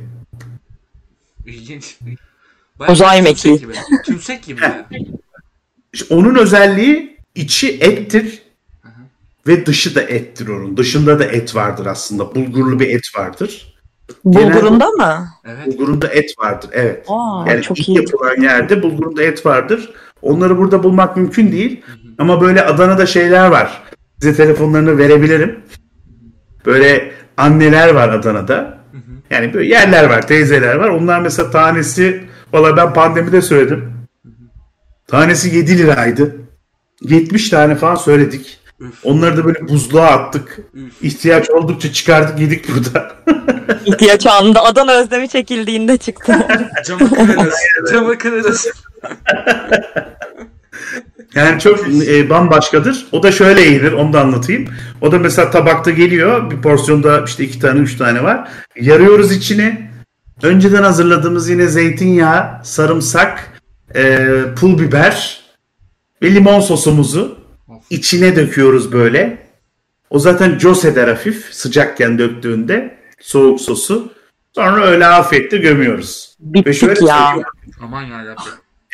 İlginç. 1.45 1.97
Uzay 2.89 3.21
mekiği. 3.21 3.59
gibi. 3.59 3.73
Tümsek 4.05 4.43
gibi. 4.43 4.61
İşte 5.93 6.15
onun 6.15 6.35
özelliği 6.35 7.17
içi 7.35 7.69
ettir 7.81 8.41
ve 9.47 9.65
dışı 9.65 9.95
da 9.95 10.01
ettir 10.01 10.47
onun. 10.47 10.77
Dışında 10.77 11.19
da 11.19 11.25
et 11.25 11.55
vardır 11.55 11.85
aslında. 11.85 12.35
Bulgurlu 12.35 12.79
bir 12.79 12.87
et 12.89 13.03
vardır. 13.17 13.73
Bulgurunda 14.25 14.87
mı? 14.89 15.27
Evet. 15.45 15.67
Bulgurunda 15.67 16.07
et 16.07 16.31
vardır. 16.39 16.69
Evet. 16.73 17.05
Aa, 17.07 17.45
Yani 17.47 17.61
çok 17.61 17.79
ilk 17.79 17.89
iyi. 17.89 17.97
yapılan 17.97 18.41
yerde 18.41 18.83
bulgurunda 18.83 19.23
et 19.23 19.45
vardır. 19.45 19.89
Onları 20.21 20.57
burada 20.57 20.83
bulmak 20.83 21.17
mümkün 21.17 21.51
değil. 21.51 21.81
Ama 22.19 22.41
böyle 22.41 22.65
Adana'da 22.65 23.05
şeyler 23.05 23.47
var. 23.47 23.81
Size 24.21 24.35
telefonlarını 24.35 24.97
verebilirim. 24.97 25.59
Böyle 26.65 27.11
anneler 27.37 27.89
var 27.89 28.09
Adana'da. 28.09 28.79
Yani 29.29 29.53
böyle 29.53 29.69
yerler 29.69 30.03
var, 30.09 30.27
teyzeler 30.27 30.75
var. 30.75 30.89
Onlar 30.89 31.19
mesela 31.19 31.51
tanesi, 31.51 32.23
valla 32.53 32.77
ben 32.77 32.93
pandemide 32.93 33.41
söyledim. 33.41 33.93
Tanesi 35.07 35.55
7 35.55 35.77
liraydı. 35.77 36.35
70 37.01 37.49
tane 37.49 37.75
falan 37.75 37.95
söyledik. 37.95 38.59
Üf. 38.79 38.93
Onları 39.03 39.37
da 39.37 39.45
böyle 39.45 39.67
buzluğa 39.67 40.07
attık. 40.07 40.59
Üf. 40.73 40.93
İhtiyaç 41.01 41.49
oldukça 41.49 41.93
çıkardık 41.93 42.39
yedik 42.39 42.65
burada. 42.69 43.11
İhtiyaç 43.85 44.27
anında 44.27 44.63
Adana 44.63 44.91
özlemi 44.91 45.29
çekildiğinde 45.29 45.97
çıktı. 45.97 46.47
Camı 46.85 47.09
kırarız. 47.09 47.55
Camı 47.91 48.17
kırarız. 48.17 48.67
Yani 51.35 51.59
çok 51.59 51.79
e, 52.07 52.29
bambaşkadır. 52.29 53.05
O 53.11 53.23
da 53.23 53.31
şöyle 53.31 53.61
yenir, 53.61 53.91
onu 53.91 54.13
da 54.13 54.21
anlatayım. 54.21 54.67
O 55.01 55.11
da 55.11 55.19
mesela 55.19 55.51
tabakta 55.51 55.91
geliyor, 55.91 56.51
bir 56.51 56.61
porsiyonda 56.61 57.23
işte 57.25 57.43
iki 57.43 57.59
tane, 57.59 57.79
üç 57.79 57.97
tane 57.97 58.23
var. 58.23 58.49
Yarıyoruz 58.75 59.31
içini. 59.31 59.89
Önceden 60.43 60.83
hazırladığımız 60.83 61.49
yine 61.49 61.67
zeytinyağı, 61.67 62.65
sarımsak, 62.65 63.61
e, 63.95 64.27
pul 64.59 64.79
biber 64.79 65.41
ve 66.21 66.35
limon 66.35 66.59
sosumuzu 66.59 67.39
içine 67.89 68.35
döküyoruz 68.35 68.91
böyle. 68.91 69.49
O 70.09 70.19
zaten 70.19 70.57
cos 70.57 70.85
eder 70.85 71.07
hafif 71.07 71.45
sıcakken 71.51 72.19
döktüğünde 72.19 72.97
soğuk 73.19 73.61
sosu. 73.61 74.13
Sonra 74.55 74.85
öyle 74.85 75.07
afiyetle 75.07 75.57
gömüyoruz. 75.57 76.37
Ve 76.39 76.73
şöyle 76.73 76.91
Bittik 76.91 77.07
ya. 77.07 77.35
Aman 77.81 78.01
yarabbim. 78.01 78.43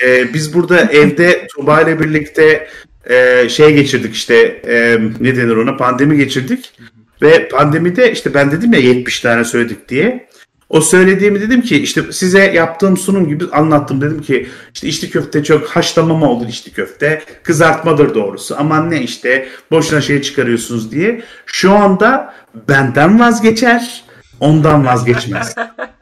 Ee, 0.03 0.33
biz 0.33 0.53
burada 0.53 0.81
evde 0.81 1.47
Tuğba 1.47 1.81
ile 1.81 1.99
birlikte 1.99 2.67
e, 3.09 3.49
şey 3.49 3.73
geçirdik 3.73 4.15
işte 4.15 4.35
e, 4.67 4.97
ne 5.19 5.35
denir 5.35 5.55
ona 5.55 5.77
pandemi 5.77 6.17
geçirdik. 6.17 6.73
Ve 7.21 7.47
pandemide 7.47 8.11
işte 8.11 8.33
ben 8.33 8.51
dedim 8.51 8.73
ya 8.73 8.79
70 8.79 9.19
tane 9.19 9.43
söyledik 9.43 9.89
diye. 9.89 10.27
O 10.69 10.81
söylediğimi 10.81 11.41
dedim 11.41 11.61
ki 11.61 11.77
işte 11.77 12.01
size 12.11 12.39
yaptığım 12.39 12.97
sunum 12.97 13.27
gibi 13.27 13.45
anlattım. 13.51 14.01
Dedim 14.01 14.21
ki 14.21 14.49
işte 14.73 14.87
içli 14.87 15.09
köfte 15.09 15.43
çok 15.43 15.67
haşlama 15.67 16.17
mı 16.17 16.29
olur 16.29 16.47
içli 16.47 16.71
köfte? 16.71 17.21
Kızartmadır 17.43 18.15
doğrusu. 18.15 18.55
Aman 18.57 18.91
ne 18.91 19.01
işte 19.01 19.47
boşuna 19.71 20.01
şey 20.01 20.21
çıkarıyorsunuz 20.21 20.91
diye. 20.91 21.23
Şu 21.45 21.71
anda 21.71 22.33
benden 22.67 23.19
vazgeçer, 23.19 24.03
ondan 24.39 24.85
vazgeçmez. 24.85 25.55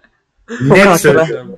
Net 0.62 1.00
söylüyorum. 1.00 1.56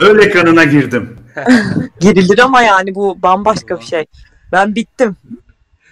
Öyle 0.00 0.30
kanına 0.30 0.64
girdim. 0.64 1.16
Girilir 2.00 2.38
ama 2.38 2.62
yani 2.62 2.94
bu 2.94 3.22
bambaşka 3.22 3.80
bir 3.80 3.84
şey. 3.84 4.04
Ben 4.52 4.74
bittim. 4.74 5.16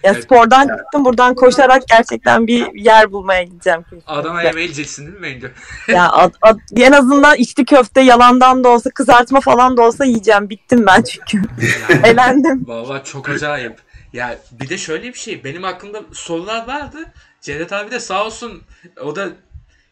Ya 0.03 0.11
Evet. 0.13 0.23
spordan 0.23 0.67
çıktım 0.67 1.05
buradan 1.05 1.35
koşarak 1.35 1.87
gerçekten 1.87 2.47
bir 2.47 2.73
yer 2.73 3.11
bulmaya 3.11 3.43
gideceğim. 3.43 3.85
Adana 4.07 4.43
yemeği 4.43 4.63
yiyeceksin 4.63 5.07
değil 5.07 5.19
mi 5.19 5.27
Bence? 5.35 5.51
Ya 5.87 6.11
ad- 6.11 6.33
ad- 6.41 6.59
en 6.77 6.91
azından 6.91 7.35
içli 7.35 7.65
köfte 7.65 8.01
yalandan 8.01 8.63
da 8.63 8.69
olsa 8.69 8.89
kızartma 8.89 9.41
falan 9.41 9.77
da 9.77 9.81
olsa 9.81 10.05
yiyeceğim. 10.05 10.49
Bittim 10.49 10.85
ben 10.85 11.01
çünkü. 11.03 11.47
Elendim. 12.03 12.67
Valla 12.67 13.03
çok 13.03 13.29
acayip. 13.29 13.77
Ya 14.13 14.37
bir 14.51 14.69
de 14.69 14.77
şöyle 14.77 15.07
bir 15.07 15.19
şey. 15.19 15.43
Benim 15.43 15.63
aklımda 15.65 16.01
sorular 16.13 16.67
vardı. 16.67 16.97
Cevdet 17.41 17.73
abi 17.73 17.91
de 17.91 17.99
sağ 17.99 18.25
olsun 18.25 18.61
o 19.01 19.15
da 19.15 19.29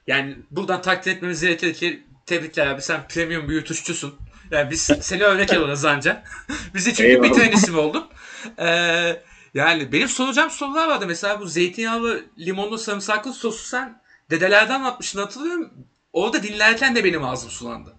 yani 0.08 0.36
buradan 0.51 0.82
takdir 0.82 1.12
etmemiz 1.12 1.41
gerekir 1.41 1.74
ki 1.74 2.03
tebrikler 2.26 2.68
abi 2.68 2.82
sen 2.82 2.99
premium 3.10 3.49
bir 3.49 3.55
yutuşçusun. 3.55 4.16
Yani 4.52 4.72
biz 4.72 4.82
seni 5.02 5.24
örnek 5.24 5.54
alırız 5.54 5.86
anca. 5.86 6.24
Bizi 6.74 6.93
çünkü 6.93 7.10
Eyvallah. 7.10 7.30
bitiren 7.30 7.52
isim 7.52 7.78
oldun. 7.80 8.08
Ee, 8.60 9.22
yani 9.54 9.91
benim 9.91 10.08
soracağım 10.08 10.50
sorular 10.50 10.88
vardı. 10.88 11.06
Mesela 11.08 11.39
bu 11.39 11.45
zeytinyağlı 11.45 12.26
limonlu 12.39 12.78
sarımsaklı 12.78 13.34
sosu 13.34 13.68
sen 13.68 14.02
dedelerden 14.32 14.76
anlatmıştın 14.80 15.20
hatırlıyorum. 15.20 15.70
Orada 16.14 16.43
dinlerken 16.43 16.95
de 16.95 17.04
benim 17.04 17.24
ağzım 17.24 17.50
sulandı. 17.50 17.93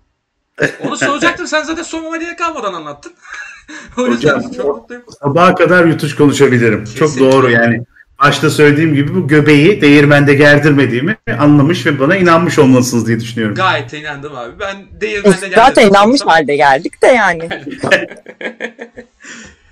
Onu 0.81 0.97
soracaktım 0.97 1.47
sen 1.47 1.63
zaten 1.63 1.83
sormama 1.83 2.17
gerek 2.17 2.39
kalmadan 2.39 2.75
anlattın. 2.75 3.13
Hocam, 3.95 4.53
çok 4.53 4.77
mutluyum. 4.77 5.05
Sabaha 5.23 5.55
kadar 5.55 5.85
yutuş 5.85 6.17
konuşabilirim. 6.17 6.85
Çok 6.85 6.95
Kesinlikle. 6.99 7.33
doğru 7.33 7.51
yani. 7.51 7.85
Başta 8.23 8.51
söylediğim 8.51 8.95
gibi 8.95 9.15
bu 9.15 9.29
göbeği 9.29 9.81
değirmende 9.81 10.35
gerdirmediğimi 10.35 11.17
anlamış 11.39 11.87
ve 11.87 12.01
bana 12.01 12.17
inanmış 12.17 12.59
olmalısınız 12.59 13.07
diye 13.07 13.21
düşünüyorum. 13.21 13.55
Gayet 13.55 13.93
inandım 13.93 14.37
abi. 14.37 14.61
Ben 14.61 14.77
değirmende 15.01 15.37
geldim. 15.37 15.53
zaten 15.55 15.89
inanmış 15.89 16.21
halde 16.21 16.57
geldik 16.57 17.03
de 17.03 17.07
yani. 17.07 17.49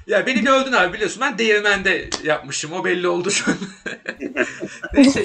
Ya 0.07 0.26
beni 0.26 0.44
gördün 0.44 0.72
abi 0.72 0.92
biliyorsun. 0.92 1.20
Ben 1.20 1.38
değirmende 1.38 2.11
yapmışım. 2.24 2.72
O 2.72 2.84
belli 2.84 3.09
oldu 3.09 3.30
şu 3.30 3.51
an. 3.51 3.57
Neyse. 4.94 5.24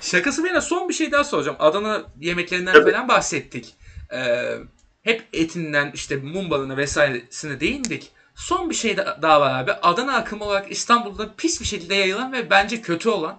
Şakası 0.00 0.44
bir 0.44 0.48
yana 0.48 0.60
son 0.60 0.88
bir 0.88 0.94
şey 0.94 1.12
daha 1.12 1.24
soracağım. 1.24 1.56
Adana 1.60 2.02
yemeklerinden 2.20 2.72
Tabii. 2.72 2.90
falan 2.92 3.08
bahsettik. 3.08 3.74
Ee, 4.12 4.54
hep 5.02 5.22
etinden 5.32 5.90
işte 5.94 6.16
mum 6.16 6.50
balığına 6.50 6.76
vesairesine 6.76 7.60
değindik. 7.60 8.10
Son 8.36 8.70
bir 8.70 8.74
şey 8.74 8.96
da- 8.96 9.18
daha 9.22 9.40
var 9.40 9.62
abi. 9.62 9.72
Adana 9.72 10.16
akımı 10.16 10.44
olarak 10.44 10.72
İstanbul'da 10.72 11.34
pis 11.36 11.60
bir 11.60 11.66
şekilde 11.66 11.94
yayılan 11.94 12.32
ve 12.32 12.50
bence 12.50 12.82
kötü 12.82 13.08
olan. 13.08 13.36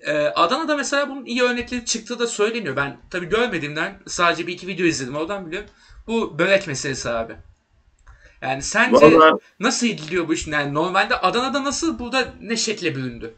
Ee, 0.00 0.12
Adana'da 0.12 0.76
mesela 0.76 1.08
bunun 1.08 1.24
iyi 1.24 1.42
örnekleri 1.42 1.84
çıktığı 1.84 2.18
da 2.18 2.26
söyleniyor. 2.26 2.76
Ben 2.76 2.96
tabii 3.10 3.28
görmediğimden 3.28 3.98
sadece 4.06 4.46
bir 4.46 4.52
iki 4.52 4.66
video 4.66 4.86
izledim. 4.86 5.16
Oradan 5.16 5.46
biliyorum. 5.46 5.68
Bu 6.06 6.38
börek 6.38 6.66
meselesi 6.66 7.10
abi. 7.10 7.32
Yani 8.42 8.62
sence 8.62 9.06
Vallahi 9.06 9.40
nasıl 9.60 9.86
ediliyor 9.86 10.28
bu 10.28 10.34
iş? 10.34 10.46
Yani 10.46 10.74
normalde 10.74 11.16
Adana'da 11.16 11.64
nasıl 11.64 11.98
burada 11.98 12.28
ne 12.40 12.56
şekle 12.56 12.96
büründü? 12.96 13.34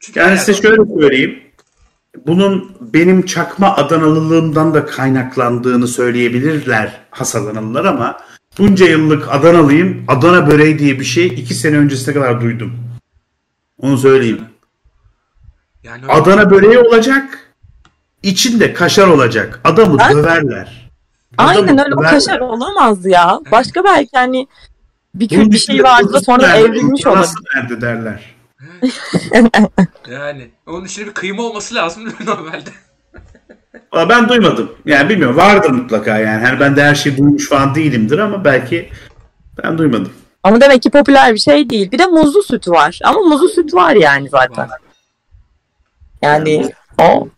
Çünkü 0.00 0.20
yani 0.20 0.38
size 0.38 0.62
şöyle 0.62 1.00
söyleyeyim. 1.00 1.42
Bunun 2.26 2.76
benim 2.80 3.26
çakma 3.26 3.76
Adanalılığımdan 3.76 4.74
da 4.74 4.86
kaynaklandığını 4.86 5.88
söyleyebilirler 5.88 7.00
has 7.10 7.36
Adanalılar 7.36 7.84
ama 7.84 8.20
bunca 8.58 8.86
yıllık 8.86 9.28
Adanalıyım. 9.34 10.04
Adana 10.08 10.50
böreği 10.50 10.78
diye 10.78 11.00
bir 11.00 11.04
şey 11.04 11.26
iki 11.26 11.54
sene 11.54 11.76
öncesine 11.78 12.14
kadar 12.14 12.40
duydum. 12.40 12.72
Onu 13.80 13.98
söyleyeyim. 13.98 14.40
yani 15.82 16.02
öyle- 16.02 16.12
Adana 16.12 16.50
böreği 16.50 16.78
olacak. 16.78 17.38
içinde 18.22 18.72
kaşar 18.74 19.06
olacak. 19.06 19.60
Adamı 19.64 19.98
Ben- 19.98 20.14
döverler. 20.14 20.90
Adamı 21.38 21.50
Aynen 21.50 21.78
öyle 21.78 21.94
o 21.94 21.98
döverler. 21.98 22.10
kaşar 22.10 22.40
olamaz 22.40 23.06
ya. 23.06 23.40
Başka 23.52 23.84
belki 23.84 24.10
hani 24.16 24.46
bir, 25.14 25.28
kö- 25.28 25.50
bir 25.52 25.58
şey 25.58 25.82
vardı 25.82 26.12
da 26.12 26.20
sonra 26.20 26.46
nerede, 26.46 26.60
evrilmiş 26.68 27.06
olabilir. 27.06 27.30
nerede 27.54 27.80
derler. 27.80 28.36
Yani 30.10 30.50
onun 30.66 30.84
içinde 30.84 31.06
bir 31.06 31.12
kıyma 31.14 31.42
olması 31.42 31.74
lazım 31.74 32.04
normalde? 32.26 32.70
Ben 34.08 34.28
duymadım. 34.28 34.72
Yani 34.84 35.08
bilmiyorum 35.08 35.36
vardır 35.36 35.70
mutlaka 35.70 36.18
yani. 36.18 36.46
Hani 36.46 36.60
ben 36.60 36.76
de 36.76 36.84
her 36.84 36.94
şeyi 36.94 37.16
duymuş 37.16 37.48
falan 37.48 37.74
değilimdir 37.74 38.18
ama 38.18 38.44
belki 38.44 38.88
ben 39.62 39.78
duymadım. 39.78 40.12
Ama 40.42 40.60
demek 40.60 40.82
ki 40.82 40.90
popüler 40.90 41.34
bir 41.34 41.38
şey 41.38 41.70
değil. 41.70 41.90
Bir 41.90 41.98
de 41.98 42.06
muzlu 42.06 42.42
süt 42.42 42.68
var. 42.68 43.00
Ama 43.04 43.20
muzlu 43.20 43.48
süt 43.48 43.74
var 43.74 43.94
yani 43.94 44.28
zaten. 44.28 44.68
Yani 46.22 46.70
o 46.98 47.28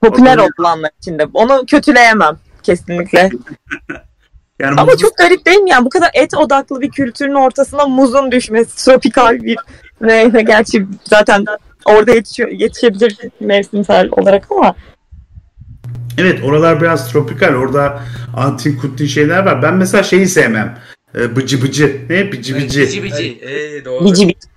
popüler 0.00 0.38
olanlar 0.58 0.90
içinde. 0.98 1.26
Onu 1.34 1.66
kötüleyemem 1.66 2.38
kesinlikle. 2.62 3.30
Yani 4.58 4.80
Ama 4.80 4.92
muzlu- 4.92 5.00
çok 5.00 5.16
garip 5.18 5.46
değil 5.46 5.58
mi? 5.58 5.70
Yani 5.70 5.84
bu 5.84 5.88
kadar 5.88 6.10
et 6.14 6.34
odaklı 6.34 6.80
bir 6.80 6.90
kültürün 6.90 7.34
ortasına 7.34 7.86
muzun 7.86 8.32
düşmesi, 8.32 8.84
tropikal 8.84 9.42
bir 9.42 9.58
ne, 10.00 10.32
ne 10.32 10.42
gerçi 10.42 10.86
zaten 11.04 11.44
orada 11.84 12.12
yetişiyor, 12.12 12.48
yetişebilir 12.48 13.16
mevsimsel 13.40 14.08
olarak 14.10 14.46
ama 14.50 14.74
Evet 16.18 16.44
oralar 16.44 16.80
biraz 16.80 17.12
tropikal. 17.12 17.54
Orada 17.54 18.02
antin 18.36 18.76
kuntin 18.76 19.06
şeyler 19.06 19.44
var. 19.44 19.62
Ben 19.62 19.74
mesela 19.74 20.02
şeyi 20.02 20.26
sevmem. 20.28 20.78
Ee, 21.18 21.36
bıcı 21.36 21.62
bıcı. 21.62 22.00
Ne? 22.10 22.32
Bıcı 22.32 22.54
Evet, 22.56 22.64
bıcı. 22.64 22.80
bici 22.80 23.02
bici. 23.02 23.38
Ee, 23.42 23.84
doğru. 23.84 24.04
bici 24.04 24.28
bici. 24.28 24.48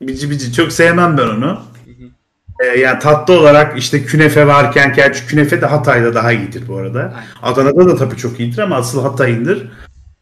Bici 0.00 0.30
bici. 0.30 0.52
Çok 0.52 0.72
sevmem 0.72 1.18
ben 1.18 1.26
onu. 1.28 1.62
Ee, 2.60 2.66
yani 2.78 2.98
tatlı 2.98 3.40
olarak 3.40 3.78
işte 3.78 4.04
künefe 4.04 4.46
varken 4.46 4.92
gerçi 4.92 5.26
künefe 5.26 5.60
de 5.60 5.66
Hatay'da 5.66 6.14
daha 6.14 6.32
iyidir 6.32 6.68
bu 6.68 6.76
arada. 6.76 7.00
Aynen. 7.00 7.26
Adana'da 7.42 7.88
da 7.88 7.96
tabii 7.96 8.16
çok 8.16 8.40
iyidir 8.40 8.58
ama 8.58 8.76
asıl 8.76 9.02
Hatay'ındır. 9.02 9.66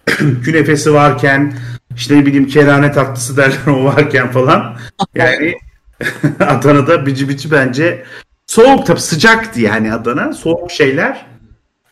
Künefesi 0.45 0.95
varken 0.95 1.55
işte 1.97 2.16
ne 2.16 2.26
bileyim 2.26 2.47
kerane 2.47 2.93
tatlısı 2.93 3.37
derler 3.37 3.66
o 3.66 3.85
varken 3.85 4.30
falan. 4.30 4.76
Yani 5.14 5.55
Adana'da 6.41 7.07
bici 7.07 7.28
bici 7.28 7.51
bence 7.51 8.05
soğuk 8.55 8.86
tabii 8.86 9.00
sıcaktı 9.00 9.61
yani 9.61 9.92
Adana. 9.92 10.32
Soğuk 10.32 10.70
şeyler. 10.70 11.26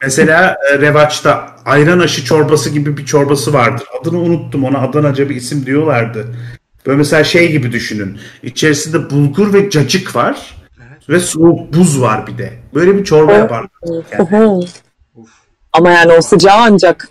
Mesela 0.02 0.56
e, 0.72 0.78
Revaç'ta 0.78 1.56
ayran 1.64 1.98
aşı 1.98 2.24
çorbası 2.24 2.70
gibi 2.70 2.96
bir 2.96 3.06
çorbası 3.06 3.52
vardır. 3.52 3.86
Adını 4.00 4.18
unuttum 4.18 4.64
ona 4.64 4.78
Adanaca 4.78 5.28
bir 5.28 5.36
isim 5.36 5.66
diyorlardı. 5.66 6.26
Böyle 6.86 6.98
mesela 6.98 7.24
şey 7.24 7.52
gibi 7.52 7.72
düşünün. 7.72 8.18
İçerisinde 8.42 9.10
bulgur 9.10 9.52
ve 9.52 9.70
cacık 9.70 10.16
var. 10.16 10.56
Evet. 10.78 11.08
Ve 11.08 11.20
soğuk 11.20 11.74
buz 11.74 12.00
var 12.00 12.26
bir 12.26 12.38
de. 12.38 12.52
Böyle 12.74 12.98
bir 12.98 13.04
çorba 13.04 13.32
yaparlar. 13.32 13.70
Yani. 14.12 14.66
Ama 15.72 15.90
yani 15.90 16.12
o 16.12 16.22
sıcağı 16.22 16.56
ancak. 16.58 17.08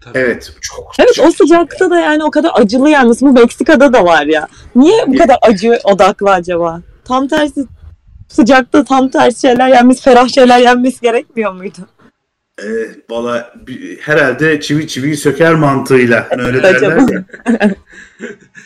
Tabii. 0.00 0.18
Evet. 0.18 0.52
Çok 0.60 0.92
Evet 0.98 1.18
o 1.22 1.30
sıcakta 1.30 1.90
da 1.90 2.00
yani 2.00 2.24
o 2.24 2.30
kadar 2.30 2.50
acılı 2.54 2.90
yalnız 2.90 3.22
bu 3.22 3.32
Meksika'da 3.32 3.92
da 3.92 4.04
var 4.04 4.26
ya. 4.26 4.48
Niye 4.76 5.06
bu 5.06 5.18
kadar 5.18 5.36
acı 5.42 5.80
odaklı 5.84 6.30
acaba? 6.30 6.80
Tam 7.04 7.28
tersi 7.28 7.66
sıcakta 8.34 8.84
tam 8.84 9.08
tersi 9.08 9.40
şeyler 9.40 9.68
yenmesi, 9.68 10.02
ferah 10.02 10.28
şeyler 10.28 10.58
yenmesi 10.58 11.00
gerekmiyor 11.00 11.52
muydu? 11.52 11.88
e, 12.62 12.66
valla 13.10 13.54
herhalde 14.00 14.60
çivi 14.60 14.88
çiviyi 14.88 15.16
söker 15.16 15.54
mantığıyla. 15.54 16.26
Hani 16.30 16.42
öyle 16.42 16.62
derler 16.62 17.12
ya. 17.12 17.24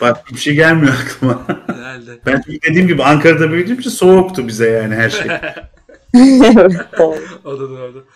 Bak 0.01 0.33
bir 0.33 0.39
şey 0.39 0.55
gelmiyor 0.55 0.95
aklıma. 1.05 1.47
Herhalde. 1.67 2.19
Ben 2.27 2.43
dediğim 2.69 2.89
gibi 2.89 3.03
Ankara'da 3.03 3.53
büyüdüğüm 3.53 3.79
için 3.79 3.91
soğuktu 3.91 4.49
bize 4.49 4.71
yani 4.71 4.95
her 4.95 5.11
şey. 5.11 5.27
O 7.45 7.59
da 7.59 7.71
doğru. 7.71 8.07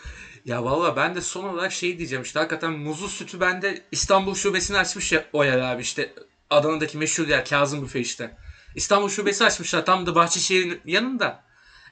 Ya 0.44 0.64
valla 0.64 0.96
ben 0.96 1.14
de 1.14 1.20
son 1.20 1.44
olarak 1.44 1.72
şey 1.72 1.98
diyeceğim 1.98 2.22
işte 2.22 2.38
hakikaten 2.38 2.72
muzlu 2.72 3.08
sütü 3.08 3.40
bende 3.40 3.78
İstanbul 3.92 4.34
şubesini 4.34 4.78
açmış 4.78 5.12
ya 5.12 5.24
o 5.32 5.44
yer 5.44 5.58
abi 5.58 5.82
işte 5.82 6.10
Adana'daki 6.50 6.98
meşhur 6.98 7.28
yer 7.28 7.44
Kazım 7.44 7.82
Büfe 7.82 8.00
işte. 8.00 8.30
İstanbul 8.74 9.08
şubesi 9.08 9.44
açmışlar 9.44 9.86
tam 9.86 10.06
da 10.06 10.14
Bahçeşehir'in 10.14 10.80
yanında. 10.86 11.42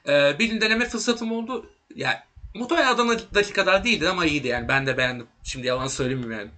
Ee, 0.07 0.39
bir 0.39 0.61
deneme 0.61 0.85
fırsatım 0.85 1.31
oldu. 1.31 1.65
Ya 1.95 2.23
muhtemelen 2.55 2.87
Adana'daki 2.93 3.53
kadar 3.53 3.83
değildi 3.83 4.09
ama 4.09 4.25
iyiydi 4.25 4.47
yani 4.47 4.67
ben 4.67 4.85
de 4.87 4.97
beğendim. 4.97 5.25
Şimdi 5.43 5.67
yalan 5.67 5.87
söylemeyeyim 5.87 6.31
yani. 6.31 6.49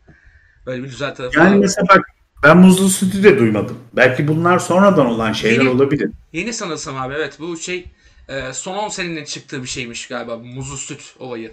Böyle 0.65 0.83
bir 0.83 0.87
güzel 0.89 1.15
tarafı 1.15 1.39
Yani 1.39 1.51
var. 1.51 1.57
mesela 1.57 1.87
bak 1.89 2.01
ben 2.43 2.57
muzlu 2.57 2.89
sütü 2.89 3.23
de 3.23 3.39
duymadım. 3.39 3.79
Belki 3.93 4.27
bunlar 4.27 4.59
sonradan 4.59 5.05
olan 5.05 5.33
şeyler 5.33 5.59
Yeni- 5.63 5.69
olabilir. 5.69 6.09
Yeni 6.33 6.53
sanırsam 6.53 6.97
abi 6.97 7.13
evet 7.13 7.39
bu 7.39 7.57
şey 7.57 7.85
e, 8.29 8.53
son 8.53 8.75
10 8.77 8.89
senenin 8.89 9.25
çıktığı 9.25 9.63
bir 9.63 9.67
şeymiş 9.67 10.07
galiba 10.07 10.37
muzlu 10.37 10.77
süt 10.77 11.15
olayı. 11.19 11.51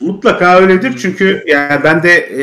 Mutlaka 0.00 0.56
öyledir 0.60 0.98
çünkü 0.98 1.44
yani 1.46 1.84
ben 1.84 2.02
de 2.02 2.10
e, 2.10 2.38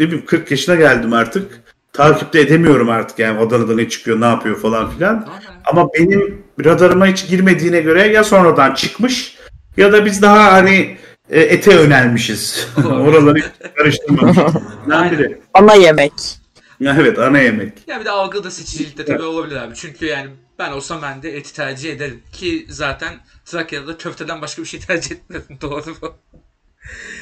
ne 0.00 0.06
bileyim 0.06 0.26
40 0.26 0.50
yaşına 0.50 0.74
geldim 0.74 1.12
artık. 1.12 1.62
Takipte 1.92 2.40
edemiyorum 2.40 2.90
artık 2.90 3.18
yani 3.18 3.38
Adana'da 3.38 3.74
ne 3.74 3.88
çıkıyor 3.88 4.20
ne 4.20 4.24
yapıyor 4.24 4.56
falan 4.56 4.90
filan. 4.90 5.28
Ama 5.64 5.88
benim 5.94 6.42
radarıma 6.64 7.06
hiç 7.06 7.28
girmediğine 7.28 7.80
göre 7.80 8.08
ya 8.08 8.24
sonradan 8.24 8.74
çıkmış 8.74 9.36
ya 9.76 9.92
da 9.92 10.04
biz 10.04 10.22
daha 10.22 10.52
hani 10.52 10.96
e, 11.30 11.40
ete 11.40 11.74
yönelmişiz. 11.74 12.68
Oraları 12.84 13.42
karıştırmamışız. 13.76 14.62
Ana 15.54 15.74
yemek. 15.74 16.12
Evet 16.86 17.18
ana 17.18 17.38
yemek. 17.38 17.72
Ya 17.86 18.00
bir 18.00 18.04
de 18.04 18.10
algıda 18.10 18.50
seçicilik 18.50 18.98
de 18.98 19.04
tabii 19.04 19.22
olabilir 19.22 19.56
abi. 19.56 19.74
Çünkü 19.74 20.06
yani 20.06 20.30
ben 20.58 20.72
olsam 20.72 21.02
ben 21.02 21.22
de 21.22 21.36
eti 21.36 21.54
tercih 21.54 21.92
ederim. 21.92 22.22
Ki 22.32 22.66
zaten 22.68 23.14
Trakya'da 23.44 23.86
da 23.86 23.96
köfteden 23.98 24.42
başka 24.42 24.62
bir 24.62 24.66
şey 24.66 24.80
tercih 24.80 25.10
etmiyorum. 25.10 25.48
Doğru 25.60 25.90
mu? 25.90 26.14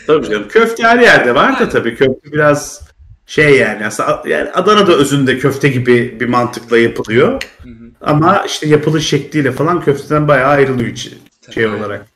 Tabii 0.06 0.28
canım. 0.28 0.48
Köfte 0.48 0.82
her 0.82 0.98
yerde 0.98 1.34
var 1.34 1.60
da 1.60 1.68
tabii. 1.68 1.96
Köfte 1.96 2.32
biraz 2.32 2.87
şey 3.28 3.58
yani 3.58 3.86
aslında 3.86 4.22
yani 4.26 4.50
Adana'da 4.50 4.92
özünde 4.92 5.38
köfte 5.38 5.68
gibi 5.68 6.20
bir 6.20 6.28
mantıkla 6.28 6.78
yapılıyor. 6.78 7.42
Hı 7.62 7.68
hı. 7.68 7.90
Ama 8.00 8.44
işte 8.46 8.68
yapılış 8.68 9.08
şekliyle 9.08 9.52
falan 9.52 9.84
köfteden 9.84 10.28
bayağı 10.28 10.48
ayrılıyor 10.48 10.88
içi, 10.88 11.10
şey 11.54 11.64
Tabii. 11.64 11.76
olarak. 11.76 12.06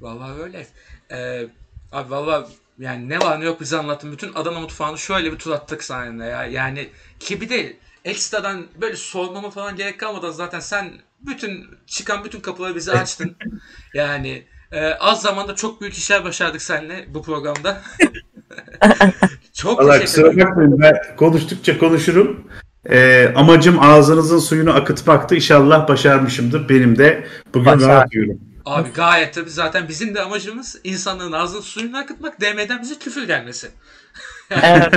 Vallahi 0.00 0.42
öyle. 0.42 0.66
Ee, 1.12 1.48
abi 1.92 2.10
vallahi 2.10 2.46
yani 2.78 3.08
ne 3.08 3.18
var 3.18 3.40
ne 3.40 3.44
yok 3.44 3.60
bize 3.60 3.76
anlattın. 3.76 4.12
Bütün 4.12 4.34
Adana 4.34 4.60
mutfağını 4.60 4.98
şöyle 4.98 5.32
bir 5.32 5.38
tur 5.38 5.50
attık 5.50 5.84
seninle 5.84 6.24
ya. 6.24 6.46
Yani 6.46 6.88
ki 7.20 7.40
bir 7.40 7.48
de 7.48 7.76
ekstradan 8.04 8.66
böyle 8.80 8.96
sormama 8.96 9.50
falan 9.50 9.76
gerek 9.76 10.00
kalmadan 10.00 10.30
zaten 10.30 10.60
sen 10.60 10.92
bütün 11.20 11.66
çıkan 11.86 12.24
bütün 12.24 12.40
kapıları 12.40 12.74
bize 12.74 12.92
açtın. 12.92 13.36
yani 13.94 14.46
e, 14.72 14.86
az 14.86 15.22
zamanda 15.22 15.54
çok 15.54 15.80
büyük 15.80 15.94
işler 15.94 16.24
başardık 16.24 16.62
seninle 16.62 17.06
bu 17.14 17.22
programda. 17.22 17.82
çok 19.54 19.78
Valla 19.78 19.92
teşekkür 19.92 20.06
kusura 20.06 20.28
ederim. 20.28 20.46
bakmayın 20.48 20.80
ben 20.80 21.16
konuştukça 21.16 21.78
konuşurum. 21.78 22.44
Ee, 22.90 23.32
amacım 23.36 23.78
ağzınızın 23.80 24.38
suyunu 24.38 24.74
akıtmaktı. 24.76 25.34
İnşallah 25.34 25.88
başarmışımdır. 25.88 26.68
Benim 26.68 26.98
de 26.98 27.26
bugün 27.54 27.66
Başar. 27.66 27.88
rahat 27.88 28.10
diyorum. 28.10 28.40
Abi 28.64 28.88
gayet 28.94 29.34
tabii 29.34 29.50
zaten 29.50 29.88
bizim 29.88 30.14
de 30.14 30.20
amacımız 30.22 30.80
insanların 30.84 31.32
ağzının 31.32 31.60
suyunu 31.60 31.98
akıtmak, 31.98 32.40
DM'den 32.40 32.82
bize 32.82 32.94
küfür 32.98 33.26
gelmesi. 33.26 33.68
Evet. 34.50 34.94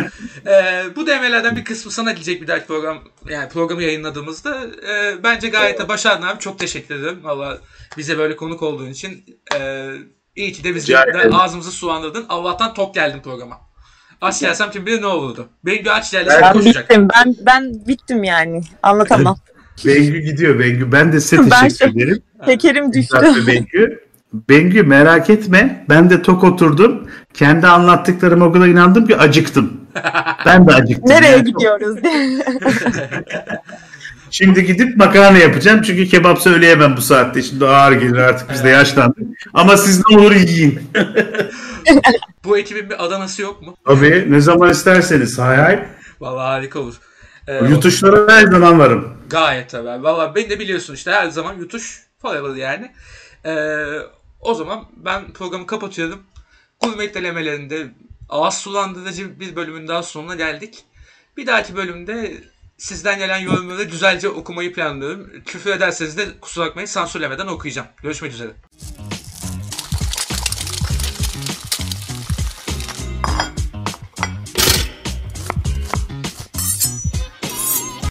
Ee, 0.47 0.83
bu 0.95 1.07
DM'lerden 1.07 1.55
bir 1.55 1.63
kısmı 1.65 1.91
sana 1.91 2.11
gelecek 2.11 2.41
bir 2.41 2.47
dahaki 2.47 2.67
program 2.67 2.99
yani 3.29 3.49
programı 3.49 3.83
yayınladığımızda. 3.83 4.65
Ee, 4.89 5.23
bence 5.23 5.47
gayet 5.47 5.79
de 5.79 5.87
başardın 5.87 6.25
abi. 6.27 6.39
Çok 6.39 6.59
teşekkür 6.59 6.95
ederim. 6.95 7.19
Valla 7.23 7.57
bize 7.97 8.17
böyle 8.17 8.35
konuk 8.35 8.61
olduğun 8.63 8.89
için. 8.89 9.25
Ee, 9.55 9.91
iyi 10.36 10.51
ki 10.53 10.63
de 10.63 10.69
ederim. 10.69 11.36
ağzımızı 11.36 11.71
sulandırdın. 11.71 12.25
Allah'tan 12.29 12.73
tok 12.73 12.95
geldin 12.95 13.21
programa. 13.23 13.57
Aç 14.21 14.39
gelsem 14.39 14.71
kim 14.71 14.86
bilir 14.86 15.01
ne 15.01 15.07
olurdu. 15.07 15.49
Bir 15.65 15.97
aç 15.97 16.11
gelse 16.11 16.39
Ben 16.41 16.53
koşacak. 16.53 16.89
bittim. 16.89 17.07
Ben 17.15 17.36
ben 17.45 17.88
bittim 17.88 18.23
yani. 18.23 18.61
Anlatamam. 18.84 19.38
Bengü 19.86 20.19
gidiyor 20.19 20.59
Bengü. 20.59 20.91
Ben 20.91 21.13
de 21.13 21.21
size 21.21 21.49
teşekkür 21.49 22.01
ederim. 22.01 22.23
Şekerim 22.45 22.93
düştü. 22.93 23.17
Bengü. 23.47 23.99
Bengü 24.34 24.84
merak 24.84 25.29
etme. 25.29 25.86
Ben 25.89 26.09
de 26.09 26.21
tok 26.21 26.43
oturdum. 26.43 27.07
Kendi 27.34 27.67
anlattıklarıma 27.67 28.45
o 28.45 28.51
kadar 28.51 28.67
inandım 28.67 29.07
ki 29.07 29.17
acıktım. 29.17 29.82
Ben 30.45 30.67
de 30.67 30.73
acıktım. 30.73 31.09
Nereye 31.09 31.32
Yani 31.32 31.43
gidiyoruz? 31.43 31.97
Şimdi 34.32 34.65
gidip 34.65 34.97
makarna 34.97 35.38
yapacağım. 35.38 35.82
Çünkü 35.82 36.07
kebap 36.07 36.41
söyleyemem 36.41 36.97
bu 36.97 37.01
saatte. 37.01 37.41
Şimdi 37.41 37.65
ağır 37.67 37.91
gelir 37.91 38.17
artık 38.17 38.49
biz 38.51 38.63
de 38.63 38.69
yaşlandık. 38.69 39.17
Ama 39.53 39.77
siz 39.77 40.01
ne 40.09 40.17
olur 40.17 40.32
yiyin. 40.32 40.79
Bu 42.43 42.57
ekibin 42.57 42.89
bir 42.89 43.05
Adana'sı 43.05 43.41
yok 43.41 43.61
mu? 43.61 43.77
Tabii 43.86 44.25
ne 44.29 44.41
zaman 44.41 44.69
isterseniz. 44.69 45.39
Hay 45.39 45.57
hay. 45.57 45.88
Valla 46.19 46.43
harika 46.43 46.79
olur. 46.79 46.95
Ee, 47.47 47.65
Yutuşlara 47.65 48.34
her 48.34 48.47
zaman 48.47 48.79
varım. 48.79 49.13
Gayet 49.29 49.69
tabii. 49.69 50.03
Valla 50.03 50.36
beni 50.36 50.49
de 50.49 50.59
biliyorsun 50.59 50.93
işte 50.93 51.11
her 51.11 51.29
zaman 51.29 51.53
yutuş 51.53 52.03
forever 52.21 52.55
yani. 52.55 52.91
Ee, 53.45 53.86
o 54.39 54.53
zaman 54.53 54.86
ben 54.95 55.34
programı 55.34 55.67
kapatıyorum. 55.67 56.19
Gurme 56.79 57.13
denemelerinde 57.13 57.88
ağız 58.29 58.53
sulandırıcı 58.53 59.39
bir 59.39 59.55
bölümün 59.55 59.88
daha 59.88 60.03
sonuna 60.03 60.36
geldik. 60.36 60.84
Bir 61.38 61.47
dahaki 61.47 61.75
bölümde 61.75 62.43
sizden 62.82 63.19
gelen 63.19 63.38
yorumları 63.38 63.84
güzelce 63.84 64.29
okumayı 64.29 64.73
planlıyorum. 64.73 65.43
Küfür 65.45 65.71
ederseniz 65.71 66.17
de 66.17 66.27
kusura 66.41 66.65
bakmayın 66.65 66.86
sansürlemeden 66.86 67.47
okuyacağım. 67.47 67.88
Görüşmek 68.03 68.34
üzere. 68.34 68.51